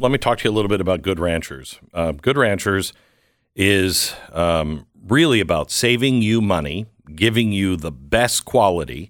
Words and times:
Let 0.00 0.10
me 0.10 0.18
talk 0.18 0.38
to 0.38 0.48
you 0.48 0.50
a 0.50 0.56
little 0.56 0.68
bit 0.68 0.80
about 0.80 1.02
Good 1.02 1.20
Ranchers. 1.20 1.78
Uh, 1.92 2.10
Good 2.10 2.36
Ranchers 2.36 2.92
is 3.54 4.12
um, 4.32 4.88
really 5.06 5.38
about 5.38 5.70
saving 5.70 6.20
you 6.20 6.40
money, 6.40 6.86
giving 7.14 7.52
you 7.52 7.76
the 7.76 7.92
best 7.92 8.44
quality, 8.44 9.08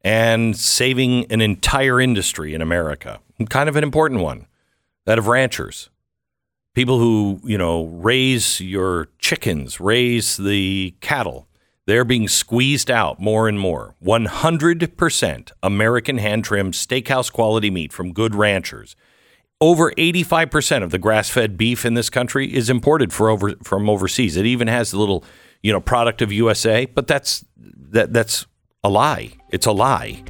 and 0.00 0.56
saving 0.56 1.30
an 1.30 1.42
entire 1.42 2.00
industry 2.00 2.54
in 2.54 2.62
America. 2.62 3.20
Kind 3.50 3.68
of 3.68 3.76
an 3.76 3.84
important 3.84 4.22
one 4.22 4.46
that 5.04 5.18
of 5.18 5.26
ranchers. 5.26 5.90
People 6.72 6.98
who, 6.98 7.42
you 7.44 7.58
know, 7.58 7.84
raise 7.84 8.58
your 8.58 9.08
chickens, 9.18 9.80
raise 9.80 10.38
the 10.38 10.94
cattle. 11.02 11.46
They're 11.84 12.06
being 12.06 12.26
squeezed 12.26 12.90
out 12.90 13.20
more 13.20 13.48
and 13.48 13.60
more. 13.60 13.96
100% 14.02 15.52
American 15.62 16.16
hand 16.16 16.44
trimmed 16.46 16.72
steakhouse 16.72 17.30
quality 17.30 17.70
meat 17.70 17.92
from 17.92 18.14
good 18.14 18.34
ranchers. 18.34 18.96
Over 19.62 19.92
85% 19.92 20.82
of 20.82 20.90
the 20.90 20.98
grass 20.98 21.30
fed 21.30 21.56
beef 21.56 21.86
in 21.86 21.94
this 21.94 22.10
country 22.10 22.52
is 22.52 22.68
imported 22.68 23.12
over, 23.20 23.54
from 23.62 23.88
overseas. 23.88 24.36
It 24.36 24.44
even 24.44 24.66
has 24.66 24.90
the 24.90 24.98
little, 24.98 25.22
you 25.62 25.72
know, 25.72 25.80
product 25.80 26.20
of 26.20 26.32
USA, 26.32 26.86
but 26.86 27.06
that's 27.06 27.44
that 27.56 28.12
that's 28.12 28.44
a 28.82 28.88
lie. 28.88 29.30
It's 29.50 29.66
a 29.66 29.70
lie. 29.70 30.24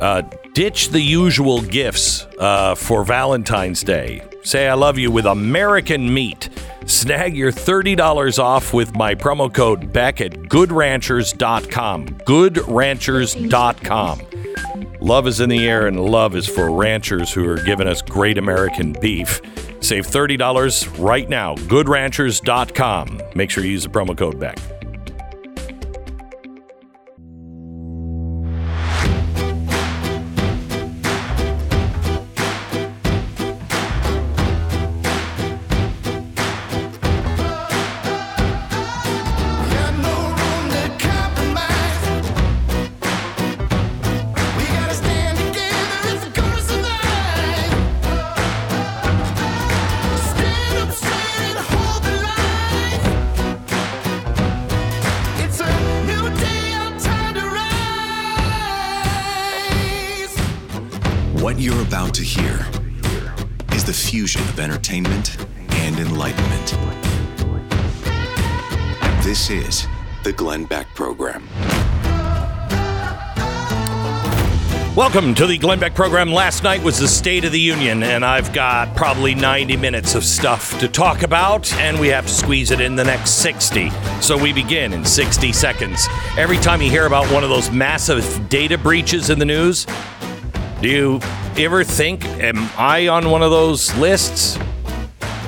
Uh, 0.00 0.22
ditch 0.54 0.88
the 0.88 1.00
usual 1.00 1.62
gifts 1.62 2.26
uh, 2.40 2.74
for 2.74 3.04
Valentine's 3.04 3.84
Day. 3.84 4.28
Say 4.42 4.66
I 4.66 4.74
love 4.74 4.98
you 4.98 5.12
with 5.12 5.26
American 5.26 6.12
meat. 6.12 6.48
Snag 6.84 7.36
your 7.36 7.52
$30 7.52 8.40
off 8.40 8.74
with 8.74 8.96
my 8.96 9.14
promo 9.14 9.54
code 9.54 9.92
Beck 9.92 10.20
at 10.20 10.32
goodranchers.com. 10.32 12.06
Goodranchers.com. 12.06 14.20
Love 15.02 15.26
is 15.26 15.40
in 15.40 15.48
the 15.48 15.66
air, 15.66 15.88
and 15.88 15.98
love 15.98 16.36
is 16.36 16.46
for 16.46 16.70
ranchers 16.70 17.32
who 17.32 17.44
are 17.48 17.60
giving 17.64 17.88
us 17.88 18.00
great 18.02 18.38
American 18.38 18.92
beef. 19.00 19.40
Save 19.80 20.06
$30 20.06 20.96
right 20.96 21.28
now. 21.28 21.56
Goodranchers.com. 21.56 23.20
Make 23.34 23.50
sure 23.50 23.64
you 23.64 23.72
use 23.72 23.82
the 23.82 23.88
promo 23.88 24.16
code 24.16 24.38
Beck. 24.38 24.58
This 69.42 69.82
is 69.82 69.88
the 70.22 70.32
Glenn 70.32 70.66
Beck 70.66 70.94
Program. 70.94 71.48
Welcome 74.94 75.34
to 75.34 75.48
the 75.48 75.58
Glenn 75.58 75.80
Beck 75.80 75.96
program. 75.96 76.32
Last 76.32 76.62
night 76.62 76.80
was 76.84 77.00
the 77.00 77.08
State 77.08 77.44
of 77.44 77.50
the 77.50 77.58
Union, 77.58 78.04
and 78.04 78.24
I've 78.24 78.52
got 78.52 78.94
probably 78.94 79.34
90 79.34 79.76
minutes 79.78 80.14
of 80.14 80.22
stuff 80.22 80.78
to 80.78 80.86
talk 80.86 81.24
about, 81.24 81.72
and 81.74 81.98
we 81.98 82.06
have 82.06 82.24
to 82.28 82.32
squeeze 82.32 82.70
it 82.70 82.80
in 82.80 82.94
the 82.94 83.02
next 83.02 83.30
60. 83.42 83.90
So 84.20 84.40
we 84.40 84.52
begin 84.52 84.92
in 84.92 85.04
60 85.04 85.50
seconds. 85.50 86.06
Every 86.38 86.58
time 86.58 86.80
you 86.80 86.88
hear 86.88 87.06
about 87.06 87.26
one 87.32 87.42
of 87.42 87.50
those 87.50 87.68
massive 87.72 88.48
data 88.48 88.78
breaches 88.78 89.28
in 89.28 89.40
the 89.40 89.44
news, 89.44 89.88
do 90.80 90.88
you 90.88 91.20
ever 91.56 91.82
think, 91.82 92.24
am 92.24 92.70
I 92.78 93.08
on 93.08 93.28
one 93.28 93.42
of 93.42 93.50
those 93.50 93.92
lists? 93.96 94.56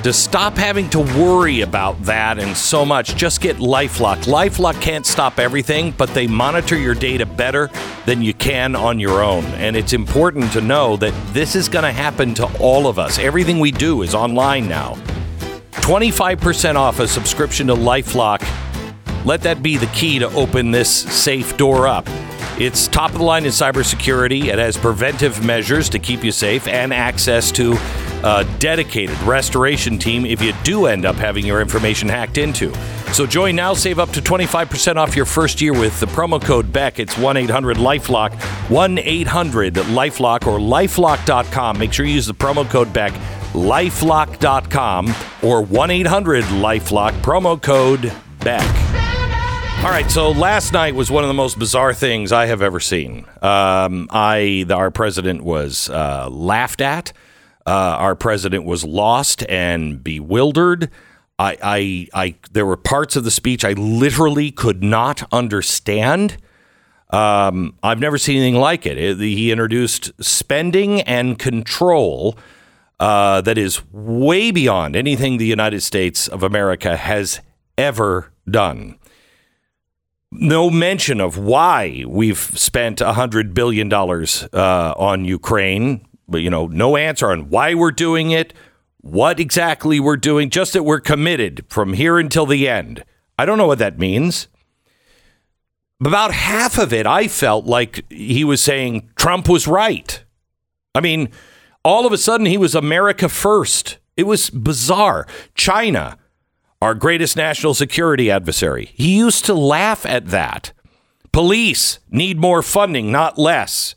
To 0.05 0.13
stop 0.13 0.55
having 0.55 0.87
to 0.91 0.99
worry 0.99 1.61
about 1.61 1.99
that 2.03 2.37
and 2.37 2.55
so 2.55 2.85
much, 2.85 3.15
just 3.15 3.41
get 3.41 3.57
Lifelock. 3.57 4.25
Lifelock 4.25 4.79
can't 4.79 5.03
stop 5.03 5.39
everything, 5.39 5.95
but 5.97 6.09
they 6.09 6.27
monitor 6.27 6.77
your 6.77 6.93
data 6.93 7.25
better 7.25 7.71
than 8.05 8.21
you 8.21 8.31
can 8.31 8.75
on 8.75 8.99
your 8.99 9.23
own. 9.23 9.43
And 9.55 9.75
it's 9.75 9.93
important 9.93 10.51
to 10.51 10.61
know 10.61 10.95
that 10.97 11.11
this 11.33 11.55
is 11.55 11.67
going 11.67 11.85
to 11.85 11.91
happen 11.91 12.35
to 12.35 12.45
all 12.59 12.85
of 12.85 12.99
us. 12.99 13.17
Everything 13.17 13.59
we 13.59 13.71
do 13.71 14.03
is 14.03 14.13
online 14.13 14.69
now. 14.69 14.93
25% 15.71 16.75
off 16.75 16.99
a 16.99 17.07
subscription 17.07 17.65
to 17.65 17.73
Lifelock. 17.73 18.47
Let 19.25 19.41
that 19.41 19.63
be 19.63 19.75
the 19.75 19.87
key 19.87 20.19
to 20.19 20.27
open 20.35 20.69
this 20.69 20.87
safe 20.91 21.57
door 21.57 21.87
up. 21.87 22.07
It's 22.57 22.87
top 22.87 23.11
of 23.11 23.17
the 23.17 23.23
line 23.23 23.43
in 23.43 23.51
cybersecurity. 23.51 24.45
It 24.45 24.57
has 24.57 24.77
preventive 24.77 25.43
measures 25.43 25.89
to 25.89 25.99
keep 25.99 26.23
you 26.23 26.31
safe 26.31 26.67
and 26.67 26.93
access 26.93 27.51
to 27.53 27.73
a 28.23 28.45
dedicated 28.59 29.19
restoration 29.23 29.99
team 29.99 30.25
if 30.25 30.41
you 30.41 30.53
do 30.63 30.85
end 30.85 31.05
up 31.05 31.17
having 31.17 31.45
your 31.45 31.61
information 31.61 32.07
hacked 32.07 32.37
into. 32.37 32.73
So 33.13 33.25
join 33.25 33.57
now, 33.57 33.73
save 33.73 33.99
up 33.99 34.09
to 34.11 34.21
25% 34.21 34.95
off 34.95 35.17
your 35.17 35.25
first 35.25 35.61
year 35.61 35.73
with 35.73 35.99
the 35.99 36.05
promo 36.07 36.41
code 36.41 36.71
BECK. 36.71 36.99
It's 36.99 37.17
1 37.17 37.35
800 37.35 37.77
Lifelock, 37.77 38.33
1 38.69 38.99
800 38.99 39.73
Lifelock, 39.73 40.47
or 40.47 40.57
lifelock.com. 40.57 41.77
Make 41.77 41.91
sure 41.91 42.05
you 42.05 42.13
use 42.13 42.25
the 42.25 42.33
promo 42.33 42.67
code 42.69 42.93
BECK, 42.93 43.13
lifelock.com, 43.51 45.13
or 45.43 45.61
1 45.61 45.91
800 45.91 46.43
Lifelock, 46.45 47.11
promo 47.21 47.61
code 47.61 48.13
BECK. 48.39 48.84
All 49.85 49.91
right, 49.91 50.09
so 50.09 50.31
last 50.31 50.73
night 50.73 50.95
was 50.95 51.11
one 51.11 51.23
of 51.23 51.27
the 51.27 51.35
most 51.35 51.59
bizarre 51.59 51.93
things 51.93 52.31
I 52.31 52.47
have 52.47 52.63
ever 52.63 52.79
seen. 52.79 53.19
Um, 53.43 54.07
I, 54.09 54.65
our 54.71 54.89
president 54.89 55.43
was 55.43 55.91
uh, 55.91 56.27
laughed 56.27 56.81
at. 56.81 57.13
Uh, 57.67 57.69
our 57.69 58.15
president 58.15 58.65
was 58.65 58.83
lost 58.83 59.45
and 59.47 60.03
bewildered. 60.03 60.89
I, 61.37 61.57
I, 61.61 62.07
I, 62.15 62.35
there 62.51 62.65
were 62.65 62.77
parts 62.77 63.15
of 63.15 63.25
the 63.25 63.31
speech 63.31 63.63
I 63.63 63.73
literally 63.73 64.49
could 64.49 64.83
not 64.83 65.21
understand. 65.31 66.37
Um, 67.11 67.75
I've 67.83 67.99
never 67.99 68.17
seen 68.17 68.37
anything 68.37 68.59
like 68.59 68.87
it. 68.87 68.97
It- 68.97 69.19
He 69.19 69.51
introduced 69.51 70.11
spending 70.19 71.01
and 71.01 71.37
control 71.37 72.39
uh, 72.99 73.41
that 73.41 73.59
is 73.59 73.83
way 73.93 74.49
beyond 74.49 74.95
anything 74.95 75.37
the 75.37 75.45
United 75.45 75.83
States 75.83 76.27
of 76.27 76.41
America 76.41 76.97
has 76.97 77.39
ever 77.77 78.31
done 78.49 78.97
no 80.39 80.69
mention 80.69 81.19
of 81.21 81.37
why 81.37 82.03
we've 82.07 82.37
spent 82.37 82.99
$100 82.99 83.53
billion 83.53 83.91
uh, 83.91 84.93
on 84.97 85.25
Ukraine. 85.25 86.05
But, 86.27 86.39
you 86.39 86.49
know, 86.49 86.67
no 86.67 86.97
answer 86.97 87.31
on 87.31 87.49
why 87.49 87.73
we're 87.73 87.91
doing 87.91 88.31
it, 88.31 88.53
what 89.01 89.39
exactly 89.39 89.99
we're 89.99 90.17
doing, 90.17 90.49
just 90.49 90.73
that 90.73 90.83
we're 90.83 90.99
committed 90.99 91.65
from 91.69 91.93
here 91.93 92.17
until 92.17 92.45
the 92.45 92.67
end. 92.67 93.03
I 93.37 93.45
don't 93.45 93.57
know 93.57 93.67
what 93.67 93.79
that 93.79 93.99
means. 93.99 94.47
About 96.03 96.33
half 96.33 96.77
of 96.77 96.91
it, 96.91 97.05
I 97.05 97.27
felt 97.27 97.65
like 97.65 98.03
he 98.09 98.43
was 98.43 98.61
saying 98.61 99.09
Trump 99.15 99.47
was 99.47 99.67
right. 99.67 100.23
I 100.93 101.01
mean, 101.01 101.29
all 101.83 102.05
of 102.05 102.13
a 102.13 102.17
sudden, 102.17 102.47
he 102.47 102.57
was 102.57 102.75
America 102.75 103.29
first. 103.29 103.97
It 104.17 104.23
was 104.23 104.49
bizarre. 104.49 105.27
China, 105.53 106.17
our 106.85 106.93
greatest 106.93 107.35
national 107.35 107.73
security 107.73 108.29
adversary. 108.29 108.91
He 108.93 109.17
used 109.17 109.43
to 109.45 109.55
laugh 109.55 110.05
at 110.05 110.27
that. 110.27 110.71
Police 111.31 111.97
need 112.11 112.37
more 112.37 112.61
funding, 112.61 113.11
not 113.11 113.39
less. 113.39 113.95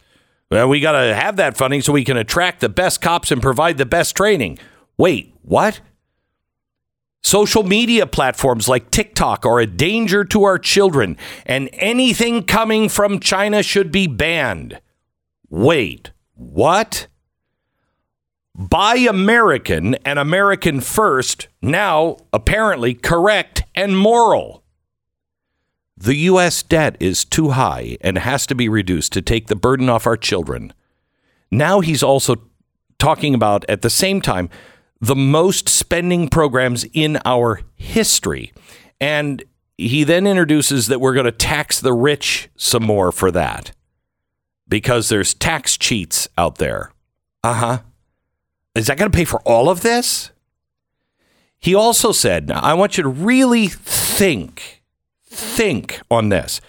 Well, 0.50 0.71
we 0.71 0.81
got 0.81 0.93
to 0.93 1.15
have 1.15 1.37
that 1.37 1.59
funding 1.59 1.82
so 1.82 1.93
we 1.93 2.03
can 2.03 2.16
attract 2.16 2.60
the 2.60 2.71
best 2.71 3.03
cops 3.03 3.31
and 3.31 3.43
provide 3.43 3.76
the 3.76 3.84
best 3.84 4.16
training. 4.16 4.59
Wait, 4.97 5.34
what? 5.43 5.82
Social 7.23 7.62
media 7.62 8.06
platforms 8.06 8.70
like 8.70 8.91
TikTok 8.91 9.44
are 9.44 9.61
a 9.61 9.67
danger 9.67 10.25
to 10.25 10.44
our 10.44 10.58
children, 10.58 11.19
and 11.44 11.69
anything 11.75 12.43
coming 12.43 12.88
from 12.88 13.20
China 13.20 13.62
should 13.62 13.93
be 13.93 14.06
banned. 14.06 14.81
Wait, 15.50 16.12
what? 16.32 17.06
Buy 18.58 18.96
American 18.96 19.94
and 20.05 20.19
American 20.19 20.81
first, 20.81 21.46
now 21.62 22.16
apparently 22.32 22.93
correct 22.93 23.62
and 23.72 23.96
moral. 23.96 24.64
The 25.96 26.16
U.S. 26.16 26.64
debt 26.64 26.96
is 26.99 27.25
too 27.25 27.50
high 27.50 27.96
and 28.00 28.19
has 28.19 28.49
to 28.49 28.56
be 28.56 28.69
reduced 28.69 29.12
to 29.12 29.22
take 29.22 29.46
the 29.46 29.55
burden 29.55 29.88
off 29.88 30.08
our 30.08 30.16
children. 30.16 30.72
Now 31.52 31.78
he's 31.78 32.02
also 32.02 32.34
talking 32.99 33.32
about, 33.32 33.64
at 33.69 33.82
the 33.82 33.90
same 33.90 34.20
time, 34.20 34.50
the 35.00 35.14
most 35.14 35.69
spending 35.69 36.28
programs 36.28 36.84
in 36.93 37.20
our 37.25 37.60
history. 37.76 38.52
And 39.00 39.44
he 39.76 40.02
then 40.02 40.26
introduces 40.26 40.88
that 40.88 41.00
we're 41.00 41.14
going 41.14 41.26
to 41.26 41.32
tax 41.32 41.81
the 41.81 41.93
rich 41.93 42.49
some 42.56 42.82
more 42.82 43.12
for 43.12 43.31
that 43.31 43.70
because 44.69 45.10
there's 45.10 45.32
tax 45.32 45.78
cheats 45.78 46.26
out 46.37 46.56
there. 46.56 46.90
Uh 47.44 47.55
huh. 47.55 47.78
Is 48.75 48.87
that 48.87 48.99
going 48.99 49.11
to 49.11 49.17
pay 49.17 49.25
for 49.25 49.41
all 49.41 49.69
of 49.69 49.81
this? 49.81 50.31
He 51.59 51.75
also 51.75 52.12
said, 52.12 52.49
now 52.49 52.61
I 52.61 52.75
want 52.75 52.97
you 52.97 53.03
to 53.03 53.09
really 53.09 53.67
think, 53.67 54.82
think 55.26 56.00
on 56.11 56.29
this. 56.29 56.61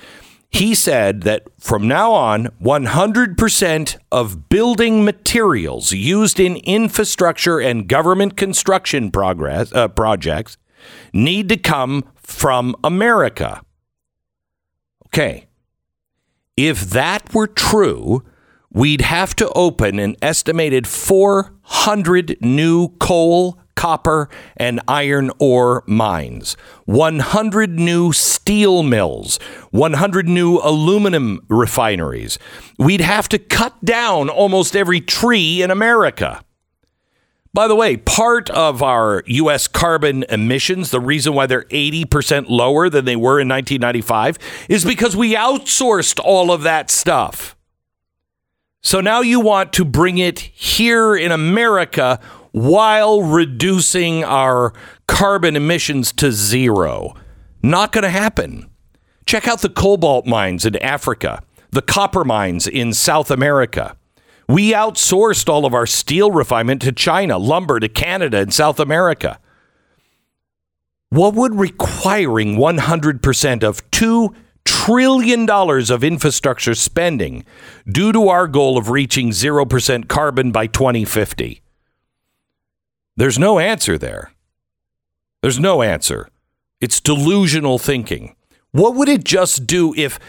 He 0.51 0.73
said 0.73 1.21
that 1.21 1.43
from 1.59 1.87
now 1.87 2.11
on, 2.11 2.47
100% 2.61 3.97
of 4.11 4.49
building 4.49 5.05
materials 5.05 5.91
used 5.91 6.39
in 6.39 6.55
infrastructure 6.57 7.59
and 7.59 7.87
government 7.87 8.35
construction 8.35 9.11
progress, 9.11 9.71
uh, 9.73 9.87
projects 9.89 10.57
need 11.13 11.49
to 11.49 11.57
come 11.57 12.03
from 12.15 12.75
America. 12.83 13.61
Okay. 15.07 15.45
If 16.57 16.81
that 16.89 17.33
were 17.33 17.47
true, 17.47 18.23
we'd 18.71 19.01
have 19.01 19.35
to 19.37 19.49
open 19.53 19.99
an 19.99 20.15
estimated 20.21 20.87
400 21.69 22.37
new 22.41 22.89
coal, 22.99 23.59
copper, 23.75 24.27
and 24.57 24.81
iron 24.87 25.31
ore 25.39 25.83
mines, 25.87 26.57
100 26.85 27.79
new 27.79 28.11
steel 28.11 28.83
mills, 28.83 29.37
100 29.71 30.27
new 30.27 30.57
aluminum 30.57 31.39
refineries. 31.47 32.37
We'd 32.77 33.01
have 33.01 33.29
to 33.29 33.39
cut 33.39 33.85
down 33.85 34.29
almost 34.29 34.75
every 34.75 34.99
tree 34.99 35.61
in 35.61 35.71
America. 35.71 36.43
By 37.53 37.67
the 37.67 37.75
way, 37.75 37.97
part 37.97 38.49
of 38.49 38.83
our 38.83 39.23
U.S. 39.27 39.67
carbon 39.67 40.23
emissions, 40.23 40.91
the 40.91 40.99
reason 40.99 41.33
why 41.33 41.45
they're 41.45 41.63
80% 41.65 42.45
lower 42.49 42.89
than 42.89 43.05
they 43.05 43.15
were 43.15 43.39
in 43.39 43.47
1995, 43.47 44.37
is 44.69 44.83
because 44.83 45.15
we 45.15 45.33
outsourced 45.35 46.19
all 46.23 46.51
of 46.51 46.63
that 46.63 46.91
stuff. 46.91 47.55
So 48.81 49.01
now 49.01 49.21
you 49.21 49.39
want 49.39 49.73
to 49.73 49.85
bring 49.85 50.17
it 50.17 50.39
here 50.39 51.15
in 51.15 51.31
America 51.31 52.19
while 52.51 53.21
reducing 53.21 54.23
our 54.23 54.73
carbon 55.07 55.55
emissions 55.55 56.11
to 56.13 56.31
zero. 56.31 57.13
Not 57.61 57.91
going 57.91 58.03
to 58.03 58.09
happen. 58.09 58.69
Check 59.25 59.47
out 59.47 59.61
the 59.61 59.69
cobalt 59.69 60.25
mines 60.25 60.65
in 60.65 60.77
Africa, 60.77 61.43
the 61.71 61.81
copper 61.81 62.23
mines 62.23 62.67
in 62.67 62.93
South 62.93 63.29
America. 63.29 63.97
We 64.47 64.71
outsourced 64.71 65.49
all 65.49 65.65
of 65.65 65.75
our 65.75 65.85
steel 65.85 66.31
refinement 66.31 66.81
to 66.83 66.91
China, 66.91 67.37
lumber 67.37 67.79
to 67.79 67.89
Canada 67.89 68.39
and 68.39 68.53
South 68.53 68.79
America. 68.79 69.39
What 71.09 71.35
would 71.35 71.53
requiring 71.53 72.55
100% 72.55 73.63
of 73.63 73.91
$2 73.91 74.35
trillion 74.69 75.47
dollars 75.47 75.89
of 75.89 76.03
infrastructure 76.03 76.75
spending 76.75 77.43
due 77.91 78.11
to 78.11 78.29
our 78.29 78.47
goal 78.47 78.77
of 78.77 78.89
reaching 78.89 79.29
0% 79.31 80.07
carbon 80.07 80.51
by 80.51 80.67
2050? 80.67 81.61
There's 83.17 83.39
no 83.39 83.57
answer 83.57 83.97
there. 83.97 84.31
There's 85.41 85.59
no 85.59 85.81
answer. 85.81 86.29
It's 86.79 87.01
delusional 87.01 87.79
thinking. 87.79 88.35
What 88.71 88.93
would 88.93 89.09
it 89.09 89.23
just 89.23 89.65
do 89.65 89.95
if 89.97 90.19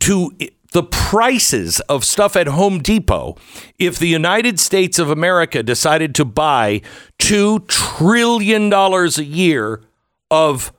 to 0.00 0.36
the 0.72 0.82
prices 0.82 1.78
of 1.88 2.04
stuff 2.04 2.34
at 2.34 2.48
Home 2.48 2.82
Depot 2.82 3.36
if 3.78 4.00
the 4.00 4.08
United 4.08 4.58
States 4.58 4.98
of 4.98 5.10
America 5.10 5.62
decided 5.62 6.12
to 6.16 6.24
buy 6.24 6.82
2 7.20 7.60
trillion 7.60 8.68
dollars 8.68 9.16
a 9.16 9.24
year 9.24 9.82
of 10.28 10.72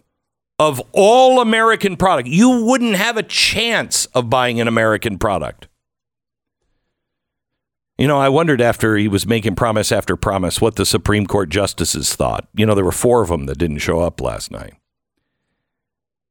of 0.59 0.81
all 0.91 1.39
American 1.39 1.97
product? 1.97 2.27
You 2.27 2.63
wouldn't 2.63 2.95
have 2.95 3.17
a 3.17 3.23
chance 3.23 4.05
of 4.07 4.29
buying 4.29 4.59
an 4.59 4.67
American 4.67 5.17
product. 5.17 5.67
You 7.97 8.07
know, 8.07 8.19
I 8.19 8.29
wondered 8.29 8.61
after 8.61 8.95
he 8.95 9.07
was 9.07 9.25
making 9.25 9.55
promise 9.55 9.91
after 9.91 10.15
promise 10.15 10.61
what 10.61 10.75
the 10.75 10.85
Supreme 10.85 11.25
Court 11.25 11.49
justices 11.49 12.15
thought. 12.15 12.47
You 12.53 12.65
know, 12.65 12.75
there 12.75 12.85
were 12.85 12.91
four 12.91 13.23
of 13.23 13.29
them 13.29 13.47
that 13.47 13.57
didn't 13.57 13.79
show 13.79 14.01
up 14.01 14.21
last 14.21 14.51
night. 14.51 14.75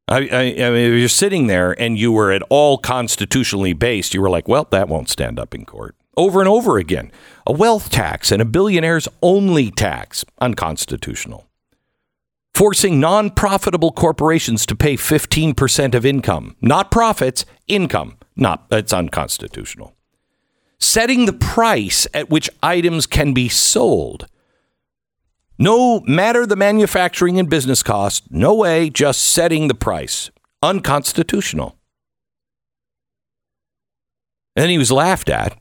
I, 0.08 0.18
I, 0.18 0.40
I 0.64 0.70
mean, 0.70 0.92
if 0.92 1.00
you're 1.00 1.08
sitting 1.08 1.48
there 1.48 1.78
and 1.80 1.98
you 1.98 2.12
were 2.12 2.30
at 2.30 2.42
all 2.48 2.78
constitutionally 2.78 3.72
based, 3.72 4.14
you 4.14 4.22
were 4.22 4.30
like, 4.30 4.46
well, 4.46 4.68
that 4.70 4.88
won't 4.88 5.08
stand 5.08 5.40
up 5.40 5.52
in 5.52 5.64
court. 5.64 5.96
Over 6.16 6.38
and 6.38 6.48
over 6.48 6.78
again. 6.78 7.10
A 7.44 7.52
wealth 7.52 7.90
tax 7.90 8.30
and 8.30 8.40
a 8.40 8.44
billionaire's 8.44 9.08
only 9.20 9.72
tax, 9.72 10.24
unconstitutional. 10.40 11.45
Forcing 12.56 12.98
non 12.98 13.28
profitable 13.28 13.92
corporations 13.92 14.64
to 14.64 14.74
pay 14.74 14.96
15% 14.96 15.94
of 15.94 16.06
income, 16.06 16.56
not 16.62 16.90
profits, 16.90 17.44
income. 17.68 18.16
Not, 18.34 18.64
it's 18.70 18.94
unconstitutional. 18.94 19.94
Setting 20.78 21.26
the 21.26 21.34
price 21.34 22.06
at 22.14 22.30
which 22.30 22.48
items 22.62 23.06
can 23.06 23.34
be 23.34 23.50
sold. 23.50 24.26
No 25.58 26.00
matter 26.06 26.46
the 26.46 26.56
manufacturing 26.56 27.38
and 27.38 27.50
business 27.50 27.82
cost, 27.82 28.24
no 28.30 28.54
way, 28.54 28.88
just 28.88 29.20
setting 29.20 29.68
the 29.68 29.74
price. 29.74 30.30
Unconstitutional. 30.62 31.76
And 34.56 34.70
he 34.70 34.78
was 34.78 34.90
laughed 34.90 35.28
at. 35.28 35.58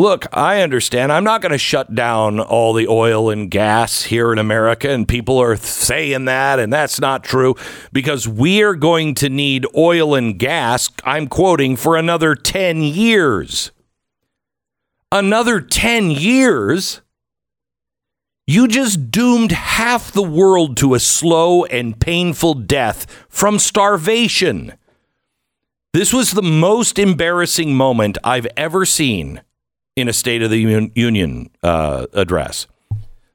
Look, 0.00 0.26
I 0.32 0.62
understand. 0.62 1.12
I'm 1.12 1.24
not 1.24 1.42
going 1.42 1.52
to 1.52 1.58
shut 1.58 1.94
down 1.94 2.40
all 2.40 2.72
the 2.72 2.88
oil 2.88 3.28
and 3.28 3.50
gas 3.50 4.04
here 4.04 4.32
in 4.32 4.38
America, 4.38 4.88
and 4.88 5.06
people 5.06 5.36
are 5.36 5.56
saying 5.56 6.24
that, 6.24 6.58
and 6.58 6.72
that's 6.72 6.98
not 7.00 7.22
true 7.22 7.54
because 7.92 8.26
we 8.26 8.62
are 8.62 8.74
going 8.74 9.14
to 9.16 9.28
need 9.28 9.66
oil 9.76 10.14
and 10.14 10.38
gas, 10.38 10.88
I'm 11.04 11.28
quoting, 11.28 11.76
for 11.76 11.98
another 11.98 12.34
10 12.34 12.82
years. 12.82 13.72
Another 15.12 15.60
10 15.60 16.10
years? 16.12 17.02
You 18.46 18.68
just 18.68 19.10
doomed 19.10 19.52
half 19.52 20.12
the 20.12 20.22
world 20.22 20.78
to 20.78 20.94
a 20.94 20.98
slow 20.98 21.66
and 21.66 22.00
painful 22.00 22.54
death 22.54 23.04
from 23.28 23.58
starvation. 23.58 24.72
This 25.92 26.10
was 26.10 26.30
the 26.30 26.40
most 26.40 26.98
embarrassing 26.98 27.74
moment 27.74 28.16
I've 28.24 28.46
ever 28.56 28.86
seen 28.86 29.42
in 30.00 30.08
a 30.08 30.12
State 30.12 30.42
of 30.42 30.50
the 30.50 30.90
Union 30.94 31.50
uh, 31.62 32.06
address. 32.12 32.66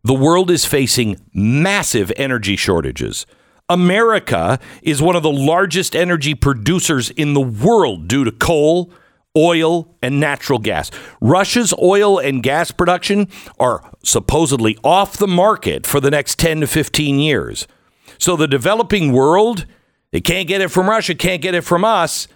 The 0.03 0.13
world 0.13 0.51
is 0.51 0.65
facing 0.65 1.19
massive 1.33 2.11
energy 2.15 2.55
shortages. 2.55 3.25
America 3.69 4.59
is 4.83 5.01
one 5.01 5.15
of 5.15 5.23
the 5.23 5.31
largest 5.31 5.95
energy 5.95 6.35
producers 6.35 7.09
in 7.09 7.33
the 7.33 7.41
world 7.41 8.07
due 8.07 8.23
to 8.23 8.31
coal, 8.31 8.91
oil, 9.35 9.95
and 10.03 10.19
natural 10.19 10.59
gas. 10.59 10.91
Russia's 11.19 11.73
oil 11.81 12.19
and 12.19 12.43
gas 12.43 12.69
production 12.69 13.27
are 13.59 13.89
supposedly 14.03 14.77
off 14.83 15.17
the 15.17 15.27
market 15.27 15.87
for 15.87 15.99
the 15.99 16.11
next 16.11 16.37
10 16.37 16.61
to 16.61 16.67
15 16.67 17.19
years. 17.19 17.67
So 18.19 18.35
the 18.35 18.47
developing 18.47 19.11
world, 19.11 19.65
they 20.11 20.21
can't 20.21 20.47
get 20.47 20.61
it 20.61 20.69
from 20.69 20.87
Russia, 20.87 21.15
can't 21.15 21.41
get 21.41 21.55
it 21.55 21.63
from 21.63 21.83
us. 21.83 22.27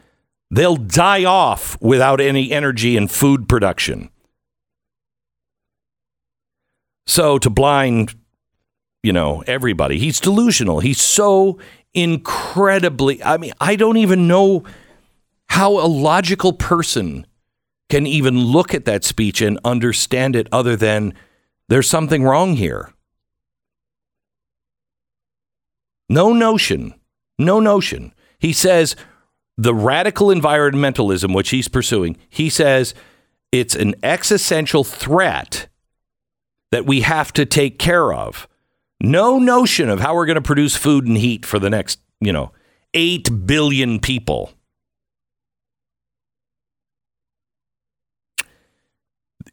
They'll 0.49 0.75
die 0.75 1.25
off 1.25 1.79
without 1.79 2.19
any 2.19 2.51
energy 2.51 2.97
and 2.97 3.09
food 3.09 3.47
production. 3.47 4.09
So 7.09 7.39
to 7.39 7.49
blind, 7.49 8.13
you 9.01 9.11
know, 9.11 9.43
everybody, 9.47 9.97
he's 9.97 10.19
delusional. 10.19 10.79
He's 10.79 11.01
so 11.01 11.57
incredibly, 11.91 13.23
I 13.23 13.37
mean, 13.37 13.51
I 13.59 13.75
don't 13.77 13.97
even 13.97 14.27
know 14.27 14.63
how 15.47 15.71
a 15.71 15.89
logical 15.89 16.53
person 16.53 17.25
can 17.89 18.05
even 18.05 18.37
look 18.37 18.75
at 18.75 18.85
that 18.85 19.03
speech 19.03 19.41
and 19.41 19.59
understand 19.65 20.35
it 20.35 20.47
other 20.51 20.75
than 20.75 21.15
there's 21.67 21.89
something 21.89 22.23
wrong 22.23 22.57
here. 22.57 22.93
No 26.09 26.31
notion, 26.31 26.93
no 27.39 27.59
notion. 27.59 28.13
He 28.37 28.53
says 28.53 28.95
the 29.57 29.73
radical 29.73 30.27
environmentalism, 30.27 31.33
which 31.33 31.49
he's 31.49 31.69
pursuing, 31.69 32.17
he 32.29 32.51
says 32.51 32.93
it's 33.51 33.73
an 33.73 33.95
existential 34.03 34.83
threat 34.83 35.68
that 36.71 36.85
we 36.85 37.01
have 37.01 37.33
to 37.33 37.45
take 37.45 37.79
care 37.79 38.13
of. 38.13 38.47
No 39.01 39.39
notion 39.39 39.89
of 39.89 39.99
how 39.99 40.13
we're 40.15 40.25
going 40.25 40.35
to 40.35 40.41
produce 40.41 40.75
food 40.75 41.07
and 41.07 41.17
heat 41.17 41.45
for 41.45 41.57
the 41.57 41.69
next, 41.69 41.99
you 42.19 42.33
know, 42.33 42.51
8 42.93 43.45
billion 43.45 43.99
people. 43.99 44.51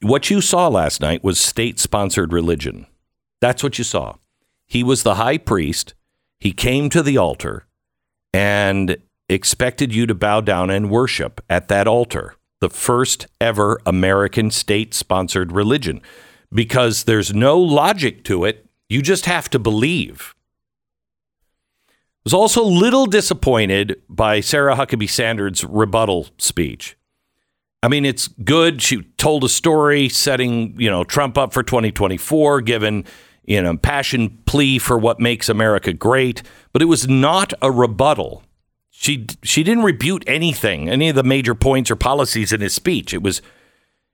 What 0.03 0.31
you 0.31 0.41
saw 0.41 0.69
last 0.69 1.01
night 1.01 1.25
was 1.25 1.41
state 1.41 1.79
sponsored 1.79 2.33
religion. 2.33 2.87
That's 3.41 3.63
what 3.63 3.79
you 3.79 3.85
saw. 3.85 4.17
He 4.67 4.83
was 4.83 5.03
the 5.03 5.15
high 5.15 5.39
priest. 5.39 5.95
He 6.39 6.53
came 6.53 6.91
to 6.91 7.03
the 7.03 7.17
altar 7.17 7.67
and 8.33 8.99
expected 9.29 9.95
you 9.95 10.07
to 10.07 10.15
bow 10.15 10.41
down 10.41 10.71
and 10.71 10.91
worship 10.91 11.41
at 11.49 11.69
that 11.69 11.89
altar, 11.89 12.35
the 12.61 12.69
first 12.69 13.27
ever 13.41 13.81
American 13.87 14.51
state 14.51 14.93
sponsored 14.93 15.53
religion, 15.53 16.03
because 16.53 17.05
there's 17.05 17.35
no 17.35 17.59
logic 17.59 18.25
to 18.25 18.45
it. 18.45 18.67
You 18.89 19.03
just 19.03 19.27
have 19.27 19.51
to 19.51 19.59
believe. 19.59 20.35
I 21.89 21.93
Was 22.25 22.35
also 22.35 22.65
a 22.65 22.67
little 22.67 23.07
disappointed 23.07 24.01
by 24.09 24.41
Sarah 24.41 24.77
Huckabee 24.77 25.11
Sanders' 25.11 25.65
rebuttal 25.65 26.29
speech. 26.39 26.97
I 27.83 27.89
mean, 27.89 28.05
it's 28.05 28.29
good. 28.29 28.83
She 28.83 29.03
told 29.17 29.45
a 29.45 29.49
story 29.49 30.09
setting, 30.09 30.75
you 30.81 30.91
know, 30.91 31.05
Trump 31.05 31.39
up 31.39 31.53
for 31.53 31.63
2024, 31.63 32.63
given, 32.63 33.05
you 33.45 33.63
know, 33.63 33.77
passion 33.77 34.39
plea 34.47 34.79
for 34.79 34.99
what 34.99 35.21
makes 35.21 35.49
America 35.49 35.93
great, 35.93 36.43
but 36.73 36.83
it 36.83 36.87
was 36.87 37.07
not 37.07 37.53
a 37.63 37.71
rebuttal. 37.71 38.43
She 38.91 39.27
she 39.43 39.63
didn't 39.63 39.85
rebut 39.85 40.25
anything, 40.27 40.89
any 40.89 41.11
of 41.11 41.17
the 41.17 41.23
major 41.23 41.55
points 41.55 41.91
or 41.91 41.97
policies 41.97 42.53
in 42.53 42.61
his 42.61 42.75
speech. 42.75 43.13
It 43.13 43.23
was 43.23 43.43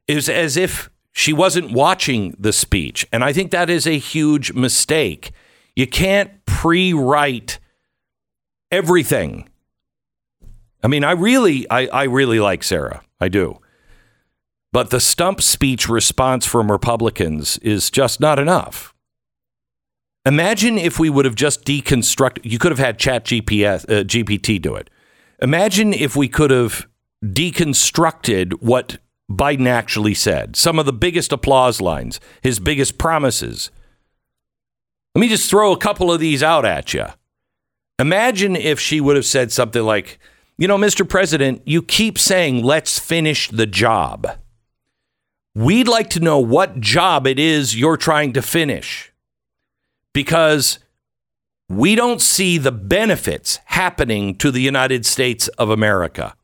it 0.09 0.17
was 0.17 0.29
as 0.29 0.57
if 0.57 0.91
she 1.13 1.33
wasn't 1.33 1.73
watching 1.73 2.35
the 2.39 2.53
speech, 2.53 3.07
and 3.13 3.23
I 3.23 3.33
think 3.33 3.51
that 3.51 3.69
is 3.69 3.87
a 3.87 3.99
huge 3.99 4.53
mistake. 4.53 5.33
You 5.77 5.87
can't 5.87 6.45
pre-write 6.47 7.59
everything. 8.71 9.49
I 10.83 10.89
mean, 10.89 11.05
I 11.05 11.13
really 11.13 11.69
I, 11.71 11.87
I 11.87 12.03
really 12.05 12.41
like 12.41 12.65
Sarah. 12.65 13.03
I 13.21 13.29
do. 13.29 13.61
But 14.73 14.91
the 14.91 15.01
stump 15.01 15.43
speech 15.43 15.89
response 15.89 16.47
from 16.47 16.73
Republicans 16.73 17.59
is 17.59 17.91
just 17.91 18.21
not 18.21 18.39
enough. 18.39 18.95
Imagine 20.25 20.79
if 20.79 20.99
we 20.99 21.11
would 21.11 21.25
have 21.25 21.35
just 21.35 21.65
deconstructed. 21.65 22.41
You 22.45 22.59
could 22.59 22.73
have 22.73 22.79
had 22.79 22.99
Chat 22.99 23.25
GPS, 23.25 23.85
uh, 23.85 24.05
GPT 24.05 24.61
do 24.61 24.75
it. 24.75 24.89
Imagine 25.41 25.93
if 25.93 26.17
we 26.17 26.29
could 26.29 26.51
have 26.51 26.87
deconstructed 27.23 28.55
what 28.61 28.99
Biden 29.37 29.67
actually 29.67 30.15
said. 30.15 30.57
Some 30.57 30.79
of 30.79 30.87
the 30.87 30.93
biggest 30.93 31.33
applause 31.33 31.81
lines, 31.81 32.21
his 32.43 32.59
biggest 32.61 32.99
promises. 32.99 33.71
Let 35.15 35.21
me 35.21 35.29
just 35.29 35.49
throw 35.49 35.73
a 35.73 35.79
couple 35.79 36.11
of 36.11 36.21
these 36.21 36.43
out 36.43 36.65
at 36.65 36.95
you. 36.95 37.07
Imagine 37.99 38.57
if 38.57 38.81
she 38.81 39.01
would 39.01 39.17
have 39.17 39.27
said 39.27 39.53
something 39.53 39.83
like, 39.83 40.19
"You 40.59 40.67
know, 40.69 40.79
Mr. 40.79 41.09
President, 41.09 41.63
you 41.67 41.83
keep 41.83 42.19
saying 42.19 42.63
let's 42.63 42.99
finish 42.99 43.49
the 43.49 43.67
job. 43.67 44.27
We'd 45.55 45.89
like 45.89 46.09
to 46.11 46.21
know 46.21 46.39
what 46.39 46.81
job 46.81 47.27
it 47.27 47.39
is 47.39 47.77
you're 47.77 47.99
trying 47.99 48.33
to 48.33 48.43
finish." 48.43 49.13
because 50.13 50.79
we 51.69 51.95
don't 51.95 52.21
see 52.21 52.59
the 52.59 52.73
benefits 52.73 53.59
happening 53.67 54.37
to 54.37 54.51
the 54.51 54.61
United 54.61 55.07
States 55.07 55.49
of 55.49 55.71
America. 55.71 56.35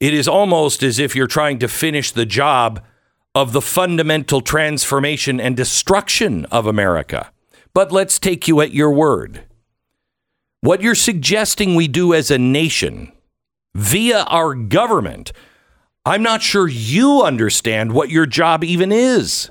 It 0.00 0.14
is 0.14 0.26
almost 0.26 0.82
as 0.82 0.98
if 0.98 1.14
you're 1.14 1.26
trying 1.26 1.58
to 1.58 1.68
finish 1.68 2.10
the 2.10 2.26
job 2.26 2.82
of 3.34 3.52
the 3.52 3.60
fundamental 3.60 4.40
transformation 4.40 5.38
and 5.38 5.56
destruction 5.56 6.46
of 6.46 6.66
America. 6.66 7.30
But 7.74 7.92
let's 7.92 8.18
take 8.18 8.48
you 8.48 8.60
at 8.60 8.72
your 8.72 8.90
word. 8.90 9.44
What 10.62 10.82
you're 10.82 10.94
suggesting 10.94 11.74
we 11.74 11.86
do 11.86 12.12
as 12.12 12.30
a 12.30 12.38
nation 12.38 13.12
via 13.74 14.22
our 14.24 14.54
government, 14.54 15.32
I'm 16.04 16.22
not 16.22 16.42
sure 16.42 16.66
you 16.66 17.22
understand 17.22 17.92
what 17.92 18.10
your 18.10 18.26
job 18.26 18.64
even 18.64 18.90
is 18.90 19.50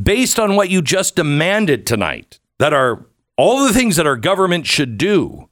based 0.00 0.38
on 0.38 0.56
what 0.56 0.68
you 0.68 0.82
just 0.82 1.16
demanded 1.16 1.86
tonight, 1.86 2.38
that 2.58 2.74
are 2.74 3.06
all 3.36 3.66
the 3.66 3.72
things 3.72 3.96
that 3.96 4.06
our 4.06 4.16
government 4.16 4.66
should 4.66 4.98
do. 4.98 5.48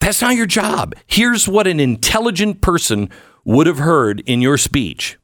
That's 0.00 0.22
not 0.22 0.36
your 0.36 0.46
job. 0.46 0.94
Here's 1.06 1.46
what 1.46 1.66
an 1.66 1.78
intelligent 1.78 2.60
person 2.60 3.10
would 3.44 3.66
have 3.66 3.78
heard 3.78 4.20
in 4.26 4.42
your 4.42 4.58
speech. 4.58 5.18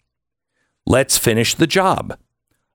Let's 0.86 1.18
finish 1.18 1.54
the 1.54 1.66
job 1.66 2.18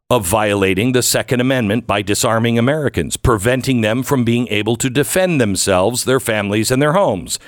of 0.10 0.26
violating 0.28 0.92
the 0.92 1.02
Second 1.02 1.40
Amendment 1.40 1.88
by 1.88 2.02
disarming 2.02 2.60
Americans, 2.60 3.16
preventing 3.16 3.80
them 3.80 4.04
from 4.04 4.26
being 4.26 4.48
able 4.50 4.76
to 4.76 4.90
defend 4.90 5.40
themselves, 5.40 6.04
their 6.04 6.20
families, 6.20 6.70
and 6.70 6.82
their 6.82 6.94
homes. 6.94 7.40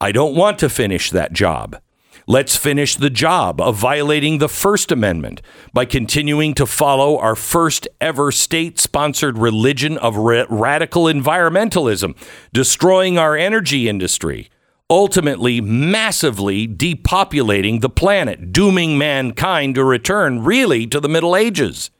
I 0.00 0.12
don't 0.12 0.34
want 0.34 0.58
to 0.58 0.68
finish 0.68 1.10
that 1.10 1.32
job. 1.32 1.80
Let's 2.26 2.56
finish 2.56 2.96
the 2.96 3.10
job 3.10 3.60
of 3.60 3.76
violating 3.76 4.38
the 4.38 4.48
First 4.48 4.90
Amendment 4.90 5.42
by 5.74 5.84
continuing 5.84 6.54
to 6.54 6.64
follow 6.64 7.18
our 7.18 7.36
first 7.36 7.86
ever 8.00 8.32
state 8.32 8.80
sponsored 8.80 9.36
religion 9.36 9.98
of 9.98 10.16
ra- 10.16 10.46
radical 10.48 11.04
environmentalism, 11.04 12.16
destroying 12.50 13.18
our 13.18 13.36
energy 13.36 13.90
industry, 13.90 14.48
ultimately 14.88 15.60
massively 15.60 16.66
depopulating 16.66 17.82
the 17.82 17.90
planet, 17.90 18.52
dooming 18.52 18.96
mankind 18.96 19.74
to 19.74 19.84
return 19.84 20.42
really 20.42 20.86
to 20.86 21.00
the 21.00 21.10
Middle 21.10 21.36
Ages. 21.36 21.90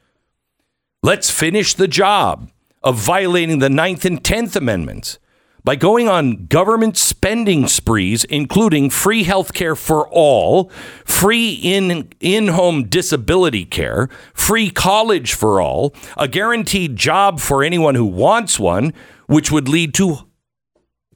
Let's 1.02 1.30
finish 1.30 1.74
the 1.74 1.88
job 1.88 2.50
of 2.82 2.96
violating 2.96 3.58
the 3.58 3.68
Ninth 3.68 4.06
and 4.06 4.24
Tenth 4.24 4.56
Amendments 4.56 5.18
by 5.64 5.74
going 5.74 6.08
on 6.08 6.46
government 6.46 6.96
spending 6.96 7.66
sprees, 7.66 8.24
including 8.24 8.90
free 8.90 9.24
health 9.24 9.54
care 9.54 9.74
for 9.74 10.06
all, 10.08 10.70
free 11.04 11.54
in, 11.54 12.10
in 12.20 12.48
home 12.48 12.84
disability 12.84 13.64
care, 13.64 14.08
free 14.34 14.70
college 14.70 15.32
for 15.32 15.62
all, 15.62 15.94
a 16.18 16.28
guaranteed 16.28 16.96
job 16.96 17.40
for 17.40 17.64
anyone 17.64 17.94
who 17.94 18.04
wants 18.04 18.60
one, 18.60 18.92
which 19.26 19.50
would 19.50 19.68
lead 19.68 19.94
to 19.94 20.28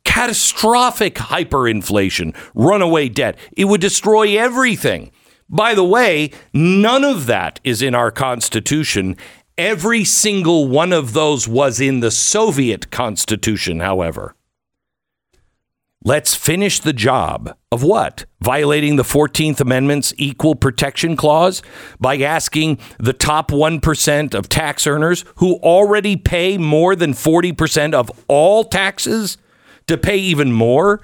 catastrophic 0.05 1.17
hyperinflation, 1.17 2.35
runaway 2.55 3.11
debt. 3.11 3.37
It 3.53 3.67
would 3.67 3.83
destroy 3.83 4.39
everything. 4.39 5.13
By 5.51 5.75
the 5.75 5.85
way, 5.85 6.31
none 6.55 7.05
of 7.05 7.27
that 7.27 7.61
is 7.65 7.83
in 7.83 7.95
our 7.95 8.11
Constitution. 8.11 9.17
Every 9.59 10.05
single 10.05 10.69
one 10.69 10.93
of 10.93 11.13
those 11.13 11.47
was 11.47 11.81
in 11.81 12.01
the 12.01 12.11
Soviet 12.11 12.91
Constitution, 12.91 13.81
however. 13.81 14.35
Let's 16.05 16.37
finish 16.37 16.79
the 16.79 16.93
job 16.93 17.57
of 17.73 17.83
what? 17.83 18.25
Violating 18.41 18.95
the 18.95 19.03
14th 19.03 19.61
Amendment's 19.61 20.15
Equal 20.17 20.55
Protection 20.55 21.17
Clause 21.17 21.61
by 21.99 22.17
asking 22.19 22.79
the 22.99 23.13
top 23.13 23.51
1% 23.51 24.35
of 24.35 24.49
tax 24.49 24.87
earners 24.87 25.25
who 25.37 25.57
already 25.57 26.17
pay 26.17 26.57
more 26.57 26.95
than 26.95 27.15
40% 27.15 27.95
of 27.95 28.13
all 28.29 28.63
taxes 28.63 29.39
to 29.89 29.99
pay 29.99 30.19
even 30.19 30.53
more, 30.53 31.01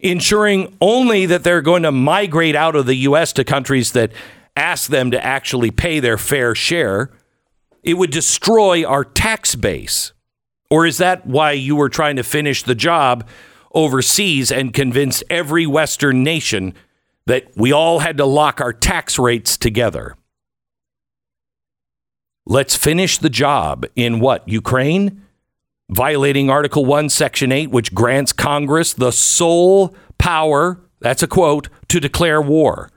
ensuring 0.00 0.76
only 0.78 1.24
that 1.24 1.42
they're 1.42 1.62
going 1.62 1.82
to 1.84 1.92
migrate 1.92 2.54
out 2.54 2.76
of 2.76 2.84
the 2.84 2.96
U.S. 2.96 3.32
to 3.34 3.44
countries 3.44 3.92
that 3.92 4.12
ask 4.54 4.90
them 4.90 5.10
to 5.10 5.24
actually 5.24 5.70
pay 5.70 6.00
their 6.00 6.18
fair 6.18 6.54
share. 6.54 7.10
It 7.82 7.94
would 7.94 8.10
destroy 8.10 8.84
our 8.84 9.04
tax 9.04 9.54
base. 9.54 10.12
Or 10.70 10.84
is 10.84 10.98
that 10.98 11.26
why 11.26 11.52
you 11.52 11.76
were 11.76 11.88
trying 11.88 12.16
to 12.16 12.22
finish 12.22 12.62
the 12.62 12.74
job? 12.74 13.26
Overseas 13.74 14.50
and 14.50 14.72
convinced 14.72 15.24
every 15.28 15.66
Western 15.66 16.22
nation 16.22 16.74
that 17.26 17.48
we 17.56 17.72
all 17.72 18.00
had 18.00 18.16
to 18.18 18.24
lock 18.24 18.60
our 18.60 18.72
tax 18.72 19.18
rates 19.18 19.56
together. 19.56 20.16
Let's 22.46 22.76
finish 22.76 23.18
the 23.18 23.30
job 23.30 23.86
in 23.96 24.20
what? 24.20 24.46
Ukraine? 24.48 25.22
Violating 25.90 26.50
Article 26.50 26.84
1, 26.84 27.08
Section 27.08 27.52
8, 27.52 27.70
which 27.70 27.94
grants 27.94 28.32
Congress 28.32 28.92
the 28.92 29.12
sole 29.12 29.94
power, 30.18 30.80
that's 31.00 31.22
a 31.22 31.26
quote, 31.26 31.68
to 31.88 32.00
declare 32.00 32.40
war. 32.40 32.90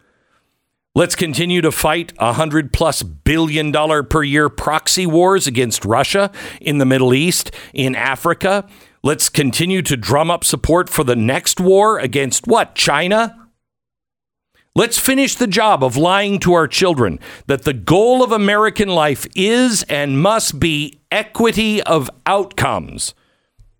Let's 0.95 1.15
continue 1.15 1.61
to 1.61 1.71
fight 1.71 2.11
a 2.17 2.33
hundred 2.33 2.73
plus 2.73 3.03
billion 3.03 3.71
dollar 3.71 4.01
per 4.01 4.23
year 4.23 4.49
proxy 4.49 5.05
wars 5.05 5.45
against 5.45 5.85
Russia 5.85 6.31
in 6.59 6.79
the 6.79 6.85
Middle 6.85 7.13
East, 7.13 7.51
in 7.71 7.95
Africa, 7.95 8.67
Let's 9.07 9.29
continue 9.29 9.81
to 9.83 9.95
drum 9.95 10.29
up 10.29 10.43
support 10.43 10.89
for 10.89 11.05
the 11.05 11.15
next 11.15 11.61
war 11.61 11.97
against 11.97 12.45
what? 12.45 12.75
China? 12.75 13.47
Let's 14.75 14.99
finish 14.99 15.35
the 15.35 15.47
job 15.47 15.81
of 15.81 15.95
lying 15.95 16.39
to 16.39 16.51
our 16.51 16.67
children 16.67 17.21
that 17.45 17.63
the 17.63 17.71
goal 17.71 18.21
of 18.21 18.33
American 18.33 18.89
life 18.89 19.25
is 19.33 19.83
and 19.83 20.21
must 20.21 20.59
be 20.59 20.99
equity 21.09 21.81
of 21.83 22.09
outcomes. 22.25 23.15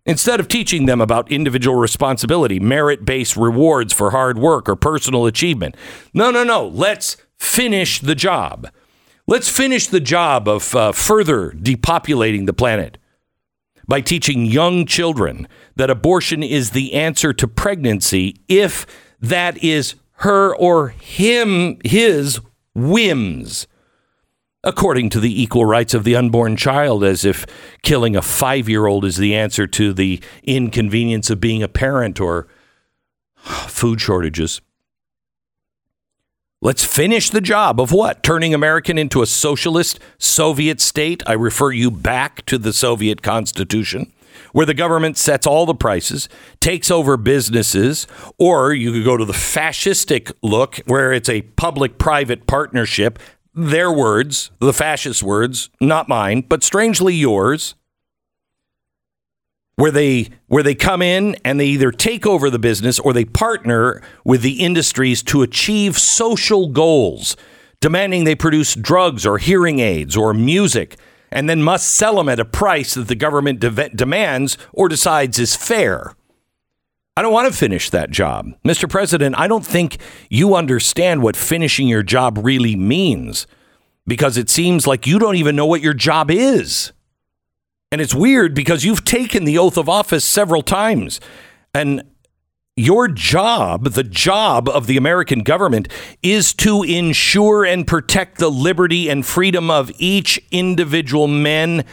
Instead 0.06 0.40
of 0.40 0.48
teaching 0.48 0.86
them 0.86 1.02
about 1.02 1.30
individual 1.30 1.76
responsibility, 1.76 2.58
merit 2.58 3.04
based 3.04 3.36
rewards 3.36 3.92
for 3.92 4.12
hard 4.12 4.40
work 4.40 4.70
or 4.70 4.78
personal 4.78 5.26
achievement. 5.26 5.76
No, 6.14 6.32
no, 6.32 6.46
no. 6.46 6.66
Let's 6.66 7.18
finish 7.36 8.00
the 8.00 8.16
job. 8.16 8.70
Let's 9.28 9.50
finish 9.50 9.88
the 9.88 10.00
job 10.00 10.48
of 10.48 10.74
uh, 10.74 10.94
further 10.94 11.52
depopulating 11.52 12.46
the 12.46 12.54
planet 12.54 12.98
by 13.88 14.02
teaching 14.02 14.46
young 14.46 14.86
children 14.86 15.48
that 15.76 15.90
abortion 15.90 16.44
is 16.44 16.72
the 16.72 16.94
answer 16.94 17.34
to 17.34 17.48
pregnancy 17.48 18.42
if 18.48 18.86
that 19.20 19.64
is 19.64 19.96
her 20.18 20.56
or 20.56 20.90
him 20.90 21.78
his 21.84 22.40
whims. 22.76 23.68
According 24.64 25.10
to 25.12 25.20
the 25.20 25.42
equal 25.42 25.66
rights 25.66 25.94
of 25.94 26.04
the 26.04 26.16
unborn 26.16 26.58
child 26.58 27.04
as 27.04 27.24
if 27.24 27.46
killing 27.84 28.16
a 28.16 28.22
5-year-old 28.22 29.06
is 29.06 29.18
the 29.18 29.36
answer 29.36 29.66
to 29.68 29.94
the 29.94 30.22
inconvenience 30.44 31.30
of 31.30 31.40
being 31.40 31.64
a 31.64 31.68
parent 31.68 32.20
or 32.20 32.48
food 33.38 34.02
shortages 34.02 34.62
Let's 36.60 36.84
finish 36.84 37.30
the 37.30 37.40
job 37.40 37.80
of 37.80 37.92
what? 37.92 38.24
Turning 38.24 38.52
American 38.52 38.98
into 38.98 39.22
a 39.22 39.28
socialist 39.28 40.00
Soviet 40.18 40.82
state? 40.82 41.22
I 41.28 41.34
refer 41.34 41.70
you 41.70 41.92
back 41.92 42.44
to 42.48 42.58
the 42.58 42.74
Soviet 42.74 43.22
Constitution. 43.22 44.12
where 44.54 44.66
the 44.66 44.74
government 44.74 45.18
sets 45.18 45.48
all 45.48 45.66
the 45.66 45.74
prices, 45.74 46.30
takes 46.60 46.92
over 46.92 47.18
businesses, 47.18 48.06
or 48.38 48.72
you 48.72 48.92
could 48.92 49.04
go 49.04 49.18
to 49.18 49.26
the 49.26 49.34
fascistic 49.34 50.32
look 50.44 50.78
where 50.86 51.12
it's 51.12 51.30
a 51.30 51.42
public 51.42 51.98
private 51.98 52.46
partnership. 52.46 53.18
Their 53.56 53.92
words, 53.92 54.52
the 54.60 54.74
fascist 54.74 55.24
words, 55.24 55.72
not 55.82 56.08
mine, 56.08 56.42
but 56.48 56.64
strangely 56.64 57.16
yours 57.16 57.74
where 59.78 59.92
they 59.92 60.28
where 60.48 60.64
they 60.64 60.76
come 60.76 61.02
in 61.02 61.36
and 61.46 61.60
they 61.60 61.68
either 61.68 61.92
take 61.92 62.26
over 62.26 62.50
the 62.50 62.60
business 62.60 63.00
or 63.00 63.14
they 63.14 63.26
partner 63.26 64.02
with 64.26 64.42
the 64.42 64.60
industries 64.60 65.24
to 65.24 65.42
achieve 65.42 65.98
social 65.98 66.68
goals, 66.68 67.38
demanding 67.80 68.26
they 68.26 68.36
produce 68.36 68.76
drugs 68.76 69.26
or 69.26 69.38
hearing 69.38 69.80
aids 69.80 70.18
or 70.18 70.34
music 70.34 70.98
and 71.32 71.50
then 71.50 71.62
must 71.62 71.90
sell 71.92 72.16
them 72.16 72.30
at 72.30 72.40
a 72.40 72.46
price 72.46 72.94
that 72.96 73.08
the 73.08 73.16
government 73.16 73.60
de- 73.60 73.90
demands 73.90 74.58
or 74.74 74.90
decides 74.90 75.40
is 75.40 75.56
fair. 75.56 76.16
I 77.16 77.22
don't 77.22 77.34
want 77.34 77.52
to 77.52 77.58
finish 77.58 77.90
that 77.90 78.12
job. 78.12 78.54
Mr. 78.64 78.90
President, 78.90 79.36
I 79.38 79.48
don't 79.48 79.66
think 79.66 79.98
you 80.30 80.56
understand 80.56 81.22
what 81.22 81.36
finishing 81.36 81.88
your 81.88 82.04
job 82.04 82.40
really 82.42 82.76
means 82.76 83.48
because 84.06 84.38
it 84.38 84.50
seems 84.50 84.88
like 84.88 85.06
you 85.06 85.20
don't 85.20 85.36
even 85.36 85.56
know 85.56 85.66
what 85.66 85.82
your 85.82 85.94
job 85.94 86.32
is. 86.32 86.94
And 87.92 88.02
it's 88.02 88.16
weird 88.16 88.54
because 88.54 88.84
you've 88.84 89.06
taken 89.06 89.46
the 89.46 89.58
oath 89.58 89.78
of 89.78 89.88
office 89.88 90.26
several 90.26 90.62
times. 90.62 91.22
And 91.74 92.04
your 92.76 93.08
job, 93.08 93.92
the 93.92 94.04
job 94.04 94.70
of 94.70 94.88
the 94.88 94.98
American 94.98 95.40
government, 95.40 95.88
is 96.22 96.54
to 96.56 96.84
ensure 96.84 97.66
and 97.66 97.88
protect 97.88 98.38
the 98.38 98.52
liberty 98.52 99.10
and 99.10 99.26
freedom 99.26 99.72
of 99.72 99.92
each 99.98 100.40
individual 100.52 101.28
man, 101.28 101.86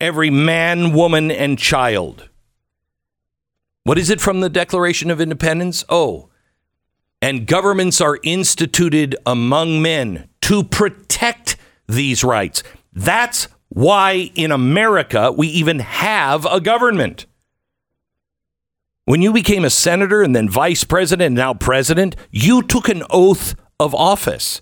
every 0.00 0.30
man, 0.30 0.92
woman, 0.92 1.30
and 1.30 1.58
child. 1.58 2.28
What 3.84 3.98
is 3.98 4.10
it 4.10 4.20
from 4.20 4.40
the 4.40 4.50
Declaration 4.50 5.12
of 5.12 5.20
Independence? 5.20 5.84
Oh, 5.88 6.30
and 7.22 7.46
governments 7.46 8.00
are 8.00 8.18
instituted 8.24 9.16
among 9.24 9.80
men 9.80 10.28
to 10.42 10.64
protect 10.64 11.56
these 11.86 12.24
rights. 12.24 12.62
That's 12.92 13.48
why 13.68 14.30
in 14.34 14.52
America 14.52 15.32
we 15.32 15.48
even 15.48 15.80
have 15.80 16.46
a 16.46 16.60
government. 16.60 17.26
When 19.04 19.22
you 19.22 19.32
became 19.32 19.64
a 19.64 19.70
senator 19.70 20.22
and 20.22 20.34
then 20.34 20.48
vice 20.48 20.84
president 20.84 21.26
and 21.26 21.34
now 21.36 21.54
president, 21.54 22.16
you 22.30 22.62
took 22.62 22.88
an 22.88 23.02
oath 23.10 23.54
of 23.78 23.94
office. 23.94 24.60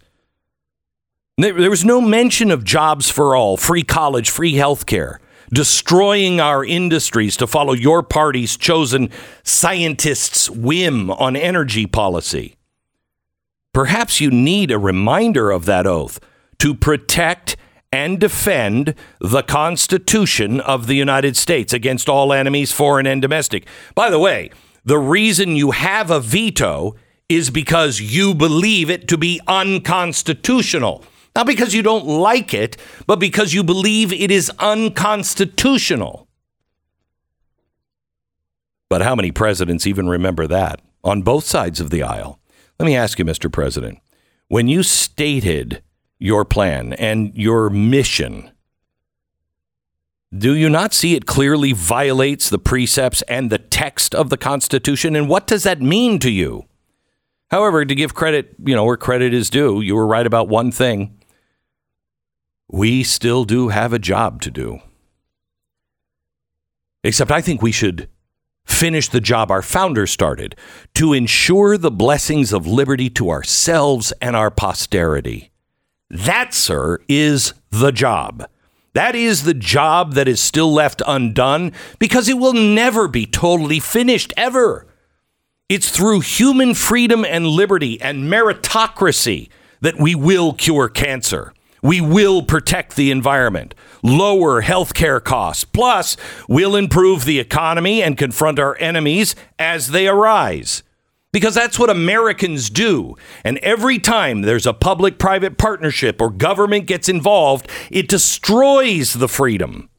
There 1.38 1.70
was 1.70 1.84
no 1.84 2.00
mention 2.00 2.50
of 2.50 2.62
jobs 2.62 3.10
for 3.10 3.34
all, 3.34 3.56
free 3.56 3.82
college, 3.82 4.30
free 4.30 4.54
health 4.54 4.86
care, 4.86 5.18
destroying 5.52 6.40
our 6.40 6.64
industries 6.64 7.36
to 7.38 7.46
follow 7.46 7.72
your 7.72 8.02
party's 8.02 8.56
chosen 8.56 9.10
scientists' 9.42 10.48
whim 10.48 11.10
on 11.10 11.36
energy 11.36 11.86
policy. 11.86 12.56
Perhaps 13.72 14.20
you 14.20 14.30
need 14.30 14.70
a 14.70 14.78
reminder 14.78 15.50
of 15.50 15.64
that 15.64 15.86
oath 15.86 16.20
to 16.58 16.74
protect 16.74 17.56
and 17.94 18.18
defend 18.18 18.92
the 19.20 19.44
Constitution 19.44 20.60
of 20.60 20.88
the 20.88 20.96
United 20.96 21.36
States 21.36 21.72
against 21.72 22.08
all 22.08 22.32
enemies, 22.32 22.72
foreign 22.72 23.06
and 23.06 23.22
domestic. 23.22 23.68
By 23.94 24.10
the 24.10 24.18
way, 24.18 24.50
the 24.84 24.98
reason 24.98 25.54
you 25.54 25.70
have 25.70 26.10
a 26.10 26.18
veto 26.18 26.96
is 27.28 27.50
because 27.50 28.00
you 28.00 28.34
believe 28.34 28.90
it 28.90 29.06
to 29.08 29.16
be 29.16 29.40
unconstitutional. 29.46 31.04
Not 31.36 31.46
because 31.46 31.72
you 31.72 31.84
don't 31.84 32.04
like 32.04 32.52
it, 32.52 32.76
but 33.06 33.20
because 33.20 33.54
you 33.54 33.62
believe 33.62 34.12
it 34.12 34.32
is 34.32 34.50
unconstitutional. 34.58 36.26
But 38.90 39.02
how 39.02 39.14
many 39.14 39.30
presidents 39.30 39.86
even 39.86 40.08
remember 40.08 40.48
that 40.48 40.80
on 41.04 41.22
both 41.22 41.44
sides 41.44 41.78
of 41.78 41.90
the 41.90 42.02
aisle? 42.02 42.40
Let 42.80 42.86
me 42.86 42.96
ask 42.96 43.20
you, 43.20 43.24
Mr. 43.24 43.50
President, 43.50 44.00
when 44.48 44.66
you 44.66 44.82
stated 44.82 45.80
your 46.24 46.42
plan 46.46 46.94
and 46.94 47.34
your 47.34 47.68
mission, 47.68 48.50
do 50.36 50.54
you 50.54 50.70
not 50.70 50.94
see 50.94 51.14
it 51.14 51.26
clearly 51.26 51.72
violates 51.72 52.48
the 52.48 52.58
precepts 52.58 53.20
and 53.28 53.50
the 53.50 53.58
text 53.58 54.14
of 54.14 54.30
the 54.30 54.38
Constitution? 54.38 55.14
And 55.14 55.28
what 55.28 55.46
does 55.46 55.64
that 55.64 55.82
mean 55.82 56.18
to 56.20 56.30
you? 56.30 56.64
However, 57.50 57.84
to 57.84 57.94
give 57.94 58.14
credit, 58.14 58.54
you 58.64 58.74
know, 58.74 58.86
where 58.86 58.96
credit 58.96 59.34
is 59.34 59.50
due, 59.50 59.82
you 59.82 59.94
were 59.94 60.06
right 60.06 60.26
about 60.26 60.48
one 60.48 60.72
thing. 60.72 61.20
We 62.68 63.04
still 63.04 63.44
do 63.44 63.68
have 63.68 63.92
a 63.92 63.98
job 63.98 64.40
to 64.42 64.50
do. 64.50 64.78
Except 67.04 67.30
I 67.30 67.42
think 67.42 67.60
we 67.60 67.70
should 67.70 68.08
finish 68.64 69.10
the 69.10 69.20
job 69.20 69.50
our 69.50 69.60
founders 69.60 70.10
started 70.10 70.56
to 70.94 71.12
ensure 71.12 71.76
the 71.76 71.90
blessings 71.90 72.54
of 72.54 72.66
liberty 72.66 73.10
to 73.10 73.28
ourselves 73.28 74.10
and 74.22 74.34
our 74.34 74.50
posterity. 74.50 75.50
That, 76.10 76.54
sir, 76.54 76.98
is 77.08 77.54
the 77.70 77.90
job. 77.90 78.46
That 78.92 79.16
is 79.16 79.42
the 79.42 79.54
job 79.54 80.12
that 80.14 80.28
is 80.28 80.40
still 80.40 80.72
left 80.72 81.02
undone 81.06 81.72
because 81.98 82.28
it 82.28 82.38
will 82.38 82.52
never 82.52 83.08
be 83.08 83.26
totally 83.26 83.80
finished, 83.80 84.32
ever. 84.36 84.86
It's 85.68 85.90
through 85.90 86.20
human 86.20 86.74
freedom 86.74 87.24
and 87.24 87.48
liberty 87.48 88.00
and 88.00 88.30
meritocracy 88.30 89.48
that 89.80 89.98
we 89.98 90.14
will 90.14 90.52
cure 90.52 90.88
cancer. 90.88 91.52
We 91.82 92.00
will 92.00 92.42
protect 92.42 92.94
the 92.94 93.10
environment, 93.10 93.74
lower 94.02 94.62
healthcare 94.62 95.22
costs, 95.22 95.64
plus, 95.64 96.16
we'll 96.48 96.76
improve 96.76 97.24
the 97.24 97.40
economy 97.40 98.02
and 98.02 98.16
confront 98.16 98.58
our 98.58 98.76
enemies 98.78 99.34
as 99.58 99.88
they 99.88 100.06
arise 100.06 100.83
because 101.34 101.52
that's 101.56 101.80
what 101.80 101.90
Americans 101.90 102.70
do. 102.70 103.16
And 103.42 103.58
every 103.58 103.98
time 103.98 104.42
there's 104.42 104.66
a 104.66 104.72
public 104.72 105.18
private 105.18 105.58
partnership 105.58 106.20
or 106.20 106.30
government 106.30 106.86
gets 106.86 107.08
involved, 107.08 107.68
it 107.90 108.06
destroys 108.06 109.14
the 109.14 109.26
freedom. 109.26 109.90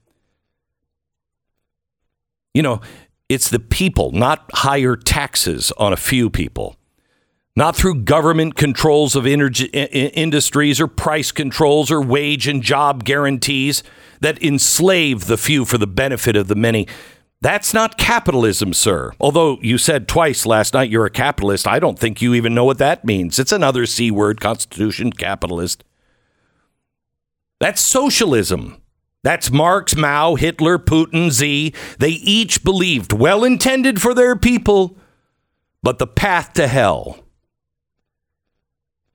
You 2.54 2.63
know, 2.63 2.80
it's 3.28 3.50
the 3.50 3.60
people, 3.60 4.13
not 4.13 4.50
higher 4.54 4.95
taxes 4.95 5.74
on 5.78 5.91
a 5.91 5.98
few 5.98 6.30
people. 6.30 6.78
Not 7.58 7.76
through 7.76 8.04
government 8.04 8.56
controls 8.56 9.13
of 9.13 9.26
energy, 9.26 9.65
industries 9.65 10.80
or 10.80 10.88
price 10.88 11.34
controls 11.34 11.91
or 11.91 12.02
wage 12.02 12.48
and 12.48 12.62
job 12.62 13.04
guarantees 13.04 13.84
that 14.21 14.41
enslave 14.41 15.26
the 15.26 15.38
few 15.38 15.65
for 15.65 15.78
the 15.78 15.88
benefit 15.88 16.38
of 16.38 16.48
the 16.48 16.56
many. 16.56 16.88
That's 17.41 17.74
not 17.74 17.98
capitalism, 17.98 18.74
sir. 18.74 19.12
Although 19.19 19.60
you 19.62 19.78
said 19.78 20.08
twice 20.08 20.45
last 20.45 20.74
night 20.74 20.89
you're 20.89 21.06
a 21.06 21.12
capitalist, 21.12 21.67
I 21.67 21.80
don't 21.80 22.00
think 22.00 22.21
you 22.21 22.34
even 22.34 22.56
know 22.56 22.65
what 22.65 22.80
that 22.80 23.06
means. 23.06 23.38
It's 23.38 23.52
another 23.52 23.86
C 23.86 24.10
word, 24.10 24.41
Constitution, 24.41 25.12
capitalist. 25.12 25.84
That's 27.60 27.82
socialism. 27.82 28.82
That's 29.24 29.52
Marx, 29.52 29.95
Mao, 29.95 30.36
Hitler, 30.36 30.78
Putin, 30.78 31.32
Xi. 31.32 31.74
They 31.98 32.12
each 32.12 32.63
believed 32.63 33.12
well 33.12 33.43
intended 33.43 34.02
for 34.02 34.13
their 34.13 34.36
people, 34.36 34.98
but 35.82 35.98
the 35.98 36.08
path 36.08 36.54
to 36.54 36.67
hell. 36.67 37.19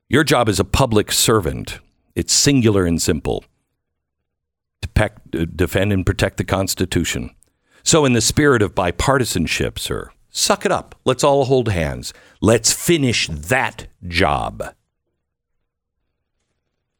Your 0.08 0.24
job 0.24 0.48
as 0.48 0.58
a 0.58 0.64
public 0.64 1.12
servant, 1.12 1.78
it's 2.16 2.32
singular 2.32 2.84
and 2.84 3.00
simple 3.00 3.44
to 4.82 4.88
pe- 4.88 5.10
uh, 5.38 5.46
defend 5.54 5.92
and 5.92 6.04
protect 6.04 6.36
the 6.36 6.44
Constitution. 6.44 7.30
So, 7.82 8.04
in 8.04 8.12
the 8.12 8.20
spirit 8.20 8.62
of 8.62 8.74
bipartisanship, 8.74 9.78
sir, 9.78 10.10
suck 10.30 10.66
it 10.66 10.72
up. 10.72 10.94
Let's 11.04 11.24
all 11.24 11.44
hold 11.46 11.68
hands. 11.68 12.12
Let's 12.40 12.72
finish 12.72 13.28
that 13.28 13.86
job. 14.06 14.74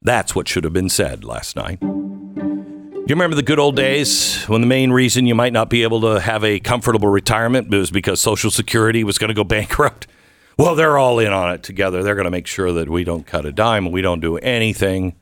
That's 0.03 0.35
what 0.35 0.49
should 0.49 0.65
have 0.65 0.73
been 0.73 0.89
said 0.89 1.25
last 1.25 1.57
night. 1.57 1.81
Do 1.81 3.07
you 3.07 3.17
remember 3.17 3.37
the 3.37 3.43
good 3.43 3.59
old 3.59 3.77
days 3.77 4.45
when 4.45 4.61
the 4.61 4.67
main 4.67 4.93
reason 4.93 5.27
you 5.27 5.35
might 5.35 5.53
not 5.53 5.69
be 5.69 5.83
able 5.83 6.01
to 6.03 6.21
have 6.21 6.45
a 6.45 6.61
comfortable 6.61 7.09
retirement 7.09 7.69
was 7.69 7.91
because 7.91 8.21
Social 8.21 8.51
Security 8.51 9.05
was 9.05 9.19
going 9.19 9.29
to 9.29 9.35
go 9.35 9.45
bankrupt? 9.45 10.07
Well, 10.57 10.75
they're 10.75 10.97
all 10.97 11.19
in 11.19 11.33
on 11.33 11.53
it 11.53 11.63
together. 11.63 12.03
They're 12.03 12.15
going 12.15 12.27
to 12.27 12.31
make 12.31 12.47
sure 12.47 12.73
that 12.73 12.89
we 12.89 13.03
don't 13.05 13.27
cut 13.27 13.47
a 13.47 13.53
dime, 13.53 13.91
we 13.91 14.01
don't 14.01 14.21
do 14.21 14.37
anything. 14.39 15.17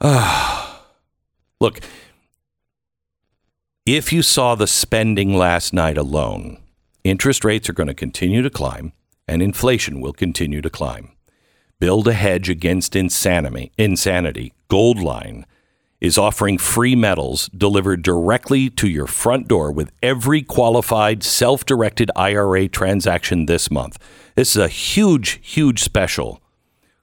Look, 0.00 1.80
if 3.96 4.12
you 4.12 4.22
saw 4.22 4.54
the 4.54 4.66
spending 4.66 5.34
last 5.34 5.72
night 5.72 5.96
alone, 5.96 6.58
interest 7.04 7.44
rates 7.44 7.70
are 7.70 7.72
going 7.72 7.86
to 7.86 7.94
continue 7.94 8.42
to 8.42 8.50
climb 8.50 8.92
and 9.26 9.40
inflation 9.40 10.00
will 10.00 10.12
continue 10.12 10.60
to 10.60 10.68
climb. 10.68 11.12
Build 11.80 12.06
a 12.06 12.12
hedge 12.12 12.50
against 12.50 12.94
insanity. 12.94 13.72
Insanity. 13.78 14.52
Goldline 14.68 15.44
is 16.00 16.18
offering 16.18 16.58
free 16.58 16.94
metals 16.94 17.48
delivered 17.48 18.02
directly 18.02 18.68
to 18.70 18.88
your 18.88 19.06
front 19.06 19.48
door 19.48 19.72
with 19.72 19.90
every 20.02 20.42
qualified 20.42 21.22
self-directed 21.22 22.10
IRA 22.14 22.68
transaction 22.68 23.46
this 23.46 23.70
month. 23.70 23.98
This 24.34 24.50
is 24.50 24.62
a 24.62 24.68
huge, 24.68 25.40
huge 25.42 25.82
special. 25.82 26.42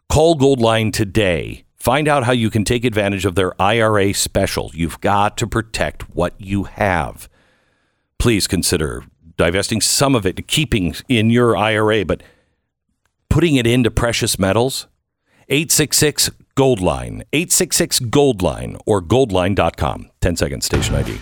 Call 0.07 0.37
Goldline 0.37 0.93
today 0.93 1.64
Find 1.85 2.07
out 2.07 2.23
how 2.23 2.31
you 2.31 2.49
can 2.49 2.63
take 2.63 2.83
advantage 2.83 3.25
of 3.25 3.35
their 3.35 3.53
IRA 3.61 4.11
special. 4.15 4.71
You've 4.73 4.99
got 5.01 5.37
to 5.37 5.45
protect 5.45 6.09
what 6.15 6.33
you 6.41 6.63
have. 6.63 7.29
please 8.17 8.47
consider 8.47 9.03
divesting 9.37 9.81
some 9.81 10.15
of 10.15 10.25
it, 10.25 10.47
keeping 10.47 10.95
in 11.07 11.29
your 11.29 11.55
IRA, 11.55 12.03
but 12.03 12.23
putting 13.29 13.53
it 13.53 13.67
into 13.67 13.91
precious 13.91 14.39
metals. 14.39 14.87
866 15.49 16.31
Gold 16.55 16.79
Line, 16.79 17.23
866 17.33 17.99
Gold 17.99 18.41
Line, 18.41 18.77
or 18.87 18.99
goldline.com. 18.99 20.09
10 20.21 20.35
seconds, 20.37 20.65
station 20.65 20.95
ID. 20.95 21.19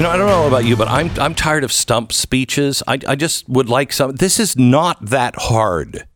You 0.00 0.04
know, 0.04 0.12
I 0.12 0.16
don't 0.16 0.28
know 0.28 0.46
about 0.46 0.64
you, 0.64 0.76
but 0.76 0.88
I'm 0.88 1.10
I'm 1.20 1.34
tired 1.34 1.62
of 1.62 1.70
stump 1.70 2.10
speeches. 2.14 2.82
I 2.88 2.98
I 3.06 3.16
just 3.16 3.46
would 3.50 3.68
like 3.68 3.92
some. 3.92 4.12
This 4.12 4.40
is 4.40 4.56
not 4.56 5.04
that 5.04 5.34
hard. 5.36 6.08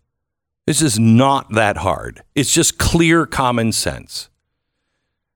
This 0.67 0.81
is 0.81 0.99
not 0.99 1.53
that 1.53 1.77
hard. 1.77 2.23
It's 2.35 2.51
just 2.51 2.79
clear 2.79 3.27
common 3.27 3.73
sense. 3.73 4.31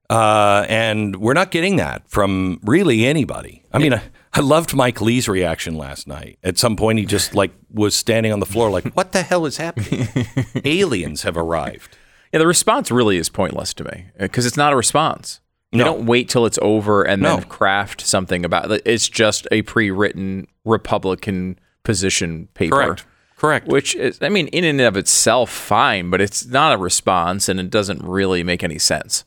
Uh, 0.09 0.65
and 0.67 1.17
we're 1.17 1.35
not 1.35 1.51
getting 1.51 1.77
that 1.77 2.09
from 2.09 2.59
really 2.63 3.05
anybody. 3.05 3.65
I 3.71 3.77
mean, 3.81 3.93
I, 3.93 4.01
I 4.33 4.41
loved 4.41 4.75
Mike 4.75 5.03
Lee's 5.03 5.29
reaction 5.29 5.77
last 5.77 6.09
night. 6.09 6.39
At 6.43 6.57
some 6.57 6.75
point, 6.75 6.99
he 6.99 7.05
just 7.05 7.35
like 7.35 7.53
was 7.71 7.95
standing 7.95 8.33
on 8.33 8.41
the 8.41 8.47
floor, 8.47 8.71
like, 8.71 8.95
"What 8.95 9.13
the 9.13 9.25
hell 9.25 9.45
is 9.45 9.59
happening? 9.59 10.09
Aliens 10.65 11.21
have 11.25 11.37
arrived." 11.37 11.99
Yeah, 12.33 12.39
the 12.39 12.47
response 12.47 12.91
really 12.91 13.19
is 13.19 13.29
pointless 13.29 13.75
to 13.75 13.85
me 13.85 14.07
because 14.19 14.47
it's 14.47 14.57
not 14.57 14.73
a 14.73 14.77
response. 14.77 15.43
They 15.73 15.79
No. 15.79 15.85
don't 15.85 16.07
wait 16.07 16.29
till 16.29 16.47
it's 16.47 16.59
over 16.63 17.03
and 17.03 17.25
then 17.25 17.43
craft 17.45 18.01
something 18.07 18.45
about 18.45 18.71
it. 18.71 18.83
It's 18.87 19.09
just 19.09 19.47
a 19.51 19.63
pre-written 19.63 20.47
Republican 20.65 21.59
position 21.85 22.49
paper. 22.55 22.77
Correct. 22.77 23.07
Correct. 23.37 23.69
Which 23.69 23.95
is, 23.95 24.19
I 24.21 24.31
mean, 24.31 24.49
in 24.49 24.65
and 24.65 24.81
of 24.81 24.97
itself, 24.97 25.51
fine, 25.51 26.11
but 26.11 26.21
it's 26.21 26.47
not 26.47 26.75
a 26.75 26.79
response, 26.79 27.49
and 27.49 27.61
it 27.61 27.71
doesn't 27.71 28.03
really 28.03 28.43
make 28.43 28.65
any 28.65 28.79
sense 28.79 29.25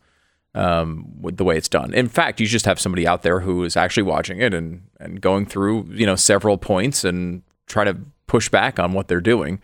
um, 0.54 1.06
with 1.22 1.38
the 1.38 1.46
way 1.46 1.56
it's 1.58 1.70
done. 1.70 1.94
In 1.94 2.10
fact, 2.10 2.42
you 2.42 2.46
just 2.48 2.66
have 2.66 2.80
somebody 2.80 3.08
out 3.08 3.22
there 3.22 3.40
who 3.40 3.64
is 3.64 3.78
actually 3.78 4.04
watching 4.04 4.42
it 4.42 4.54
and 4.54 4.82
and 5.00 5.22
going 5.22 5.46
through, 5.46 5.88
you 5.92 6.06
know, 6.06 6.16
several 6.18 6.58
points 6.58 7.06
and 7.06 7.42
try 7.68 7.86
to 7.86 7.96
push 8.28 8.50
back 8.50 8.80
on 8.80 8.92
what 8.94 9.08
they're 9.08 9.22
doing. 9.22 9.62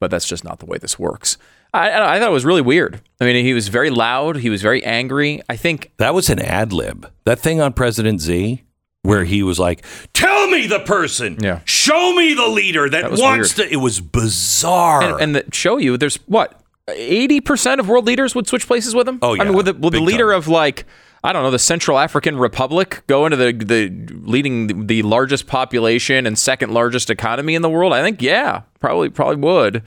But 0.00 0.10
that's 0.10 0.26
just 0.26 0.44
not 0.44 0.60
the 0.60 0.66
way 0.66 0.78
this 0.78 0.98
works. 0.98 1.36
I, 1.74 2.16
I 2.16 2.18
thought 2.20 2.28
it 2.28 2.32
was 2.32 2.44
really 2.44 2.62
weird. 2.62 3.00
I 3.20 3.24
mean, 3.24 3.44
he 3.44 3.52
was 3.52 3.68
very 3.68 3.90
loud. 3.90 4.36
He 4.36 4.48
was 4.50 4.62
very 4.62 4.84
angry. 4.84 5.42
I 5.48 5.56
think 5.56 5.90
That 5.98 6.14
was 6.14 6.30
an 6.30 6.38
ad 6.38 6.72
lib. 6.72 7.10
That 7.24 7.38
thing 7.40 7.60
on 7.60 7.72
President 7.72 8.20
Xi, 8.22 8.62
where 9.02 9.24
he 9.24 9.42
was 9.42 9.58
like, 9.58 9.84
"Tell 10.12 10.48
me 10.48 10.66
the 10.66 10.80
person. 10.80 11.36
Yeah. 11.40 11.60
Show 11.64 12.14
me 12.14 12.32
the 12.34 12.46
leader 12.48 12.88
that, 12.88 13.02
That 13.10 13.20
wants 13.20 13.56
weird. 13.58 13.68
to." 13.70 13.74
It 13.74 13.78
was 13.78 14.00
bizarre. 14.00 15.02
and, 15.02 15.20
and 15.20 15.34
the, 15.36 15.44
show 15.52 15.76
you 15.76 15.96
there's 15.96 16.16
what 16.26 16.60
eighty 16.88 17.40
percent 17.40 17.80
of 17.80 17.88
world 17.88 18.06
leaders 18.06 18.34
would 18.34 18.46
switch 18.46 18.66
places 18.66 18.94
with 18.94 19.08
him. 19.08 19.18
Oh, 19.22 19.34
I 19.34 19.38
mean, 19.38 19.48
yeah. 19.48 19.54
with 19.54 19.66
the, 19.66 19.72
the 19.72 20.00
leader 20.00 20.30
time. 20.30 20.38
of 20.38 20.48
like 20.48 20.84
I 21.24 21.32
don't 21.32 21.42
know 21.42 21.50
the 21.50 21.58
Central 21.58 21.98
African 21.98 22.38
Republic 22.38 23.02
go 23.06 23.26
into 23.26 23.36
the 23.36 23.52
the 23.52 23.90
leading 24.22 24.66
the, 24.68 24.74
the 24.74 25.02
largest 25.02 25.46
population 25.46 26.26
and 26.26 26.38
second 26.38 26.72
largest 26.72 27.10
economy 27.10 27.54
in 27.54 27.62
the 27.62 27.70
world. 27.70 27.92
I 27.92 28.02
think 28.02 28.22
yeah, 28.22 28.62
probably 28.80 29.08
probably 29.10 29.36
would. 29.36 29.82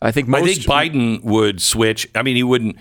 I 0.00 0.10
think 0.12 0.28
most 0.28 0.42
I 0.42 0.46
think 0.54 0.66
Biden 0.66 1.24
would 1.24 1.60
switch. 1.60 2.08
I 2.14 2.22
mean, 2.22 2.36
he 2.36 2.42
wouldn't. 2.42 2.76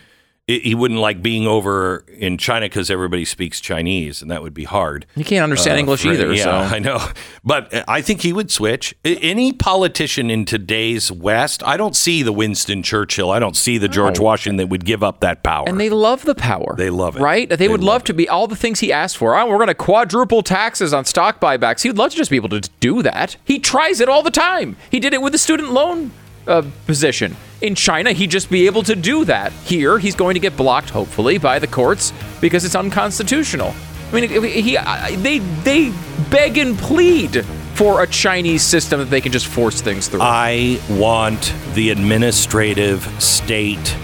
He 0.46 0.60
he 0.60 0.76
wouldn't 0.76 1.02
like 1.02 1.22
being 1.22 1.46
over 1.46 2.06
in 2.18 2.38
China 2.38 2.68
because 2.68 2.90
everybody 2.90 3.26
speaks 3.26 3.60
Chinese, 3.60 4.22
and 4.22 4.32
that 4.32 4.42
would 4.42 4.54
be 4.54 4.64
hard. 4.64 5.06
you 5.18 5.26
can't 5.26 5.44
understand 5.44 5.76
Uh, 5.76 5.80
English 5.80 6.04
for- 6.04 6.14
either. 6.14 6.34
Yeah, 6.34 6.44
so 6.70 6.76
I 6.76 6.80
know. 6.80 7.06
But 7.44 7.74
uh, 7.74 7.84
I 7.86 8.02
think 8.02 8.22
he 8.22 8.32
would 8.32 8.50
switch. 8.50 8.96
Any 9.04 9.52
politician 9.52 10.30
in 10.32 10.46
today's 10.46 11.12
West, 11.12 11.64
I 11.66 11.76
don't 11.76 11.98
see 11.98 12.24
the 12.24 12.32
Winston 12.32 12.82
Churchill. 12.82 13.30
I 13.30 13.40
don't 13.40 13.58
see 13.58 13.78
the 13.78 13.90
George 13.90 14.20
Washington 14.20 14.56
that 14.58 14.68
would 14.68 14.86
give 14.86 15.04
up 15.04 15.20
that 15.20 15.44
power. 15.44 15.66
And 15.68 15.82
they 15.82 15.90
love 15.90 16.24
the 16.24 16.36
power. 16.36 16.76
They 16.78 16.90
love 16.92 17.18
it. 17.18 17.22
Right? 17.22 17.50
They, 17.50 17.56
They 17.58 17.68
would 17.68 17.82
love 17.82 17.88
love 17.96 18.04
to 18.06 18.14
be 18.14 18.30
all 18.30 18.48
the 18.48 18.56
things 18.56 18.80
he 18.80 18.94
asked 18.94 19.18
for. 19.18 19.36
Oh, 19.38 19.48
we're 19.50 19.56
going 19.58 19.68
to 19.68 19.74
quadruple 19.76 20.44
taxes 20.44 20.94
on 20.94 21.04
stock 21.04 21.42
buybacks. 21.42 21.82
He'd 21.82 21.98
love 21.98 22.12
to 22.12 22.16
just 22.18 22.30
be 22.32 22.38
able 22.38 22.50
to 22.50 22.62
do 22.80 23.02
that. 23.04 23.36
He 23.44 23.60
tries 23.60 24.00
it 24.00 24.08
all 24.08 24.24
the 24.24 24.32
time. 24.32 24.78
He 24.92 25.00
did 25.02 25.14
it 25.14 25.22
with 25.22 25.34
the 25.34 25.40
student 25.40 25.72
loan 25.74 26.12
uh, 26.48 26.64
position. 26.86 27.36
In 27.62 27.76
China, 27.76 28.12
he'd 28.14 28.32
just 28.32 28.50
be 28.50 28.66
able 28.68 28.84
to 28.84 28.96
do 28.96 29.26
that. 29.26 29.52
Here, 29.52 29.98
he's 30.00 30.16
going 30.16 30.36
to 30.36 30.40
get 30.40 30.56
blocked, 30.56 30.90
hopefully, 30.90 31.38
by 31.38 31.60
the 31.60 31.68
courts 31.68 32.14
because 32.40 32.66
it's 32.66 32.76
unconstitutional. 32.76 33.74
I 34.12 34.22
mean, 34.22 34.30
he, 34.30 34.78
they, 35.18 35.40
they 35.40 35.94
beg 36.30 36.58
and 36.58 36.78
plead 36.78 37.44
for 37.74 38.04
a 38.04 38.08
Chinese 38.08 38.64
system 38.64 39.00
that 39.00 39.10
they 39.10 39.22
can 39.22 39.32
just 39.32 39.48
force 39.48 39.82
things 39.82 40.08
through. 40.08 40.22
I 40.22 40.80
want 40.90 41.54
the 41.74 41.90
administrative 41.90 43.04
state 43.22 43.96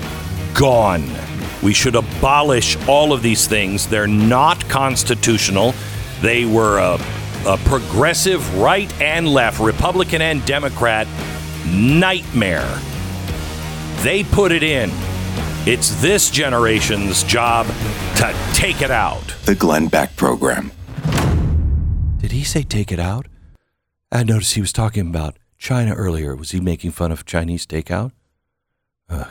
gone. 0.53 1.07
We 1.63 1.73
should 1.73 1.95
abolish 1.95 2.75
all 2.87 3.13
of 3.13 3.23
these 3.23 3.47
things. 3.47 3.87
They're 3.87 4.05
not 4.05 4.67
constitutional. 4.67 5.73
They 6.21 6.43
were 6.45 6.79
a, 6.79 6.99
a 7.47 7.57
progressive 7.59 8.57
right 8.57 8.91
and 9.01 9.27
left, 9.27 9.59
Republican 9.59 10.21
and 10.21 10.45
Democrat 10.45 11.07
nightmare. 11.73 12.79
They 14.03 14.23
put 14.23 14.51
it 14.51 14.63
in. 14.63 14.89
It's 15.65 16.01
this 16.01 16.29
generation's 16.29 17.23
job 17.23 17.67
to 18.17 18.35
take 18.53 18.81
it 18.81 18.91
out. 18.91 19.35
The 19.45 19.55
Glenn 19.55 19.87
Beck 19.87 20.15
Program. 20.15 20.71
Did 22.19 22.31
he 22.31 22.43
say 22.43 22.63
take 22.63 22.91
it 22.91 22.99
out? 22.99 23.27
I 24.11 24.23
noticed 24.23 24.53
he 24.53 24.61
was 24.61 24.71
talking 24.73 25.07
about 25.07 25.37
China 25.57 25.93
earlier. 25.93 26.35
Was 26.35 26.51
he 26.51 26.59
making 26.59 26.91
fun 26.91 27.11
of 27.11 27.25
Chinese 27.25 27.65
takeout? 27.65 28.11
Uh, 29.09 29.25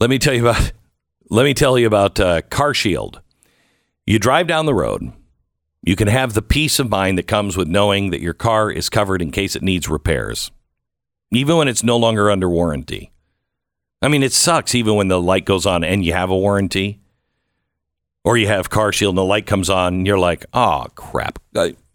let 0.00 0.10
me 0.10 0.18
tell 0.18 0.34
you 0.34 0.48
about. 0.48 0.72
Let 1.28 1.44
me 1.44 1.54
tell 1.54 1.76
you 1.78 1.86
about 1.86 2.20
uh, 2.20 2.42
Car 2.42 2.72
Shield. 2.72 3.20
You 4.06 4.18
drive 4.20 4.46
down 4.46 4.66
the 4.66 4.74
road. 4.74 5.12
You 5.82 5.96
can 5.96 6.08
have 6.08 6.34
the 6.34 6.42
peace 6.42 6.78
of 6.78 6.90
mind 6.90 7.18
that 7.18 7.26
comes 7.26 7.56
with 7.56 7.66
knowing 7.66 8.10
that 8.10 8.20
your 8.20 8.34
car 8.34 8.70
is 8.70 8.88
covered 8.88 9.22
in 9.22 9.30
case 9.30 9.56
it 9.56 9.62
needs 9.62 9.88
repairs, 9.88 10.50
even 11.32 11.56
when 11.56 11.68
it's 11.68 11.82
no 11.82 11.96
longer 11.96 12.30
under 12.30 12.48
warranty. 12.48 13.12
I 14.02 14.08
mean, 14.08 14.22
it 14.22 14.32
sucks 14.32 14.74
even 14.74 14.94
when 14.94 15.08
the 15.08 15.20
light 15.20 15.44
goes 15.44 15.66
on 15.66 15.82
and 15.82 16.04
you 16.04 16.12
have 16.12 16.30
a 16.30 16.36
warranty 16.36 17.00
or 18.24 18.36
you 18.36 18.48
have 18.48 18.68
car 18.68 18.92
shield 18.92 19.12
and 19.12 19.18
the 19.18 19.24
light 19.24 19.46
comes 19.46 19.70
on 19.70 19.94
and 19.94 20.06
you're 20.06 20.18
like 20.18 20.44
oh 20.52 20.86
crap. 20.94 21.38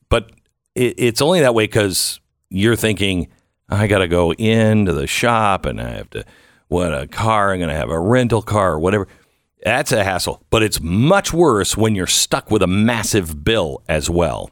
But 0.10 0.32
it, 0.76 0.96
it's 0.98 1.22
only 1.22 1.42
that 1.42 1.54
way 1.54 1.66
because 1.66 2.20
you're 2.50 2.76
thinking 2.76 3.28
i 3.70 3.88
gotta 3.88 4.08
go 4.08 4.34
into 4.34 4.92
the 4.92 5.08
shop 5.08 5.66
and 5.66 5.80
i 5.80 5.90
have 5.90 6.10
to 6.10 6.26
what 6.68 6.94
a 6.94 7.08
car 7.08 7.54
i'm 7.54 7.60
gonna 7.60 7.74
have 7.74 7.90
a 7.90 8.00
rental 8.00 8.42
car 8.42 8.74
or 8.74 8.80
whatever. 8.80 9.08
That's 9.64 9.92
a 9.92 10.04
hassle 10.04 10.44
but 10.50 10.64
it's 10.64 10.82
much 10.82 11.32
worse 11.34 11.78
when 11.78 11.96
you're 11.96 12.08
stuck 12.08 12.50
with 12.50 12.62
a 12.62 12.68
massive 12.68 13.44
bill 13.44 13.84
as 13.88 14.10
well. 14.10 14.52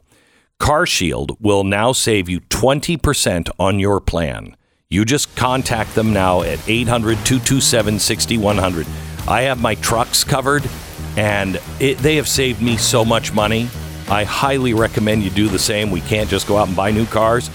Car 0.58 0.86
shield 0.86 1.36
will 1.40 1.64
now 1.64 1.92
save 1.92 2.28
you 2.28 2.40
20% 2.40 3.48
on 3.58 3.78
your 3.78 3.98
plan 3.98 4.54
you 4.92 5.04
just 5.04 5.34
contact 5.36 5.94
them 5.94 6.12
now 6.12 6.42
at 6.42 6.58
800 6.68 7.14
227 7.24 8.00
6100. 8.00 8.86
I 9.28 9.42
have 9.42 9.60
my 9.60 9.76
trucks 9.76 10.24
covered, 10.24 10.68
and 11.16 11.60
it, 11.78 11.98
they 11.98 12.16
have 12.16 12.26
saved 12.26 12.60
me 12.60 12.76
so 12.76 13.04
much 13.04 13.32
money. 13.32 13.68
I 14.08 14.24
highly 14.24 14.74
recommend 14.74 15.22
you 15.22 15.30
do 15.30 15.46
the 15.46 15.60
same. 15.60 15.92
We 15.92 16.00
can't 16.00 16.28
just 16.28 16.48
go 16.48 16.56
out 16.56 16.66
and 16.66 16.76
buy 16.76 16.90
new 16.90 17.06
cars. 17.06 17.50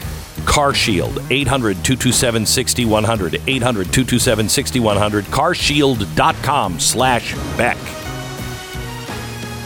Car 0.45 0.73
Shield, 0.73 1.19
800 1.29 1.83
227 1.83 2.45
6100. 2.45 3.41
800 3.45 3.83
227 3.83 4.47
6100. 4.47 5.25
Carshield.com 5.25 6.79
slash 6.79 7.35
Beck. 7.57 8.04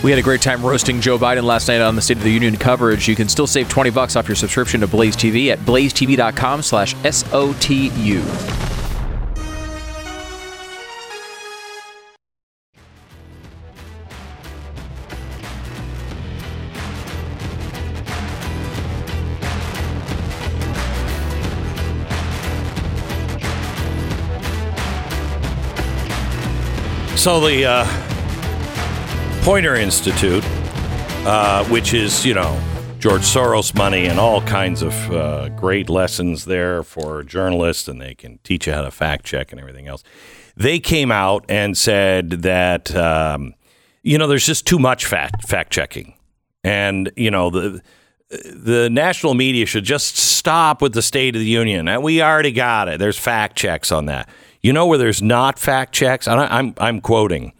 We 0.02 0.12
had 0.12 0.20
a 0.20 0.24
great 0.24 0.42
time 0.42 0.66
roasting 0.66 1.02
Joe 1.02 1.18
Biden 1.18 1.44
last 1.44 1.68
night 1.68 1.82
on 1.82 1.96
the 1.96 2.02
State 2.02 2.18
of 2.18 2.24
the 2.24 2.32
Union 2.32 2.56
coverage. 2.56 3.10
You 3.10 3.18
can 3.18 3.28
still 3.28 3.48
save 3.48 3.68
20 3.68 3.90
bucks 3.90 4.16
off 4.16 4.30
your 4.30 4.36
subscription 4.36 4.80
to 4.80 4.88
Blaze 4.88 5.16
TV 5.16 5.50
at 5.50 5.60
blazetv.com 5.60 6.62
slash 6.62 6.96
S-O-T-U. 7.04 8.24
So 27.18 27.42
the 27.42 27.66
uh, 27.66 27.99
Poynter 29.50 29.74
Institute, 29.74 30.44
uh, 31.26 31.66
which 31.70 31.96
is, 31.96 32.24
you 32.24 32.36
know, 32.36 32.62
George 33.00 33.24
Soros 33.24 33.74
money 33.74 34.06
and 34.06 34.20
all 34.20 34.44
kinds 34.44 34.84
of 34.84 34.94
uh, 35.12 35.50
great 35.50 35.90
lessons 35.90 36.46
there 36.46 36.84
for 36.84 37.24
journalists, 37.24 37.88
and 37.88 38.00
they 38.00 38.14
can 38.14 38.38
teach 38.44 38.68
you 38.68 38.74
how 38.74 38.84
to 38.84 38.92
fact 38.92 39.26
check 39.26 39.52
and 39.52 39.60
everything 39.60 39.88
else. 39.88 40.04
They 40.56 40.78
came 40.78 41.12
out 41.12 41.46
and 41.50 41.76
said 41.76 42.30
that, 42.44 42.96
um, 42.96 43.56
you 44.04 44.20
know, 44.20 44.28
there's 44.28 44.46
just 44.46 44.68
too 44.68 44.78
much 44.78 45.08
fact 45.08 45.50
fact 45.50 45.74
checking, 45.74 46.14
and 46.64 47.12
you 47.18 47.32
know 47.32 47.50
the 47.50 47.82
the 48.30 48.88
national 48.92 49.34
media 49.34 49.66
should 49.66 49.84
just 49.84 50.16
stop 50.16 50.80
with 50.80 50.94
the 50.94 51.02
State 51.02 51.36
of 51.36 51.40
the 51.40 51.48
Union. 51.48 52.04
We 52.04 52.22
already 52.22 52.52
got 52.52 52.88
it. 52.88 53.00
There's 53.00 53.18
fact 53.18 53.58
checks 53.58 53.92
on 53.92 54.06
that. 54.06 54.30
You 54.62 54.74
know 54.74 54.86
where 54.86 55.00
there's 55.00 55.24
not 55.24 55.58
fact 55.58 55.92
checks? 55.92 56.28
I, 56.28 56.36
I'm 56.36 56.76
I'm 56.78 57.02
quoting. 57.02 57.54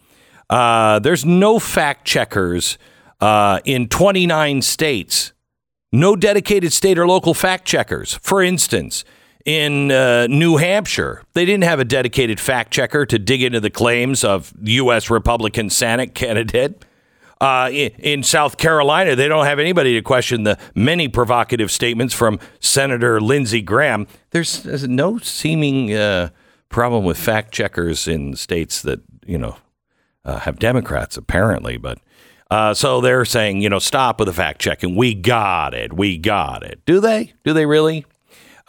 Uh, 0.50 0.98
there's 0.98 1.24
no 1.24 1.60
fact 1.60 2.04
checkers 2.04 2.76
uh, 3.20 3.60
in 3.64 3.88
29 3.88 4.62
states. 4.62 5.32
No 5.92 6.16
dedicated 6.16 6.72
state 6.72 6.98
or 6.98 7.06
local 7.06 7.34
fact 7.34 7.64
checkers. 7.64 8.14
For 8.14 8.42
instance, 8.42 9.04
in 9.44 9.90
uh, 9.90 10.26
New 10.26 10.56
Hampshire, 10.56 11.22
they 11.34 11.44
didn't 11.44 11.64
have 11.64 11.80
a 11.80 11.84
dedicated 11.84 12.38
fact 12.38 12.72
checker 12.72 13.06
to 13.06 13.18
dig 13.18 13.42
into 13.42 13.60
the 13.60 13.70
claims 13.70 14.24
of 14.24 14.52
U.S. 14.62 15.08
Republican 15.08 15.70
Senate 15.70 16.14
candidate. 16.14 16.84
Uh, 17.40 17.70
in, 17.72 18.22
South 18.22 18.58
Carolina, 18.58 19.16
they 19.16 19.26
don't 19.26 19.46
have 19.46 19.58
anybody 19.58 19.94
to 19.94 20.02
question 20.02 20.42
the 20.42 20.58
many 20.74 21.08
provocative 21.08 21.70
statements 21.70 22.12
from 22.12 22.38
Senator 22.60 23.18
Lindsey 23.18 23.62
Graham. 23.62 24.06
There's, 24.30 24.62
there's 24.62 24.86
no 24.86 25.16
seeming 25.16 25.94
uh, 25.94 26.28
problem 26.68 27.04
with 27.04 27.16
fact 27.16 27.50
checkers 27.52 28.06
in 28.06 28.36
states 28.36 28.82
that 28.82 29.00
you 29.24 29.38
know 29.38 29.56
uh, 30.24 30.40
have 30.40 30.58
Democrats, 30.58 31.16
apparently. 31.16 31.76
But 31.76 31.98
uh, 32.50 32.74
so 32.74 33.00
they're 33.00 33.24
saying, 33.24 33.62
you 33.62 33.68
know, 33.68 33.78
stop 33.78 34.18
with 34.18 34.26
the 34.26 34.34
fact 34.34 34.60
checking. 34.60 34.96
We 34.96 35.14
got 35.14 35.74
it. 35.74 35.92
We 35.92 36.18
got 36.18 36.62
it. 36.62 36.80
Do 36.84 37.00
they? 37.00 37.32
Do 37.44 37.52
they 37.52 37.66
really? 37.66 38.04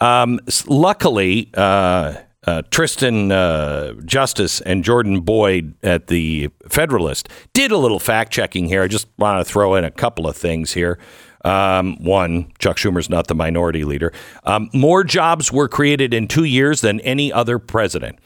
Um, 0.00 0.40
luckily, 0.66 1.50
uh, 1.54 2.14
uh, 2.44 2.62
Tristan 2.70 3.30
uh, 3.30 3.92
Justice 4.04 4.60
and 4.62 4.82
Jordan 4.82 5.20
Boyd 5.20 5.74
at 5.82 6.08
the 6.08 6.50
Federalist 6.68 7.28
did 7.52 7.70
a 7.70 7.76
little 7.76 8.00
fact 8.00 8.32
checking 8.32 8.66
here. 8.66 8.82
I 8.82 8.88
just 8.88 9.06
want 9.18 9.44
to 9.44 9.50
throw 9.50 9.74
in 9.76 9.84
a 9.84 9.90
couple 9.90 10.26
of 10.26 10.36
things 10.36 10.72
here. 10.72 10.98
Um, 11.44 11.96
one, 12.02 12.52
Chuck 12.58 12.76
Schumer's 12.76 13.08
not 13.10 13.26
the 13.26 13.34
minority 13.34 13.84
leader. 13.84 14.12
Um, 14.44 14.70
more 14.72 15.04
jobs 15.04 15.52
were 15.52 15.68
created 15.68 16.14
in 16.14 16.28
two 16.28 16.44
years 16.44 16.80
than 16.80 17.00
any 17.00 17.32
other 17.32 17.58
president. 17.58 18.18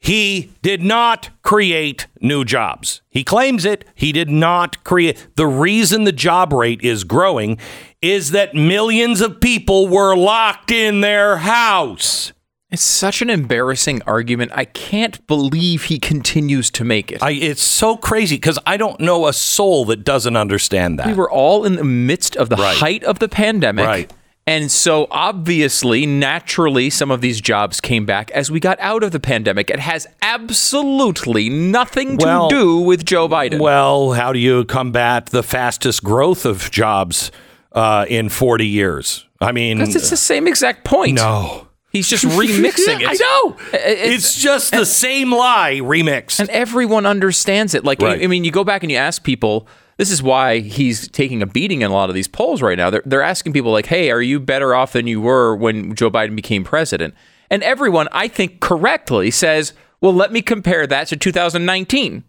He 0.00 0.52
did 0.62 0.80
not 0.82 1.30
create 1.42 2.06
new 2.20 2.44
jobs. 2.44 3.02
He 3.10 3.24
claims 3.24 3.64
it. 3.64 3.84
He 3.94 4.12
did 4.12 4.30
not 4.30 4.84
create. 4.84 5.26
The 5.36 5.46
reason 5.46 6.04
the 6.04 6.12
job 6.12 6.52
rate 6.52 6.80
is 6.82 7.02
growing 7.04 7.58
is 8.00 8.30
that 8.30 8.54
millions 8.54 9.20
of 9.20 9.40
people 9.40 9.88
were 9.88 10.14
locked 10.16 10.70
in 10.70 11.00
their 11.00 11.38
house. 11.38 12.32
It's 12.70 12.82
such 12.82 13.22
an 13.22 13.30
embarrassing 13.30 14.02
argument. 14.06 14.52
I 14.54 14.66
can't 14.66 15.26
believe 15.26 15.84
he 15.84 15.98
continues 15.98 16.70
to 16.72 16.84
make 16.84 17.10
it. 17.10 17.22
I, 17.22 17.30
it's 17.32 17.62
so 17.62 17.96
crazy 17.96 18.36
because 18.36 18.58
I 18.66 18.76
don't 18.76 19.00
know 19.00 19.26
a 19.26 19.32
soul 19.32 19.86
that 19.86 20.04
doesn't 20.04 20.36
understand 20.36 20.98
that. 20.98 21.06
we 21.06 21.14
were 21.14 21.30
all 21.30 21.64
in 21.64 21.76
the 21.76 21.84
midst 21.84 22.36
of 22.36 22.50
the 22.50 22.56
Right. 22.56 22.76
height 22.76 23.04
of 23.04 23.20
the 23.20 23.28
pandemic. 23.28 23.86
Right. 23.86 24.12
And 24.48 24.70
so, 24.70 25.06
obviously, 25.10 26.06
naturally, 26.06 26.88
some 26.90 27.10
of 27.10 27.20
these 27.20 27.40
jobs 27.40 27.80
came 27.80 28.06
back 28.06 28.30
as 28.30 28.50
we 28.50 28.60
got 28.60 28.78
out 28.80 29.02
of 29.02 29.12
the 29.12 29.20
pandemic. 29.20 29.68
It 29.70 29.78
has 29.80 30.06
absolutely 30.22 31.48
nothing 31.48 32.16
to 32.18 32.24
Well- 32.26 32.48
do 32.48 32.78
with 32.78 33.04
Joe 33.04 33.28
Biden. 33.28 33.58
Well, 33.60 34.12
how 34.12 34.32
do 34.32 34.38
you 34.38 34.64
combat 34.64 35.26
the 35.26 35.42
fastest 35.42 36.02
growth 36.02 36.44
of 36.44 36.70
jobs 36.70 37.30
uh, 37.72 38.06
in 38.08 38.28
40 38.28 38.66
years? 38.66 39.26
I 39.40 39.52
mean, 39.52 39.78
Because 39.78 39.94
it's 39.96 40.10
the 40.10 40.16
same 40.16 40.46
exact 40.48 40.84
point. 40.84 41.16
no. 41.16 41.66
He's 41.90 42.06
just 42.08 42.24
remixing 42.42 43.00
it. 43.00 43.08
I 43.08 43.14
know. 43.14 43.56
It's- 43.72 44.14
It's 44.14 44.34
just 44.38 44.72
the 44.72 44.84
same 44.84 45.32
lie 45.32 45.80
remixed. 45.82 46.38
and 46.38 46.48
everyone 46.50 47.06
understands 47.06 47.74
it. 47.74 47.82
Like, 47.84 48.02
Right. 48.02 48.22
I 48.22 48.26
mean, 48.26 48.44
you 48.44 48.50
go 48.50 48.62
back 48.64 48.82
and 48.82 48.92
you 48.92 48.98
ask 48.98 49.22
people. 49.24 49.66
This 49.98 50.12
is 50.12 50.22
why 50.22 50.60
he's 50.60 51.08
taking 51.08 51.42
a 51.42 51.46
beating 51.46 51.82
in 51.82 51.90
a 51.90 51.94
lot 51.94 52.08
of 52.08 52.14
these 52.14 52.28
polls 52.28 52.62
right 52.62 52.78
now. 52.78 52.88
They're, 52.88 53.02
they're 53.04 53.22
asking 53.22 53.52
people 53.52 53.72
like, 53.72 53.86
"Hey, 53.86 54.10
are 54.10 54.22
you 54.22 54.38
better 54.38 54.74
off 54.74 54.92
than 54.92 55.08
you 55.08 55.20
were 55.20 55.56
when 55.56 55.94
Joe 55.94 56.10
Biden 56.10 56.36
became 56.36 56.64
president?" 56.64 57.14
And 57.50 57.62
everyone, 57.64 58.08
I 58.12 58.28
think, 58.28 58.60
correctly 58.60 59.30
says, 59.32 59.72
"Well, 60.00 60.14
let 60.14 60.32
me 60.32 60.40
compare 60.40 60.86
that 60.86 61.08
to 61.08 61.16
2019, 61.16 62.22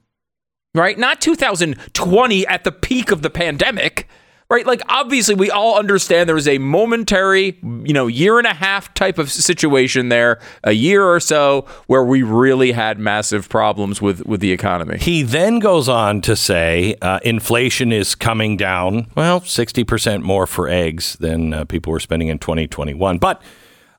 right? 0.73 0.97
Not 0.97 1.21
2020 1.21 2.47
at 2.47 2.63
the 2.63 2.71
peak 2.71 3.11
of 3.11 3.21
the 3.21 3.29
pandemic." 3.29 4.07
Right, 4.51 4.65
like 4.65 4.81
obviously 4.89 5.35
we 5.35 5.51
all 5.51 5.77
understand 5.77 6.27
there 6.27 6.33
was 6.33 6.47
a 6.47 6.57
momentary, 6.57 7.59
you 7.61 7.93
know, 7.93 8.07
year 8.07 8.39
and 8.39 8.47
a 8.47 8.53
half 8.55 8.91
type 8.95 9.19
of 9.19 9.31
situation 9.31 10.09
there, 10.09 10.39
a 10.63 10.71
year 10.71 11.05
or 11.05 11.19
so 11.19 11.67
where 11.85 12.03
we 12.03 12.23
really 12.23 12.71
had 12.71 12.97
massive 12.97 13.47
problems 13.47 14.01
with 14.01 14.25
with 14.25 14.39
the 14.39 14.51
economy. 14.51 14.97
He 14.97 15.21
then 15.21 15.59
goes 15.59 15.87
on 15.87 16.21
to 16.21 16.35
say 16.35 16.95
uh, 17.03 17.19
inflation 17.21 17.91
is 17.91 18.15
coming 18.15 18.57
down, 18.57 19.11
well, 19.15 19.41
60% 19.41 20.23
more 20.23 20.47
for 20.47 20.67
eggs 20.67 21.15
than 21.17 21.53
uh, 21.53 21.65
people 21.65 21.91
were 21.91 21.99
spending 21.99 22.29
in 22.29 22.39
2021. 22.39 23.19
But, 23.19 23.43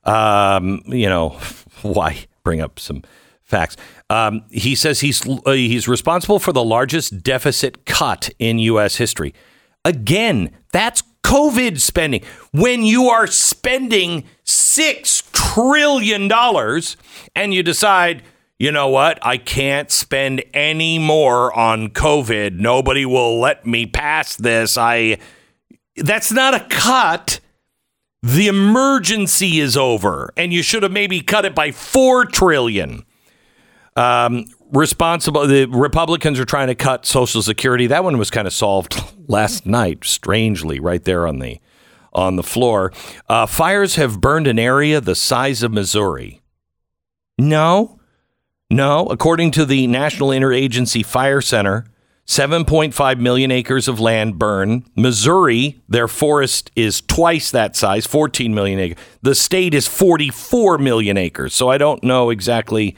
um, 0.03 0.81
you 0.85 1.07
know, 1.07 1.29
why 1.81 2.25
bring 2.43 2.59
up 2.59 2.77
some 2.77 3.03
facts? 3.45 3.77
Um, 4.09 4.43
he 4.51 4.75
says 4.75 4.99
he's, 4.99 5.25
uh, 5.45 5.51
he's 5.51 5.87
responsible 5.87 6.39
for 6.39 6.51
the 6.51 6.63
largest 6.63 7.23
deficit 7.23 7.85
cut 7.85 8.29
in 8.37 8.59
U.S. 8.59 8.97
history. 8.97 9.33
Again, 9.83 10.51
that's 10.71 11.03
COVID 11.23 11.79
spending. 11.79 12.23
When 12.51 12.83
you 12.83 13.05
are 13.05 13.27
spending 13.27 14.25
$6 14.45 15.31
trillion 15.31 16.31
and 17.35 17.53
you 17.53 17.63
decide, 17.63 18.23
you 18.59 18.71
know 18.71 18.89
what, 18.89 19.17
I 19.25 19.37
can't 19.37 19.89
spend 19.89 20.43
any 20.53 20.99
more 20.99 21.51
on 21.57 21.89
COVID. 21.89 22.59
Nobody 22.59 23.05
will 23.05 23.39
let 23.39 23.65
me 23.65 23.85
pass 23.85 24.35
this. 24.35 24.77
I 24.77 25.17
that's 25.95 26.31
not 26.31 26.53
a 26.53 26.65
cut. 26.69 27.39
The 28.23 28.47
emergency 28.47 29.59
is 29.59 29.75
over, 29.75 30.31
and 30.37 30.53
you 30.53 30.61
should 30.61 30.83
have 30.83 30.91
maybe 30.91 31.21
cut 31.21 31.43
it 31.43 31.55
by 31.55 31.71
four 31.71 32.25
trillion 32.25 33.03
um, 33.95 34.45
responsible. 34.71 35.45
The 35.47 35.65
Republicans 35.65 36.39
are 36.39 36.45
trying 36.45 36.67
to 36.67 36.75
cut 36.75 37.05
Social 37.05 37.41
Security. 37.41 37.87
That 37.87 38.03
one 38.03 38.17
was 38.17 38.29
kind 38.29 38.47
of 38.47 38.53
solved 38.53 39.01
last 39.27 39.65
night, 39.65 40.03
strangely, 40.05 40.79
right 40.79 41.03
there 41.03 41.27
on 41.27 41.39
the 41.39 41.59
on 42.13 42.35
the 42.35 42.43
floor. 42.43 42.91
Uh, 43.29 43.45
fires 43.45 43.95
have 43.95 44.19
burned 44.19 44.45
an 44.45 44.59
area 44.59 44.99
the 44.99 45.15
size 45.15 45.63
of 45.63 45.71
Missouri. 45.71 46.41
No, 47.37 47.99
no. 48.69 49.05
According 49.07 49.51
to 49.51 49.65
the 49.65 49.87
National 49.87 50.29
Interagency 50.29 51.05
Fire 51.05 51.39
Center, 51.39 51.85
7.5 52.27 53.19
million 53.19 53.51
acres 53.51 53.87
of 53.87 53.99
land 53.99 54.37
burn. 54.37 54.85
Missouri, 54.95 55.81
their 55.89 56.07
forest 56.07 56.71
is 56.75 57.01
twice 57.01 57.51
that 57.51 57.75
size, 57.75 58.05
14 58.05 58.53
million 58.53 58.79
acres. 58.79 59.03
The 59.21 59.35
state 59.35 59.73
is 59.73 59.87
44 59.87 60.77
million 60.77 61.17
acres. 61.17 61.53
So 61.53 61.69
I 61.69 61.77
don't 61.77 62.03
know 62.03 62.29
exactly 62.29 62.95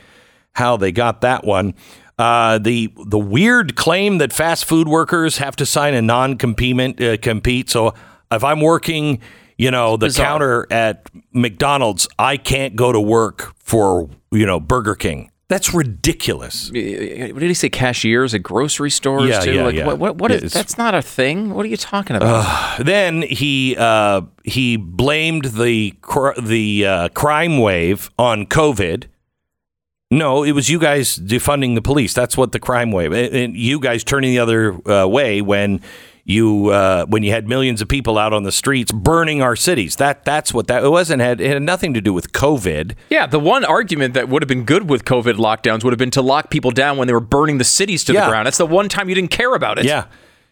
how 0.53 0.77
they 0.77 0.91
got 0.91 1.21
that 1.21 1.43
one. 1.43 1.73
Uh, 2.17 2.59
the 2.59 2.93
the 3.05 3.19
weird 3.19 3.75
claim 3.75 4.19
that 4.19 4.31
fast 4.31 4.65
food 4.65 4.87
workers 4.87 5.37
have 5.39 5.55
to 5.57 5.65
sign 5.65 5.93
a 5.95 6.01
non 6.01 6.37
compete 6.37 7.01
uh, 7.01 7.17
compete. 7.17 7.69
So 7.69 7.93
if 8.31 8.43
I'm 8.43 8.61
working, 8.61 9.19
you 9.57 9.71
know, 9.71 9.97
the 9.97 10.07
bizarre. 10.07 10.25
counter 10.27 10.67
at 10.71 11.09
McDonald's, 11.31 12.07
I 12.19 12.37
can't 12.37 12.75
go 12.75 12.91
to 12.91 13.01
work 13.01 13.53
for 13.57 14.09
you 14.31 14.45
know 14.45 14.59
Burger 14.59 14.95
King. 14.95 15.31
That's 15.49 15.73
ridiculous. 15.73 16.69
What 16.69 16.73
did 16.75 17.41
he 17.41 17.53
say? 17.53 17.69
Cashiers 17.69 18.33
at 18.33 18.41
grocery 18.41 18.89
stores 18.89 19.29
Yeah, 19.29 19.39
too. 19.41 19.53
yeah, 19.53 19.63
like 19.63 19.75
yeah. 19.75 19.85
what? 19.85 19.99
What? 19.99 20.15
what 20.17 20.31
is, 20.31 20.37
It's- 20.37 20.53
that's 20.53 20.77
not 20.77 20.95
a 20.95 21.01
thing. 21.01 21.53
What 21.53 21.65
are 21.65 21.69
you 21.69 21.77
talking 21.77 22.15
about? 22.15 22.79
Then 22.85 23.23
he 23.23 23.75
uh, 23.77 24.21
he 24.43 24.77
blamed 24.77 25.45
the 25.45 25.91
cr- 26.01 26.39
the 26.39 26.85
uh, 26.85 27.09
crime 27.09 27.57
wave 27.57 28.09
on 28.17 28.45
COVID. 28.45 29.05
No, 30.13 30.43
it 30.43 30.51
was 30.51 30.69
you 30.69 30.79
guys 30.79 31.17
defunding 31.17 31.75
the 31.75 31.81
police. 31.81 32.13
That's 32.13 32.37
what 32.37 32.51
the 32.51 32.59
crime 32.59 32.91
wave. 32.91 33.11
And 33.13 33.55
you 33.57 33.79
guys 33.79 34.03
turning 34.03 34.31
the 34.31 34.39
other 34.39 34.89
uh, 34.89 35.07
way 35.07 35.41
when 35.41 35.81
you 36.25 36.69
uh, 36.69 37.05
when 37.07 37.23
you 37.23 37.31
had 37.31 37.47
millions 37.49 37.81
of 37.81 37.87
people 37.87 38.17
out 38.17 38.31
on 38.31 38.43
the 38.43 38.51
streets 38.51 38.91
burning 38.91 39.41
our 39.41 39.55
cities. 39.55 39.95
That 39.97 40.23
that's 40.23 40.53
what 40.53 40.67
that 40.67 40.83
it 40.83 40.89
wasn't 40.89 41.21
had 41.21 41.41
it 41.41 41.51
had 41.53 41.61
nothing 41.63 41.93
to 41.95 42.01
do 42.01 42.13
with 42.13 42.31
COVID. 42.31 42.95
yeah, 43.09 43.25
the 43.25 43.39
one 43.39 43.65
argument 43.65 44.13
that 44.13 44.29
would 44.29 44.41
have 44.41 44.47
been 44.47 44.63
good 44.63 44.89
with 44.89 45.03
COVID 45.03 45.33
lockdowns 45.33 45.83
would 45.83 45.91
have 45.91 45.97
been 45.99 46.11
to 46.11 46.21
lock 46.21 46.49
people 46.49 46.71
down 46.71 46.97
when 46.97 47.07
they 47.07 47.13
were 47.13 47.19
burning 47.19 47.57
the 47.57 47.65
cities 47.65 48.03
to 48.05 48.13
Yeah. 48.13 48.25
the 48.25 48.29
ground. 48.31 48.45
That's 48.45 48.57
the 48.57 48.65
one 48.65 48.87
time 48.89 49.09
you 49.09 49.15
didn't 49.15 49.31
care 49.31 49.53
about 49.53 49.79
it. 49.79 49.85
Yeah. 49.85 50.05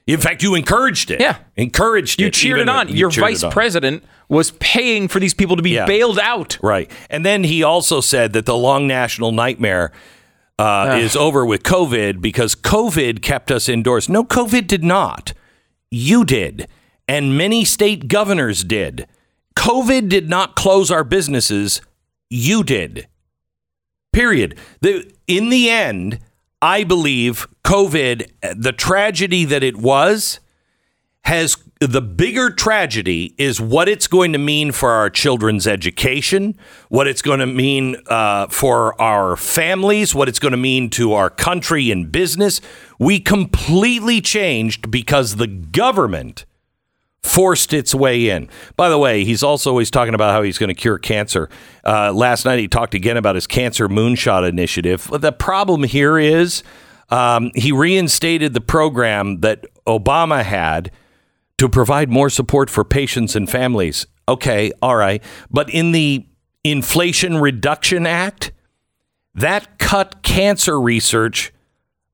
In 0.08 0.20
fact, 0.20 0.42
you 0.44 0.56
encouraged 0.56 1.12
it. 1.12 1.22
Yeah. 1.22 1.38
encouraged 1.56 2.20
You 2.20 2.28
it. 2.28 2.34
cheered 2.34 2.60
it 2.60 2.68
on. 2.68 2.90
you 2.90 2.96
Your 2.96 3.10
cheered 3.12 3.24
it 3.24 3.28
vice 3.28 3.44
on. 3.44 3.52
president 3.52 4.04
was 4.28 4.52
paying 4.60 5.08
for 5.08 5.20
these 5.20 5.34
people 5.34 5.56
to 5.56 5.62
be 5.62 5.72
Yeah. 5.72 5.86
bailed 5.86 6.20
out. 6.20 6.58
Right. 6.62 6.90
And 7.10 7.26
then 7.26 7.44
he 7.44 7.64
also 7.64 8.02
said 8.02 8.34
that 8.34 8.46
the 8.46 8.56
long 8.58 8.88
national 8.88 9.32
nightmare 9.32 9.92
uh, 10.60 10.98
is 11.02 11.16
over 11.16 11.46
with 11.46 11.64
COVID 11.64 12.20
because 12.22 12.56
COVID 12.56 13.22
kept 13.22 13.52
us 13.52 13.68
indoors. 13.70 14.10
No, 14.10 14.24
COVID 14.24 14.68
did 14.68 14.84
not. 14.84 15.34
You 15.90 16.24
did. 16.26 16.68
And 17.08 17.38
many 17.38 17.66
state 17.66 18.08
governors 18.08 18.64
did. 18.64 19.08
COVID 19.56 20.08
did 20.10 20.30
not 20.30 20.56
close 20.56 20.92
our 20.92 21.04
businesses. 21.04 21.82
You 22.30 22.64
did. 22.64 23.08
Period. 24.14 24.58
The, 24.82 25.12
in 25.28 25.50
the 25.50 25.70
end, 25.70 26.20
I 26.62 26.84
believe 26.84 27.48
COVID, 27.64 28.28
the 28.56 28.72
tragedy 28.72 29.46
that 29.46 29.64
it 29.64 29.78
was, 29.78 30.40
has 31.24 31.58
the 31.80 32.02
bigger 32.02 32.50
tragedy 32.50 33.34
is 33.38 33.62
what 33.62 33.88
it's 33.88 34.08
going 34.08 34.34
to 34.34 34.38
mean 34.38 34.72
for 34.72 34.92
our 34.92 35.10
children's 35.10 35.68
education, 35.68 36.58
what 36.90 37.08
it's 37.08 37.22
going 37.22 37.40
to 37.40 37.48
mean 37.48 37.96
uh, 38.08 38.48
for 38.48 39.00
our 39.02 39.36
families, 39.36 40.14
what 40.14 40.28
it's 40.28 40.40
going 40.40 40.52
to 40.52 40.58
mean 40.58 40.90
to 40.92 41.14
our 41.14 41.30
country 41.30 41.90
and 41.90 42.12
business. 42.12 42.62
We 43.00 43.20
completely 43.20 44.22
changed 44.22 44.92
because 44.92 45.38
the 45.38 45.48
government 45.48 46.46
forced 47.24 47.72
its 47.72 47.94
way 47.94 48.30
in. 48.30 48.50
By 48.76 48.90
the 48.90 48.98
way, 48.98 49.24
he's 49.24 49.44
also 49.44 49.70
always 49.70 49.92
talking 49.92 50.14
about 50.14 50.32
how 50.32 50.42
he's 50.42 50.58
going 50.58 50.70
to 50.70 50.74
cure 50.76 50.98
cancer. 50.98 51.50
Uh, 51.86 52.12
last 52.12 52.46
night 52.46 52.60
he 52.60 52.68
talked 52.68 52.94
again 52.94 53.18
about 53.18 53.36
his 53.36 53.48
cancer 53.48 53.88
moonshot 53.88 54.48
initiative. 54.48 55.10
The 55.12 55.32
problem 55.32 55.84
here 55.84 56.18
is 56.18 56.64
um, 57.10 57.52
he 57.56 57.72
reinstated 57.72 58.54
the 58.54 58.62
program 58.62 59.42
that 59.42 59.66
Obama 59.86 60.44
had 60.44 60.92
to 61.58 61.70
provide 61.70 62.10
more 62.10 62.30
support 62.30 62.70
for 62.70 62.84
patients 62.84 63.36
and 63.36 63.50
families. 63.50 64.08
Okay, 64.28 64.72
all 64.82 64.96
right. 64.96 65.24
But 65.52 65.70
in 65.70 65.92
the 65.92 66.26
Inflation 66.64 67.38
Reduction 67.38 68.08
Act, 68.08 68.52
that 69.36 69.78
cut 69.78 70.24
cancer 70.24 70.80
research 70.80 71.54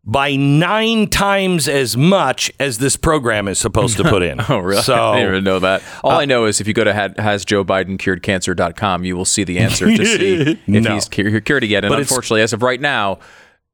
by 0.09 0.37
nine 0.37 1.07
times 1.09 1.67
as 1.67 1.97
much 1.97 2.49
as 2.61 2.77
this 2.77 2.95
program 2.95 3.47
is 3.49 3.59
supposed 3.59 3.97
to 3.97 4.03
put 4.05 4.23
in. 4.23 4.39
Oh, 4.49 4.59
really? 4.59 4.81
So 4.81 4.95
uh, 4.95 5.11
I 5.11 5.15
didn't 5.19 5.31
even 5.33 5.43
know 5.43 5.59
that. 5.59 5.83
All 6.03 6.11
I 6.11 6.23
know 6.23 6.45
is 6.45 6.61
if 6.61 6.67
you 6.67 6.73
go 6.73 6.85
to 6.85 6.93
ha- 6.93 7.09
hasjoebidencuredcancer.com, 7.09 9.03
you 9.03 9.17
will 9.17 9.25
see 9.25 9.43
the 9.43 9.59
answer 9.59 9.85
to 9.95 10.05
see 10.17 10.33
if 10.51 10.67
No. 10.67 10.93
he's 10.93 11.09
cu- 11.09 11.41
cured 11.41 11.63
yet. 11.65 11.83
And 11.83 11.91
But 11.91 11.99
unfortunately, 11.99 12.41
as 12.41 12.53
of 12.53 12.63
right 12.63 12.79
now, 12.79 13.19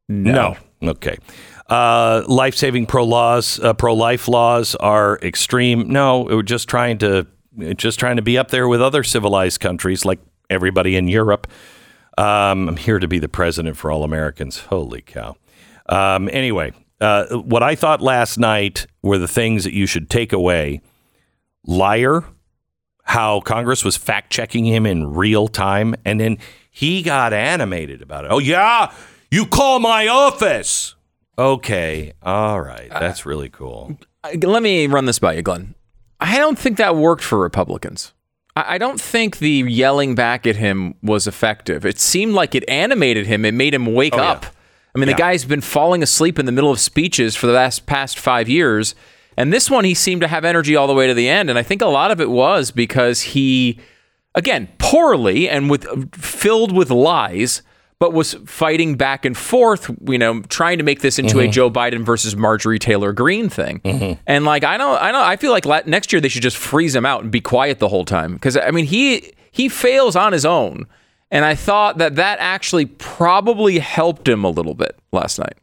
no. 0.10 0.58
No. 0.82 0.90
Okay. 0.92 1.18
Uh, 1.70 2.24
life-saving 2.28 2.86
pro 2.88 3.06
laws, 3.06 3.60
uh, 3.60 3.74
pro-life 3.74 4.28
laws 4.28 4.76
are 4.76 5.18
extreme. 5.22 5.88
No, 5.90 6.22
we're 6.22 6.42
just 6.42 6.68
trying 6.68 6.98
to 7.00 7.26
just 7.78 8.00
trying 8.00 8.16
to 8.18 8.22
be 8.22 8.38
up 8.38 8.50
there 8.50 8.68
with 8.68 8.82
other 8.82 9.04
civilized 9.04 9.60
countries, 9.62 10.04
like 10.04 10.20
everybody 10.50 10.96
in 10.96 11.08
Europe. 11.08 11.48
Um, 12.18 12.68
I'm 12.70 12.78
here 12.78 13.00
to 13.00 13.08
be 13.08 13.18
the 13.20 13.30
president 13.30 13.78
for 13.78 13.92
all 13.92 14.04
Americans. 14.04 14.60
Holy 14.60 15.02
cow! 15.02 15.36
Um, 15.88 16.30
anyway, 16.32 16.72
uh, 17.02 17.26
what 17.38 17.64
I 17.64 17.76
thought 17.76 18.02
last 18.02 18.38
night 18.38 18.88
were 19.02 19.18
the 19.18 19.28
things 19.28 19.64
that 19.66 19.74
you 19.74 19.86
should 19.86 20.10
take 20.10 20.32
away. 20.34 20.82
Liar, 21.66 22.24
how 23.04 23.42
Congress 23.42 23.84
was 23.86 23.96
fact 23.98 24.32
checking 24.32 24.66
him 24.66 24.86
in 24.86 25.14
real 25.14 25.48
time, 25.48 25.96
and 26.06 26.20
then 26.20 26.38
he 26.72 27.02
got 27.02 27.34
animated 27.34 28.02
about 28.02 28.26
it. 28.26 28.32
Oh 28.32 28.40
yeah, 28.40 28.92
you 29.32 29.46
call 29.46 29.80
my 29.80 30.08
office. 30.08 30.96
Okay, 31.38 32.14
all 32.22 32.62
right, 32.62 32.90
that's 32.90 33.26
really 33.26 33.50
cool. 33.50 33.98
I- 34.24 34.38
Let 34.42 34.62
me 34.64 34.88
run 34.88 35.06
this 35.06 35.20
by 35.20 35.34
you, 35.34 35.42
Glenn. 35.42 35.76
I 36.20 36.38
don't 36.38 36.58
think 36.58 36.78
that 36.78 36.96
worked 36.96 37.24
for 37.24 37.40
Republicans. 37.40 38.14
I 38.56 38.78
don't 38.78 39.02
think 39.02 39.40
the 39.40 39.50
yelling 39.68 40.14
back 40.14 40.46
at 40.46 40.56
him 40.58 40.94
was 41.02 41.26
effective. 41.26 41.88
It 41.88 42.00
seemed 42.00 42.34
like 42.36 42.54
it 42.54 42.64
animated 42.70 43.26
him. 43.26 43.46
It 43.46 43.54
made 43.56 43.74
him 43.74 43.88
wake 43.96 44.14
Oh, 44.14 44.18
yeah. 44.18 44.24
I 44.96 45.00
mean, 45.00 45.10
Yeah. 45.10 45.16
the 45.16 45.20
guy's 45.20 45.46
been 45.46 45.62
falling 45.62 46.04
asleep 46.04 46.38
in 46.38 46.46
the 46.46 46.52
middle 46.52 46.72
of 46.72 46.80
speeches 46.80 47.36
for 47.36 47.48
the 47.48 47.54
last 47.54 47.86
past 47.86 48.20
five 48.20 48.48
years. 48.48 48.96
And 49.36 49.52
this 49.52 49.70
one, 49.70 49.84
he 49.86 49.96
seemed 49.96 50.22
to 50.22 50.28
have 50.28 50.46
energy 50.46 50.76
all 50.76 50.86
the 50.88 50.94
way 50.94 51.08
to 51.08 51.14
the 51.14 51.28
end. 51.28 51.50
And 51.50 51.58
I 51.58 51.64
think 51.64 51.82
a 51.82 51.88
lot 51.88 52.12
of 52.12 52.22
it 52.22 52.30
was 52.30 52.70
because 52.70 53.22
he, 53.22 53.80
again, 54.36 54.70
poorly 54.78 55.50
and 55.50 55.70
with 55.70 56.14
filled 56.16 56.72
with 56.72 56.92
lies, 56.92 57.64
but 57.98 58.14
was 58.14 58.34
fighting 58.46 58.96
back 58.96 59.26
and 59.26 59.36
forth, 59.36 59.90
you 60.08 60.20
know, 60.20 60.42
trying 60.44 60.78
to 60.78 60.84
make 60.84 61.02
this 61.02 61.18
into 61.18 61.40
a 61.40 61.44
mm-hmm. 61.44 61.52
Joe 61.52 61.72
Biden 61.72 62.06
versus 62.06 62.36
Marjorie 62.36 62.78
Taylor 62.78 63.14
Greene 63.14 63.50
thing. 63.50 63.80
Mm-hmm. 63.80 64.22
And 64.28 64.46
like, 64.46 64.64
I 64.64 64.78
don't, 64.78 65.02
I 65.02 65.12
don't, 65.12 65.24
I 65.24 65.38
feel 65.38 65.52
like 65.52 65.66
next 65.88 66.12
year 66.14 66.20
they 66.20 66.28
should 66.28 66.44
just 66.44 66.58
freeze 66.58 66.94
him 66.96 67.06
out 67.06 67.24
and 67.24 67.32
be 67.32 67.42
quiet 67.42 67.80
the 67.80 67.88
whole 67.88 68.06
time 68.06 68.34
because 68.34 68.58
I 68.58 68.70
mean 68.72 68.86
he 68.86 69.34
he 69.52 69.70
fails 69.70 70.16
on 70.16 70.34
his 70.34 70.46
own, 70.46 70.86
and 71.34 71.44
I 71.44 71.56
thought 71.56 71.98
that 71.98 72.16
that 72.16 72.38
actually 72.40 72.86
probably 72.86 73.80
helped 73.80 74.28
him 74.28 74.44
a 74.46 74.50
little 74.50 74.76
bit 74.76 74.98
last 75.12 75.40
night. 75.40 75.58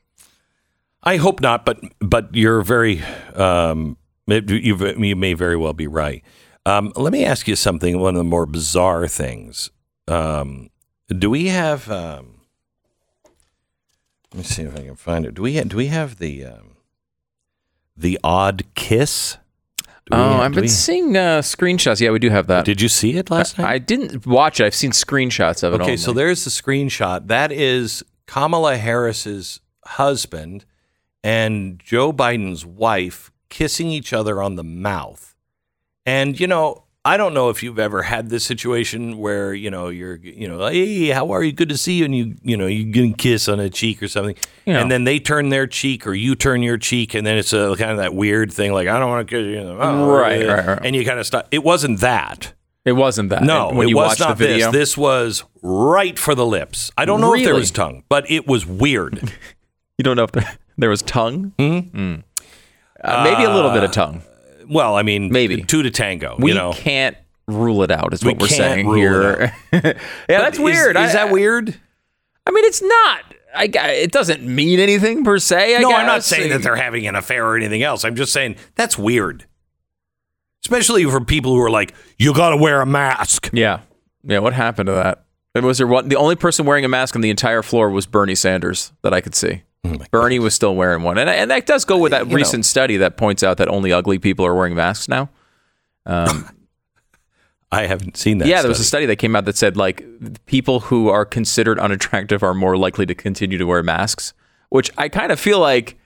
I 1.03 1.17
hope 1.17 1.41
not, 1.41 1.65
but 1.65 1.81
but 2.01 2.35
you're 2.35 2.61
very 2.61 3.03
um, 3.35 3.97
you 4.27 4.57
you 4.57 5.17
may 5.17 5.33
very 5.33 5.57
well 5.57 5.73
be 5.73 5.87
right. 5.87 6.23
Um, 6.67 6.93
let 6.97 7.13
me 7.13 7.25
ask 7.25 7.49
you 7.49 7.57
something. 7.57 7.99
One 7.99 8.17
of 8.17 8.19
the 8.19 8.25
more 8.25 8.47
bizarre 8.47 9.07
things. 9.07 9.71
Um, 10.09 10.71
do 11.09 11.31
we 11.31 11.47
have? 11.47 11.89
Um, 11.89 12.41
let 14.35 14.39
me 14.39 14.43
see 14.43 14.63
if 14.63 14.77
I 14.77 14.83
can 14.83 14.97
find 14.97 15.25
it. 15.25 15.35
Do 15.35 15.43
we 15.43 15.55
have, 15.55 15.69
do 15.69 15.77
we 15.77 15.87
have 15.87 16.19
the 16.19 16.45
um, 16.45 16.77
the 17.97 18.19
odd 18.25 18.65
kiss? 18.75 19.37
Do 20.11 20.17
Oh, 20.17 20.41
I've 20.41 20.53
been 20.53 20.63
we- 20.63 20.69
seeing 20.69 21.17
uh, 21.17 21.39
screenshots. 21.41 22.01
Yeah, 22.01 22.11
we 22.11 22.19
do 22.19 22.31
have 22.31 22.47
that. 22.49 22.65
Did 22.65 22.81
you 22.81 22.89
see 22.89 23.17
it 23.17 23.31
last 23.31 23.59
night? 23.59 23.69
I 23.69 23.79
didn't 23.79 24.27
watch 24.27 24.61
it. 24.61 24.65
I've 24.67 24.75
seen 24.75 24.91
screenshots 24.91 25.63
of 25.63 25.73
it. 25.73 25.77
Okay, 25.77 25.85
only. 25.85 25.97
so 25.97 26.13
there's 26.13 26.45
the 26.45 26.51
screenshot. 26.51 27.29
That 27.29 27.53
is 27.53 28.03
Kamala 28.27 28.77
Harris's 28.77 29.61
husband 29.85 30.65
and 31.23 31.79
Joe 31.85 32.13
Biden's 32.13 32.65
wife 32.67 33.31
kissing 33.51 33.89
each 33.89 34.13
other 34.13 34.43
on 34.43 34.57
the 34.57 34.65
mouth. 34.65 35.35
And 36.07 36.39
you 36.41 36.47
know, 36.47 36.85
I 37.03 37.17
don't 37.17 37.33
know 37.33 37.49
if 37.49 37.63
you've 37.63 37.79
ever 37.79 38.03
had 38.03 38.29
this 38.29 38.45
situation 38.45 39.17
where 39.17 39.55
you 39.55 39.71
know 39.71 39.89
you're 39.89 40.17
you 40.17 40.47
know, 40.47 40.67
hey, 40.69 41.09
how 41.09 41.31
are 41.31 41.43
you? 41.43 41.51
Good 41.51 41.71
to 41.71 41.79
see 41.79 41.95
you, 41.95 42.05
and 42.05 42.15
you 42.15 42.35
you 42.43 42.57
know 42.59 42.67
you 42.67 42.85
get 42.85 43.11
a 43.11 43.15
kiss 43.15 43.49
on 43.49 43.59
a 43.59 43.71
cheek 43.71 44.03
or 44.03 44.09
something, 44.09 44.37
You 44.67 44.75
know. 44.75 44.81
and 44.81 44.91
then 44.91 45.05
they 45.05 45.19
turn 45.19 45.49
their 45.49 45.67
cheek 45.67 46.07
or 46.07 46.13
you 46.13 46.35
turn 46.35 46.63
your 46.63 46.77
cheek, 46.77 47.15
and 47.15 47.27
then 47.27 47.39
it's 47.39 47.55
a 47.55 47.75
kind 47.79 47.93
of 47.93 47.97
that 47.99 48.15
weird 48.15 48.53
thing 48.53 48.73
like 48.75 48.87
I 48.87 48.99
don't 48.99 49.09
want 49.09 49.27
to 49.27 49.35
kiss 49.35 49.47
you, 49.47 49.65
mouth," 49.65 50.09
Right, 50.11 50.47
right, 50.47 50.67
right. 50.67 50.81
and 50.85 50.95
you 50.95 51.07
kind 51.07 51.19
of 51.19 51.27
stop. 51.27 51.49
It 51.51 51.65
wasn't 51.65 52.01
that. 52.01 52.53
it 52.85 52.93
wasn't 52.93 53.31
that. 53.31 53.45
No, 53.45 53.71
when 53.71 53.87
it 53.87 53.91
you 53.91 53.97
was 53.97 54.09
watched 54.09 54.21
not 54.21 54.37
the 54.37 54.47
video, 54.47 54.71
this. 54.71 54.91
This 54.91 54.99
was 54.99 55.45
right 55.63 56.19
for 56.19 56.35
the 56.35 56.45
lips. 56.45 56.91
I 56.99 57.07
don't 57.07 57.23
know 57.23 57.35
if 57.35 57.45
there 57.45 57.55
was 57.55 57.71
tongue, 57.71 58.05
but 58.11 58.31
it 58.31 58.47
was 58.47 58.67
weird. 58.67 59.23
you 59.99 60.03
don't 60.03 60.17
know 60.17 60.25
if 60.25 60.33
there, 60.33 60.59
there 60.77 60.91
was 60.91 61.01
tongue. 61.01 61.53
Mm. 61.59 62.25
Uh, 63.03 63.25
maybe 63.25 63.45
a 63.45 63.55
little 63.55 63.71
bit 63.71 63.85
of 63.85 63.91
tongue. 63.91 64.21
Well, 64.71 64.97
I 64.97 65.03
mean, 65.03 65.31
Maybe. 65.33 65.63
two 65.63 65.83
to 65.83 65.91
tango. 65.91 66.37
We 66.39 66.53
you 66.53 66.57
know, 66.57 66.73
can't 66.73 67.17
rule 67.47 67.83
it 67.83 67.91
out. 67.91 68.15
Is 68.15 68.23
We 68.25 68.33
what 68.33 68.41
we're 68.41 68.49
saying 68.49 68.95
here. 68.95 69.55
yeah, 69.73 69.93
that's 70.29 70.59
weird. 70.59 70.97
Is, 70.97 71.11
I- 71.11 71.25
that 71.25 71.31
weird? 71.33 71.75
I 72.47 72.51
mean, 72.53 72.65
it's 72.65 72.81
not. 72.83 73.23
I, 73.55 73.65
it 73.65 74.13
doesn't 74.13 74.43
mean 74.43 74.79
anything 74.79 75.25
per 75.25 75.39
se. 75.39 75.77
I 75.77 75.81
no, 75.81 75.93
I'm 75.93 76.07
not 76.07 76.23
saying 76.23 76.51
that 76.51 76.63
they're 76.63 76.77
having 76.77 77.07
an 77.09 77.17
affair 77.17 77.45
or 77.47 77.57
anything 77.57 77.83
else. 77.83 78.05
I'm 78.05 78.15
just 78.15 78.33
saying 78.33 78.55
that's 78.77 78.97
weird, 78.97 79.45
especially 80.65 81.05
for 81.05 81.21
people 81.21 81.53
who 81.55 81.61
are 81.61 81.71
like, 81.71 81.95
you 82.19 82.33
got 82.33 82.51
to 82.51 82.57
wear 82.57 82.81
a 82.81 82.87
mask. 82.87 83.51
Yeah, 83.53 83.81
yeah. 84.23 84.39
What 84.39 84.53
happened 84.53 84.87
to 84.87 84.93
that? 84.93 85.25
And 85.55 85.67
was 85.67 85.79
there 85.79 85.87
one? 85.89 86.09
The 86.09 86.17
only 86.17 86.37
person 86.37 86.65
wearing 86.65 86.85
a 86.85 86.89
mask 86.89 87.17
on 87.17 87.23
the 87.23 87.31
entire 87.31 87.63
floor 87.63 87.91
was 87.91 88.07
Bernie 88.07 88.37
Sanders 88.37 88.93
that 89.03 89.13
I 89.13 89.21
could 89.21 89.35
see. 89.35 89.63
Mm, 89.87 90.11
Bernie 90.11 90.39
was 90.39 90.55
still 90.55 90.75
wearing 90.75 91.03
one, 91.03 91.17
and 91.19 91.31
and 91.31 91.51
that 91.51 91.67
does 91.67 91.85
go 91.85 91.97
uh, 91.97 92.01
with 92.01 92.11
that 92.13 92.25
You 92.27 92.31
know. 92.31 92.37
recent 92.37 92.67
study 92.67 92.99
that 92.99 93.17
points 93.17 93.43
out 93.43 93.57
that 93.59 93.69
only 93.69 93.93
ugly 93.93 94.19
people 94.19 94.45
are 94.45 94.55
wearing 94.55 94.75
masks 94.75 95.09
now. 95.09 95.31
Um, 96.07 96.49
I 97.73 97.87
haven't 97.87 98.17
seen 98.17 98.39
that. 98.39 98.49
yeah, 98.49 98.63
there 98.63 98.69
was 98.69 98.81
a 98.81 98.85
study. 98.85 99.05
study 99.05 99.07
that 99.07 99.17
came 99.17 99.37
out 99.37 99.45
that 99.45 99.57
said 99.57 99.77
like 99.77 100.05
people 100.47 100.81
who 100.81 101.09
are 101.09 101.25
considered 101.25 101.79
unattractive 101.79 102.43
are 102.43 102.53
more 102.55 102.77
likely 102.77 103.07
to 103.07 103.15
continue 103.15 103.59
to 103.59 103.65
wear 103.65 103.83
masks, 103.83 104.35
which 104.71 104.91
I 104.99 105.09
kind 105.09 105.31
of 105.33 105.39
feel 105.41 105.61
like 105.61 105.97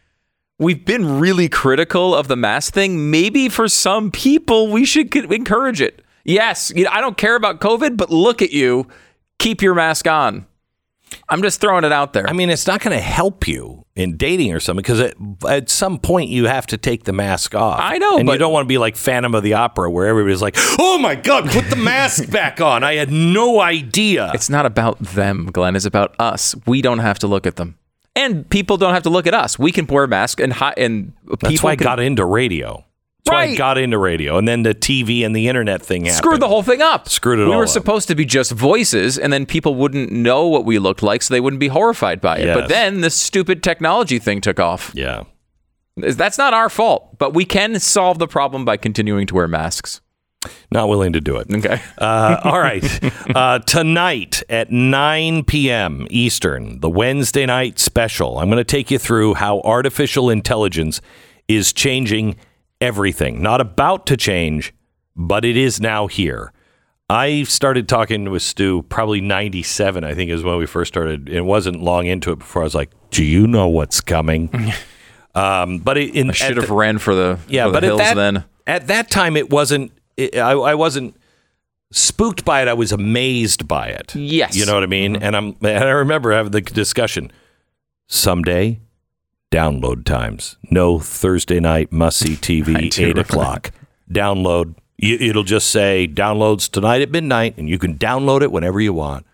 we've 0.59 0.85
been 0.85 1.19
really 1.19 1.49
critical 1.49 2.15
of 2.15 2.29
the 2.29 2.37
mask 2.37 2.75
thing. 2.75 3.11
Maybe 3.11 3.49
for 3.49 3.67
some 3.67 4.11
people 4.11 4.71
we 4.71 4.85
should 4.85 5.13
encourage 5.33 5.81
it. 5.81 6.03
Yes, 6.25 6.71
you 6.77 6.85
know, 6.85 6.91
I 6.93 7.01
don't 7.01 7.17
care 7.17 7.35
about 7.35 7.61
COVID, 7.61 7.97
but 7.97 8.11
look 8.11 8.41
at 8.41 8.53
you, 8.53 8.87
keep 9.39 9.63
your 9.63 9.75
mask 9.75 10.07
on. 10.07 10.47
I'm 11.29 11.43
just 11.43 11.61
throwing 11.61 11.85
it 11.85 11.93
out 11.93 12.13
there. 12.13 12.29
I 12.29 12.33
mean, 12.33 12.51
it's 12.51 12.67
not 12.67 12.81
going 12.81 12.97
to 12.97 13.03
help 13.03 13.47
you 13.49 13.85
in 13.97 14.17
dating 14.17 14.53
or 14.53 14.61
something 14.61 14.83
because 14.83 15.01
at, 15.01 15.15
at 15.49 15.71
some 15.71 15.99
point 15.99 16.31
you 16.31 16.47
have 16.47 16.67
to 16.69 16.77
take 16.77 17.05
the 17.05 17.13
mask 17.13 17.55
off. 17.55 17.79
I 17.81 17.99
know, 17.99 18.19
and 18.19 18.29
you 18.29 18.39
don't 18.39 18.53
want 18.53 18.65
to 18.65 18.69
be 18.69 18.79
like 18.79 18.97
Phantom 18.97 19.35
of 19.35 19.43
the 19.43 19.55
Opera 19.55 19.91
where 19.91 20.07
everybody's 20.07 20.43
like, 20.43 20.57
"Oh 20.79 20.99
my 20.99 21.15
God, 21.15 21.49
put 21.51 21.71
the 21.71 21.77
mask 21.77 22.31
back 22.31 22.61
on!" 22.61 22.83
I 22.85 22.95
had 22.95 23.11
no 23.11 23.61
idea. 23.61 24.31
It's 24.35 24.51
not 24.51 24.67
about 24.67 24.99
them, 24.99 25.47
Glenn. 25.47 25.77
It's 25.77 25.85
about 25.87 26.15
us. 26.19 26.55
We 26.67 26.83
don't 26.83 26.99
have 26.99 27.19
to 27.21 27.27
look 27.27 27.47
at 27.47 27.57
them, 27.57 27.79
and 28.17 28.49
people 28.51 28.77
don't 28.77 28.95
have 28.95 29.05
to 29.05 29.11
look 29.11 29.27
at 29.27 29.35
us. 29.35 29.59
We 29.59 29.73
can 29.73 29.87
wear 29.87 30.07
masks, 30.07 30.43
and 30.43 30.53
hi- 30.53 30.75
and 30.77 31.13
people. 31.25 31.37
That's 31.51 31.63
why 31.63 31.71
I 31.73 31.77
can 31.77 31.85
got 31.85 32.01
into 32.01 32.25
radio. 32.25 32.85
That's 33.25 33.33
why 33.35 33.43
I 33.43 33.47
Right. 33.49 33.59
got 33.59 33.79
into 33.79 33.97
radio, 33.99 34.37
and 34.37 34.47
then 34.47 34.65
the 34.65 34.75
TV 34.75 35.25
and 35.25 35.35
the 35.35 35.49
internet 35.49 35.81
thing 35.83 36.05
happened. 36.05 36.19
screwed 36.19 36.41
the 36.41 36.49
whole 36.49 36.63
thing 36.63 36.83
up. 36.83 37.09
Screwed 37.09 37.39
it 37.39 37.45
we 37.47 37.53
all 37.53 37.57
were 37.59 37.63
up. 37.65 37.71
supposed 37.71 38.07
to 38.09 38.15
be 38.15 38.25
just 38.27 38.53
voices, 38.53 39.17
and 39.19 39.33
then 39.33 39.47
people 39.47 39.75
wouldn't 39.75 40.13
know 40.13 40.47
what 40.47 40.65
we 40.67 40.79
looked 40.79 41.03
like, 41.03 41.23
so 41.23 41.33
they 41.33 41.41
wouldn't 41.41 41.61
be 41.61 41.69
horrified 41.69 42.21
by 42.21 42.37
it. 42.39 42.47
Yes. 42.47 42.57
But 42.57 42.69
then 42.69 43.01
this 43.01 43.15
stupid 43.15 43.63
technology 43.63 44.19
thing 44.19 44.41
took 44.43 44.61
off. 44.61 44.91
Yeah. 44.95 45.23
That's 45.97 46.37
not 46.39 46.53
our 46.53 46.69
fault, 46.69 47.19
but 47.19 47.35
we 47.35 47.45
can 47.47 47.79
solve 47.81 48.19
the 48.19 48.27
problem 48.29 48.65
by 48.67 48.77
continuing 48.77 49.27
to 49.29 49.35
wear 49.35 49.49
masks. 49.49 50.01
Not 50.71 50.91
willing 50.91 51.15
to 51.15 51.21
do 51.23 51.37
it. 51.37 51.47
Okay. 51.51 51.81
Uh, 51.97 52.37
all 52.45 52.59
right. 52.61 52.85
Uh, 53.35 53.61
tonight 53.61 54.43
at 54.51 54.71
9 54.71 55.45
p.m. 55.45 56.07
Eastern, 56.11 56.81
the 56.81 56.91
Wednesday 56.91 57.47
night 57.47 57.79
special, 57.79 58.39
I'm 58.39 58.49
going 58.49 58.59
to 58.59 58.65
take 58.65 58.91
you 58.91 58.99
through 58.99 59.35
how 59.35 59.61
artificial 59.61 60.29
intelligence 60.29 61.01
is 61.49 61.73
changing 61.73 62.37
everything. 62.85 63.43
Not 63.43 63.61
about 63.61 64.07
to 64.07 64.17
change, 64.17 64.75
but 65.17 65.45
it 65.45 65.57
is 65.57 65.81
now 65.81 66.07
here. 66.07 66.53
I 67.09 67.43
started 67.45 67.89
talking 67.89 68.31
with 68.31 68.43
Stu 68.43 68.83
probably 68.83 69.21
97, 69.21 70.05
I 70.05 70.15
think 70.15 70.31
is 70.31 70.43
when 70.43 70.57
we 70.59 70.67
first 70.67 70.93
started. 70.93 71.29
It 71.29 71.43
wasn't 71.43 71.83
long 71.83 72.07
into 72.07 72.33
it 72.33 72.39
before 72.39 72.63
I 72.63 72.65
was 72.65 72.75
like, 72.75 72.91
do 73.11 73.25
you 73.25 73.47
know 73.47 73.69
what's 73.69 74.01
coming? 74.01 74.51
um, 75.35 75.79
but 75.79 75.99
it, 75.99 76.15
in, 76.15 76.31
I 76.31 76.33
should 76.33 76.57
have 76.57 76.69
the- 76.69 76.75
ran 76.75 76.99
for 76.99 77.15
the 77.15 77.39
yeah, 77.49 77.65
for 77.65 77.71
the 77.71 77.75
but 77.75 77.83
hills 77.83 78.01
at 78.01 78.15
that, 78.15 78.33
then. 78.33 78.45
at 78.67 78.87
that 78.89 79.11
time, 79.11 79.37
it 79.37 79.51
wasn't. 79.51 79.93
It, 80.17 80.37
I, 80.37 80.53
I 80.53 80.75
wasn't 80.75 81.17
spooked 81.91 82.45
by 82.45 82.63
it. 82.63 82.69
I 82.69 82.73
was 82.75 82.93
amazed 82.93 83.69
by 83.69 83.89
it. 83.89 84.15
Yes. 84.15 84.51
Mm-hmm. 84.53 84.61
you 84.61 84.67
know 84.67 84.75
what 84.75 84.83
I 84.83 84.87
mean. 84.87 85.17
And 85.17 85.37
I'm. 85.37 85.57
And 85.61 85.85
I 85.85 85.91
remember 85.91 86.33
having 86.33 86.53
the 86.53 86.61
discussion. 86.61 87.31
Someday, 88.07 88.81
download 89.55 90.05
times. 90.05 90.57
No 90.71 90.99
Thursday 90.99 91.61
night 91.61 91.93
must 91.93 92.19
see 92.19 92.35
TV 92.37 92.77
eight 92.77 92.93
remember 92.99 93.19
o'clock. 93.19 93.71
Download. 94.11 94.75
It'll 94.99 95.43
just 95.45 95.71
say 95.71 96.09
downloads 96.09 96.71
tonight 96.71 97.03
at 97.03 97.11
midnight, 97.11 97.57
and 97.59 97.69
you 97.69 97.79
can 97.79 97.99
download 97.99 98.43
it 98.43 98.51
whenever 98.53 98.81
you 98.81 98.93
want. 98.93 99.27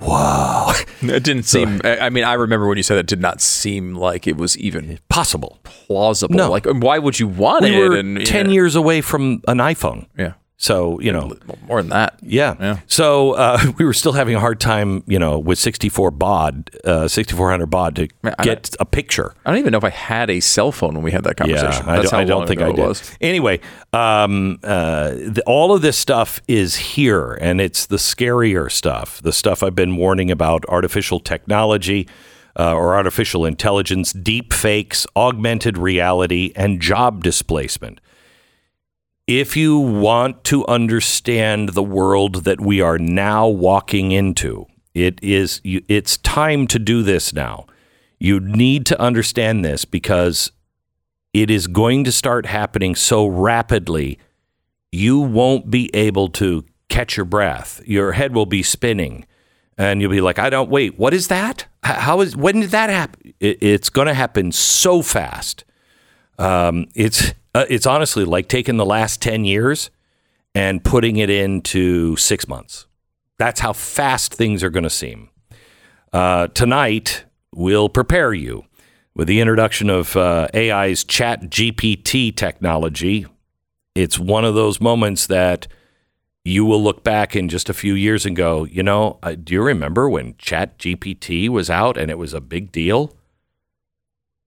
Wow, 0.00 0.72
It 1.02 1.22
didn't 1.24 1.42
seem. 1.42 1.80
I 1.84 2.08
mean, 2.08 2.24
I 2.24 2.32
remember 2.32 2.66
when 2.66 2.78
you 2.78 2.82
said 2.82 2.96
it 2.96 3.06
did 3.06 3.20
not 3.20 3.42
seem 3.42 3.94
like 3.94 4.26
it 4.26 4.36
was 4.38 4.56
even 4.56 4.98
possible. 5.10 5.58
plausible. 5.62 6.34
No. 6.34 6.50
Like, 6.50 6.64
why 6.66 6.98
would 6.98 7.20
you 7.20 7.28
want 7.28 7.64
We 7.64 7.74
it? 7.76 7.88
were 7.88 7.96
and 7.96 8.24
ten 8.24 8.46
yeah. 8.46 8.52
years 8.52 8.74
away 8.76 9.02
from 9.02 9.42
an 9.46 9.58
iPhone. 9.58 10.06
Yeah, 10.16 10.32
So 10.60 11.00
you 11.00 11.10
know, 11.10 11.32
more 11.66 11.80
than 11.80 11.88
that. 11.88 12.18
Yeah. 12.20 12.54
Yeah. 12.60 12.80
So 12.86 13.32
uh, 13.32 13.72
we 13.78 13.84
were 13.86 13.94
still 13.94 14.12
having 14.12 14.34
a 14.34 14.40
hard 14.40 14.60
time, 14.60 15.02
you 15.06 15.18
know, 15.18 15.38
with 15.38 15.58
64 15.58 16.10
baud, 16.10 16.70
uh, 16.84 17.08
6400 17.08 17.64
baud 17.64 17.96
to 17.96 18.08
Man, 18.22 18.34
get 18.42 18.74
a 18.78 18.84
picture. 18.84 19.34
I 19.46 19.52
don't 19.52 19.58
even 19.58 19.72
know 19.72 19.78
if 19.78 19.84
I 19.84 19.90
had 19.90 20.28
a 20.28 20.38
cell 20.40 20.70
phone 20.70 20.92
when 20.92 21.02
we 21.02 21.12
had 21.12 21.24
that 21.24 21.38
conversation. 21.38 21.88
I 21.88 21.96
That's 21.96 22.10
don't, 22.10 22.20
I 22.20 22.24
don't 22.24 22.46
think 22.46 22.60
I 22.60 22.72
did. 22.72 22.78
was. 22.78 23.16
Anyway, 23.22 23.60
um, 23.94 24.58
uh, 24.62 25.12
the, 25.12 25.42
all 25.46 25.74
of 25.74 25.80
this 25.80 25.96
stuff 25.96 26.42
is 26.46 26.76
here, 26.76 27.38
and 27.40 27.58
it's 27.58 27.86
the 27.86 27.96
scarier 27.96 28.70
stuff. 28.70 29.22
The 29.22 29.32
stuff 29.32 29.62
I've 29.62 29.74
been 29.74 29.96
warning 29.96 30.30
about: 30.30 30.66
artificial 30.66 31.20
technology. 31.20 32.06
Uh, 32.58 32.74
or 32.74 32.96
artificial 32.96 33.46
intelligence, 33.46 34.12
deep 34.12 34.52
fakes, 34.52 35.06
augmented 35.14 35.78
reality, 35.78 36.52
and 36.56 36.80
job 36.80 37.22
displacement. 37.22 38.00
If 39.30 39.56
you 39.56 39.78
want 39.78 40.42
to 40.46 40.66
understand 40.66 41.68
the 41.68 41.84
world 41.84 42.42
that 42.46 42.60
we 42.60 42.80
are 42.80 42.98
now 42.98 43.46
walking 43.46 44.10
into, 44.10 44.66
it 44.92 45.22
is 45.22 45.60
it's 45.64 46.16
time 46.16 46.66
to 46.66 46.80
do 46.80 47.04
this 47.04 47.32
now. 47.32 47.66
You 48.18 48.40
need 48.40 48.86
to 48.86 49.00
understand 49.00 49.64
this 49.64 49.84
because 49.84 50.50
it 51.32 51.48
is 51.48 51.68
going 51.68 52.02
to 52.02 52.10
start 52.10 52.46
happening 52.46 52.96
so 52.96 53.24
rapidly 53.24 54.18
you 54.90 55.20
won't 55.20 55.70
be 55.70 55.94
able 55.94 56.26
to 56.30 56.64
catch 56.88 57.16
your 57.16 57.24
breath. 57.24 57.80
Your 57.86 58.10
head 58.10 58.34
will 58.34 58.46
be 58.46 58.64
spinning 58.64 59.26
and 59.78 60.00
you'll 60.00 60.10
be 60.10 60.20
like, 60.20 60.40
I 60.40 60.50
don't 60.50 60.70
wait, 60.70 60.98
what 60.98 61.14
is 61.14 61.28
that? 61.28 61.66
How 61.84 62.20
is 62.20 62.36
when 62.36 62.62
did 62.62 62.70
that 62.70 62.90
happen? 62.90 63.32
It, 63.38 63.62
it's 63.62 63.90
going 63.90 64.08
to 64.08 64.14
happen 64.14 64.50
so 64.50 65.02
fast. 65.02 65.62
Um, 66.36 66.88
it's 66.96 67.32
uh, 67.54 67.66
it's 67.68 67.86
honestly 67.86 68.24
like 68.24 68.48
taking 68.48 68.76
the 68.76 68.86
last 68.86 69.20
10 69.22 69.44
years 69.44 69.90
and 70.54 70.82
putting 70.82 71.16
it 71.16 71.30
into 71.30 72.16
6 72.16 72.48
months. 72.48 72.86
That's 73.38 73.60
how 73.60 73.72
fast 73.72 74.34
things 74.34 74.62
are 74.62 74.70
going 74.70 74.84
to 74.84 74.90
seem. 74.90 75.30
Uh, 76.12 76.48
tonight, 76.48 77.24
we'll 77.54 77.88
prepare 77.88 78.32
you 78.34 78.64
with 79.14 79.28
the 79.28 79.40
introduction 79.40 79.90
of 79.90 80.16
uh, 80.16 80.48
AI's 80.54 81.04
Chat 81.04 81.42
GPT 81.42 82.34
technology. 82.34 83.26
It's 83.94 84.18
one 84.18 84.44
of 84.44 84.54
those 84.54 84.80
moments 84.80 85.26
that 85.28 85.66
you 86.44 86.64
will 86.64 86.82
look 86.82 87.04
back 87.04 87.36
in 87.36 87.48
just 87.48 87.68
a 87.68 87.74
few 87.74 87.94
years 87.94 88.24
and 88.24 88.34
go, 88.34 88.64
you 88.64 88.82
know, 88.82 89.18
uh, 89.22 89.34
do 89.34 89.52
you 89.52 89.62
remember 89.62 90.08
when 90.08 90.36
Chat 90.38 90.78
GPT 90.78 91.48
was 91.48 91.68
out 91.68 91.96
and 91.96 92.10
it 92.10 92.18
was 92.18 92.32
a 92.32 92.40
big 92.40 92.72
deal? 92.72 93.14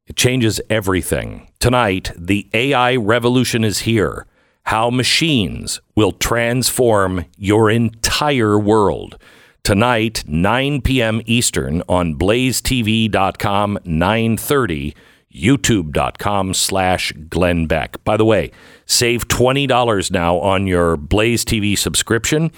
It 0.05 0.15
changes 0.15 0.59
everything. 0.69 1.49
Tonight, 1.59 2.11
the 2.17 2.49
AI 2.53 2.95
revolution 2.97 3.63
is 3.63 3.79
here. 3.79 4.25
How 4.65 4.89
machines 4.89 5.79
will 5.95 6.11
transform 6.11 7.25
your 7.37 7.69
entire 7.69 8.59
world. 8.59 9.17
Tonight, 9.63 10.23
9 10.27 10.81
p.m. 10.81 11.21
Eastern 11.25 11.83
on 11.87 12.15
blazetv.com, 12.15 13.79
930, 13.85 14.95
youtube.com 15.33 16.53
slash 16.53 17.13
Glenn 17.29 17.65
Beck. 17.65 18.03
By 18.03 18.17
the 18.17 18.25
way, 18.25 18.51
save 18.85 19.27
$20 19.29 20.11
now 20.11 20.37
on 20.39 20.67
your 20.67 20.97
Blaze 20.97 21.45
TV 21.45 21.77
subscription. 21.77 22.51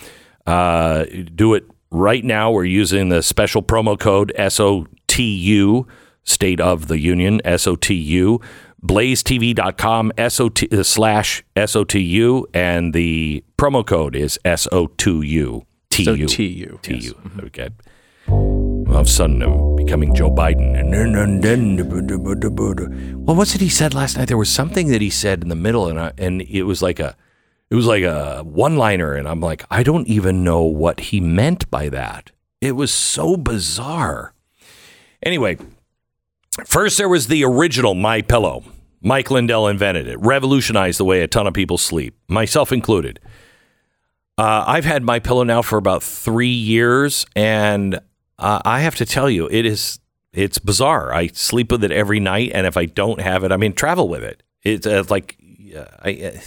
Uh, 0.47 1.05
do 1.35 1.53
it 1.53 1.65
right 1.91 2.23
now. 2.23 2.49
We're 2.51 2.65
using 2.65 3.09
the 3.09 3.21
special 3.21 3.61
promo 3.61 3.99
code 3.99 4.33
SOTU, 4.37 5.85
State 6.25 6.59
of 6.59 6.87
the 6.87 6.99
Union, 6.99 7.39
SOTU, 7.45 8.41
blazetv.com 8.83 10.11
SOT, 10.27 10.73
uh, 10.73 10.83
slash 10.83 11.43
SOTU, 11.55 12.43
and 12.53 12.93
the 12.93 13.43
promo 13.57 13.85
code 13.85 14.15
is 14.15 14.37
SO2U. 14.43 15.65
TU. 15.89 16.03
So 16.03 16.15
TU, 16.15 16.79
TU. 16.81 16.93
yes. 16.93 17.13
Okay. 17.43 17.69
All 18.27 18.97
of 18.97 19.07
a 19.07 19.09
sudden, 19.09 19.41
I'm 19.41 19.75
becoming 19.75 20.13
Joe 20.13 20.29
Biden. 20.29 20.77
And 20.79 20.93
then, 20.93 21.15
and 21.15 21.43
then, 21.43 23.25
well, 23.25 23.35
what's 23.35 23.55
it 23.55 23.61
he 23.61 23.69
said 23.69 23.93
last 23.93 24.17
night? 24.17 24.27
There 24.27 24.37
was 24.37 24.49
something 24.49 24.87
that 24.89 25.01
he 25.01 25.09
said 25.09 25.41
in 25.43 25.49
the 25.49 25.55
middle, 25.55 25.87
and 25.87 25.99
I, 25.99 26.11
and 26.17 26.41
it 26.41 26.63
was 26.63 26.81
like 26.81 26.99
a, 26.99 27.15
it 27.69 27.75
was 27.75 27.87
like 27.87 28.03
a 28.03 28.43
one-liner, 28.43 29.13
and 29.13 29.27
I'm 29.27 29.39
like, 29.39 29.63
I 29.71 29.83
don't 29.83 30.07
even 30.07 30.43
know 30.43 30.63
what 30.63 30.99
he 30.99 31.19
meant 31.19 31.69
by 31.71 31.89
that. 31.89 32.31
It 32.61 32.73
was 32.73 32.93
so 32.93 33.37
bizarre. 33.37 34.33
Anyway, 35.23 35.57
first 36.65 36.97
there 36.97 37.09
was 37.09 37.27
the 37.27 37.43
original 37.43 37.95
My 37.95 38.21
Pillow. 38.21 38.63
Mike 39.01 39.29
Lindell 39.29 39.67
invented 39.67 40.07
it, 40.07 40.19
revolutionized 40.19 40.99
the 40.99 41.05
way 41.05 41.21
a 41.21 41.27
ton 41.27 41.45
of 41.45 41.53
people 41.53 41.77
sleep, 41.77 42.17
myself 42.27 42.71
included. 42.71 43.19
Uh, 44.37 44.63
I've 44.65 44.85
had 44.85 45.03
my 45.03 45.19
pillow 45.19 45.43
now 45.43 45.61
for 45.61 45.77
about 45.77 46.01
three 46.01 46.47
years, 46.47 47.25
and 47.35 47.99
uh, 48.39 48.61
I 48.65 48.79
have 48.81 48.95
to 48.95 49.05
tell 49.05 49.29
you, 49.29 49.47
it 49.51 49.65
is 49.65 49.99
it's 50.33 50.59
bizarre. 50.59 51.13
I 51.13 51.27
sleep 51.27 51.71
with 51.71 51.83
it 51.83 51.91
every 51.91 52.19
night, 52.19 52.51
and 52.53 52.67
if 52.67 52.75
I 52.75 52.85
don't 52.85 53.21
have 53.21 53.43
it, 53.43 53.51
I 53.51 53.57
mean, 53.57 53.73
travel 53.73 54.09
with 54.09 54.23
it. 54.23 54.43
It's 54.63 54.85
uh, 54.85 55.03
like 55.09 55.37
I, 56.03 56.33
uh, 56.35 56.39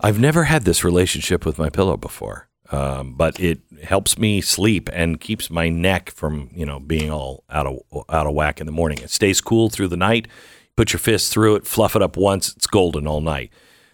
I've 0.00 0.18
never 0.20 0.44
had 0.44 0.64
this 0.64 0.84
relationship 0.84 1.44
with 1.44 1.58
my 1.58 1.68
pillow 1.68 1.96
before, 1.96 2.48
um, 2.70 3.14
but 3.14 3.38
it 3.38 3.60
helps 3.82 4.18
me 4.18 4.40
sleep 4.40 4.88
and 4.92 5.20
keeps 5.20 5.50
my 5.50 5.68
neck 5.68 6.10
from 6.10 6.50
you 6.54 6.64
know 6.64 6.80
being 6.80 7.10
all 7.10 7.44
out 7.50 7.66
of 7.66 7.78
out 8.08 8.26
of 8.26 8.34
whack 8.34 8.60
in 8.60 8.66
the 8.66 8.72
morning. 8.72 8.98
It 8.98 9.10
stays 9.10 9.40
cool 9.40 9.70
through 9.70 9.88
the 9.88 9.96
night. 9.96 10.28
Put 10.76 10.92
your 10.92 11.00
fist 11.00 11.32
through 11.32 11.56
it, 11.56 11.66
fluff 11.66 11.94
it 11.94 12.02
up 12.02 12.16
once, 12.16 12.54
it's 12.56 12.66
golden 12.66 13.06
all 13.06 13.20
night. 13.20 13.52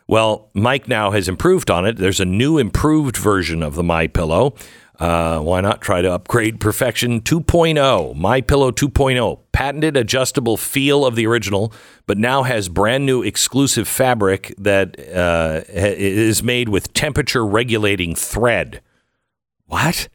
Well, 0.08 0.50
Mike 0.54 0.88
now 0.88 1.12
has 1.12 1.28
improved 1.28 1.70
on 1.70 1.86
it. 1.86 1.96
There's 1.96 2.20
a 2.20 2.24
new 2.24 2.58
improved 2.58 3.16
version 3.16 3.62
of 3.62 3.74
the 3.74 3.84
My 3.84 4.06
Pillow. 4.06 4.54
Uh, 5.00 5.40
why 5.40 5.62
not 5.62 5.80
try 5.80 6.02
to 6.02 6.12
upgrade 6.12 6.60
perfection 6.60 7.22
2.0? 7.22 8.14
My 8.14 8.42
Pillow 8.42 8.70
2.0, 8.70 9.38
patented 9.50 9.96
adjustable 9.96 10.58
feel 10.58 11.06
of 11.06 11.16
the 11.16 11.26
original, 11.26 11.72
but 12.06 12.18
now 12.18 12.42
has 12.42 12.68
brand 12.68 13.06
new 13.06 13.22
exclusive 13.22 13.88
fabric 13.88 14.54
that 14.58 15.00
uh, 15.08 15.62
is 15.68 16.42
made 16.42 16.68
with 16.68 16.92
temperature 16.92 17.46
regulating 17.46 18.14
thread. 18.14 18.82
What? 19.64 20.08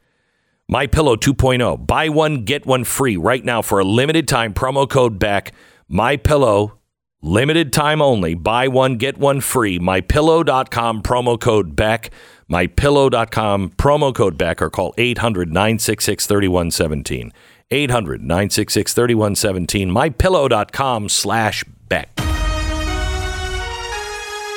My 0.68 0.86
Pillow 0.86 1.16
2.0. 1.16 1.88
Buy 1.88 2.10
one 2.10 2.46
get 2.46 2.68
one 2.68 2.84
free 2.84 3.18
right 3.18 3.44
now 3.44 3.64
for 3.64 3.80
a 3.80 3.84
limited 3.84 4.28
time 4.28 4.54
promo 4.54 4.88
code 4.88 5.18
Beck. 5.18 5.52
My 5.88 6.16
Pillow 6.16 6.78
limited 7.26 7.74
time 7.74 8.02
only. 8.02 8.36
Buy 8.36 8.68
one 8.68 8.98
get 8.98 9.18
one 9.18 9.42
free. 9.42 9.80
MyPillow.com 9.80 11.02
promo 11.02 11.40
code 11.40 11.76
Beck. 11.76 12.12
MyPillow.com 12.50 13.70
promo 13.72 14.14
code 14.14 14.38
Beck 14.38 14.62
or 14.62 14.70
call 14.70 14.94
800-966-3117. 14.94 17.32
800-966-3117. 17.72 19.90
MyPillow.com 19.90 21.10
slash 21.10 21.64
Beck. 21.90 22.16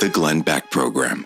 The 0.01 0.11
Glenn 0.13 0.43
Beck 0.43 0.71
Program. 0.71 1.25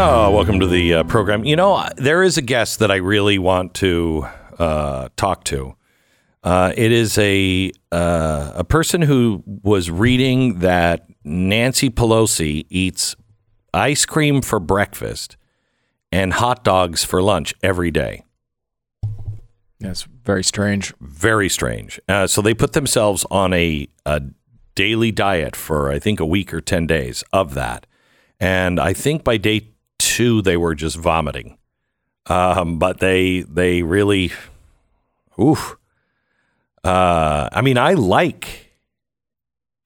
Oh, 0.00 0.30
welcome 0.30 0.60
to 0.60 0.68
the 0.68 0.94
uh, 0.94 1.02
program. 1.02 1.44
You 1.44 1.56
know, 1.56 1.84
there 1.96 2.22
is 2.22 2.38
a 2.38 2.40
guest 2.40 2.78
that 2.78 2.88
I 2.88 2.96
really 2.96 3.36
want 3.36 3.74
to 3.74 4.28
uh, 4.56 5.08
talk 5.16 5.42
to. 5.46 5.74
Uh, 6.44 6.72
it 6.76 6.92
is 6.92 7.18
a 7.18 7.72
uh, 7.90 8.52
a 8.54 8.62
person 8.62 9.02
who 9.02 9.42
was 9.44 9.90
reading 9.90 10.60
that 10.60 11.08
Nancy 11.24 11.90
Pelosi 11.90 12.64
eats 12.70 13.16
ice 13.74 14.06
cream 14.06 14.40
for 14.40 14.60
breakfast 14.60 15.36
and 16.12 16.32
hot 16.34 16.62
dogs 16.62 17.02
for 17.02 17.20
lunch 17.20 17.52
every 17.60 17.90
day. 17.90 18.22
That's 19.80 20.04
very 20.04 20.44
strange. 20.44 20.94
Very 21.00 21.48
strange. 21.48 21.98
Uh, 22.08 22.28
so 22.28 22.40
they 22.40 22.54
put 22.54 22.72
themselves 22.72 23.26
on 23.32 23.52
a, 23.52 23.88
a 24.06 24.22
daily 24.76 25.10
diet 25.10 25.56
for 25.56 25.90
I 25.90 25.98
think 25.98 26.20
a 26.20 26.24
week 26.24 26.54
or 26.54 26.60
ten 26.60 26.86
days 26.86 27.24
of 27.32 27.54
that, 27.54 27.84
and 28.38 28.78
I 28.78 28.92
think 28.92 29.24
by 29.24 29.38
day 29.38 29.72
two 30.18 30.42
they 30.42 30.56
were 30.56 30.74
just 30.74 30.96
vomiting. 30.96 31.58
Um, 32.26 32.78
but 32.78 32.98
they 33.00 33.40
they 33.42 33.82
really, 33.82 34.32
oof. 35.40 35.76
Uh, 36.84 37.48
I 37.52 37.60
mean, 37.62 37.78
I 37.78 37.92
like 37.94 38.74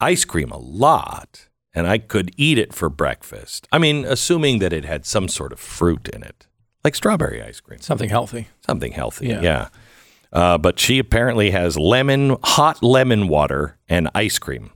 ice 0.00 0.24
cream 0.24 0.50
a 0.50 0.58
lot, 0.58 1.48
and 1.74 1.86
I 1.86 1.98
could 1.98 2.30
eat 2.36 2.58
it 2.58 2.74
for 2.74 2.88
breakfast. 2.88 3.66
I 3.72 3.78
mean, 3.78 4.04
assuming 4.04 4.58
that 4.60 4.72
it 4.72 4.84
had 4.84 5.04
some 5.06 5.28
sort 5.28 5.52
of 5.52 5.60
fruit 5.60 6.08
in 6.08 6.22
it, 6.22 6.46
like 6.84 6.94
strawberry 6.94 7.42
ice 7.42 7.60
cream 7.60 7.80
Something 7.80 8.08
healthy. 8.10 8.48
something 8.66 8.92
healthy. 8.92 9.28
Yeah. 9.28 9.40
Yeah. 9.42 9.68
Uh, 10.32 10.58
but 10.58 10.78
she 10.80 10.98
apparently 10.98 11.50
has 11.50 11.76
lemon, 11.78 12.36
hot 12.42 12.82
lemon 12.82 13.28
water 13.28 13.76
and 13.88 14.08
ice 14.14 14.38
cream. 14.38 14.70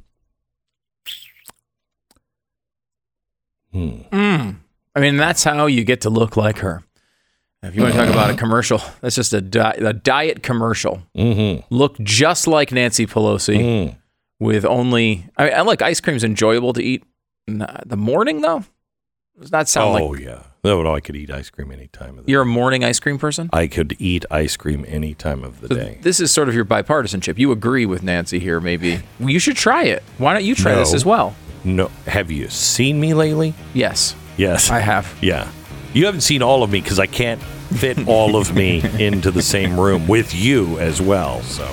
I 4.97 5.01
mean, 5.01 5.19
that's 5.19 5.45
how 5.45 5.67
you 5.67 5.85
get 5.85 6.01
to 6.01 6.11
look 6.11 6.39
like 6.39 6.59
her. 6.59 6.83
If 7.63 7.77
you 7.77 7.83
want 7.83 7.95
to 7.95 8.01
talk 8.01 8.09
about 8.09 8.31
a 8.31 8.35
commercial, 8.35 8.81
that's 9.01 9.15
just 9.15 9.35
a, 9.35 9.41
di- 9.41 9.77
a 9.79 9.93
diet 9.93 10.43
commercial. 10.43 11.03
Mm-hmm. 11.17 11.67
Look 11.75 11.99
just 11.99 12.47
like 12.47 12.73
Nancy 12.73 13.07
Pelosi 13.07 13.95
with 14.41 14.65
only. 14.65 15.29
I 15.37 15.45
mean, 15.45 15.55
I 15.55 15.61
like 15.63 15.83
ice 15.83 16.01
cream's 16.01 16.25
enjoyable 16.25 16.73
to 16.73 16.83
eat 16.83 17.05
in 17.47 17.67
the 17.85 17.97
morning, 17.97 18.41
though. 18.41 18.65
Does 19.39 19.51
that 19.51 19.69
sound 19.69 19.93
like 19.93 20.03
oh 20.03 20.07
like 20.09 20.21
yeah, 20.23 20.43
no, 20.65 20.83
no, 20.83 20.95
I 20.95 21.01
could 21.01 21.15
eat 21.15 21.31
ice 21.31 21.51
cream 21.51 21.71
any 21.71 21.89
time 21.89 22.19
of 22.19 22.25
the. 22.25 22.33
you're 22.33 22.43
a 22.43 22.47
morning 22.47 22.83
ice 22.85 22.99
cream 22.99 23.19
person? 23.19 23.51
I 23.53 23.67
could 23.67 23.95
eat 23.99 24.25
ice 24.31 24.57
cream 24.57 24.87
any 24.89 25.13
time 25.13 25.45
of 25.45 25.61
the 25.61 25.69
day. 25.69 25.99
This 26.01 26.21
is 26.21 26.31
sort 26.31 26.49
of 26.49 26.55
your 26.55 26.65
bipartisanship. 26.65 27.37
You 27.37 27.53
agree 27.53 27.85
with 27.85 28.03
Nancy 28.03 28.39
here, 28.39 28.61
maybe. 28.61 29.01
You 29.19 29.39
should 29.39 29.57
try 29.57 29.85
it. 29.85 30.03
Why 30.17 30.33
don't 30.33 30.45
you 30.45 30.55
try 30.55 30.75
this 30.75 30.95
as 30.95 31.05
well? 31.05 31.37
No, 31.65 31.89
have 32.07 32.31
you 32.31 32.49
seen 32.49 32.99
me 32.99 33.13
lately? 33.13 33.53
Yes, 33.75 34.15
Yes, 34.37 34.71
I 34.71 34.81
have. 34.81 35.13
Yeah, 35.23 35.49
you 35.93 36.07
haven't 36.07 36.21
seen 36.23 36.43
all 36.43 36.63
of 36.63 36.71
me 36.71 36.81
because 36.81 36.99
I 36.99 37.07
can't 37.07 37.41
fit 37.43 38.07
all 38.07 38.37
of 38.37 38.55
me 38.55 38.83
into 39.05 39.31
the 39.31 39.43
same 39.43 39.79
room 39.79 40.07
with 40.07 40.35
you 40.35 40.79
as 40.79 41.01
well. 41.01 41.43
So, 41.43 41.69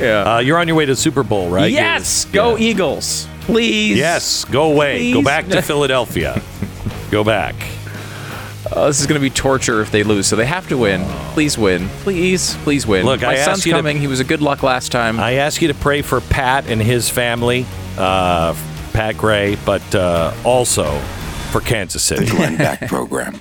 Yeah. 0.00 0.34
uh, 0.36 0.38
you're 0.40 0.58
on 0.58 0.66
your 0.66 0.76
way 0.76 0.86
to 0.86 0.96
Super 0.96 1.22
Bowl, 1.22 1.48
right? 1.50 1.70
yes, 1.70 2.24
You're- 2.32 2.34
go 2.34 2.56
yeah. 2.56 2.70
Eagles, 2.70 3.28
please. 3.42 3.96
Yes, 3.98 4.44
go 4.46 4.72
away. 4.72 5.12
Go 5.12 5.22
back 5.22 5.46
to 5.48 5.62
Philadelphia. 5.72 6.40
go 7.10 7.22
back. 7.22 7.54
Oh, 8.72 8.86
this 8.86 9.00
is 9.00 9.06
going 9.08 9.20
to 9.20 9.22
be 9.22 9.30
torture 9.30 9.80
if 9.80 9.90
they 9.90 10.04
lose, 10.04 10.26
so 10.28 10.36
they 10.36 10.46
have 10.46 10.68
to 10.68 10.76
win. 10.78 11.02
Please 11.32 11.58
win. 11.58 11.88
Please, 12.04 12.54
please 12.62 12.86
win. 12.86 13.04
Look, 13.04 13.22
My 13.22 13.32
I 13.32 13.36
son's 13.36 13.66
you 13.66 13.72
to- 13.72 13.78
coming. 13.78 13.98
He 13.98 14.06
was 14.06 14.20
a 14.20 14.24
good 14.24 14.40
luck 14.42 14.62
last 14.62 14.92
time. 14.92 15.18
I 15.18 15.34
ask 15.34 15.60
you 15.60 15.68
to 15.68 15.74
pray 15.74 16.02
for 16.02 16.20
Pat 16.20 16.66
and 16.68 16.80
his 16.80 17.08
family, 17.10 17.66
uh, 17.98 18.54
Pat 18.92 19.16
Gray, 19.16 19.56
but 19.66 19.92
uh, 19.94 20.32
also 20.44 21.00
for 21.50 21.60
Kansas 21.60 22.02
City. 22.02 22.26
Glenn 22.26 22.56
Beck 22.56 22.88
Program. 22.88 23.40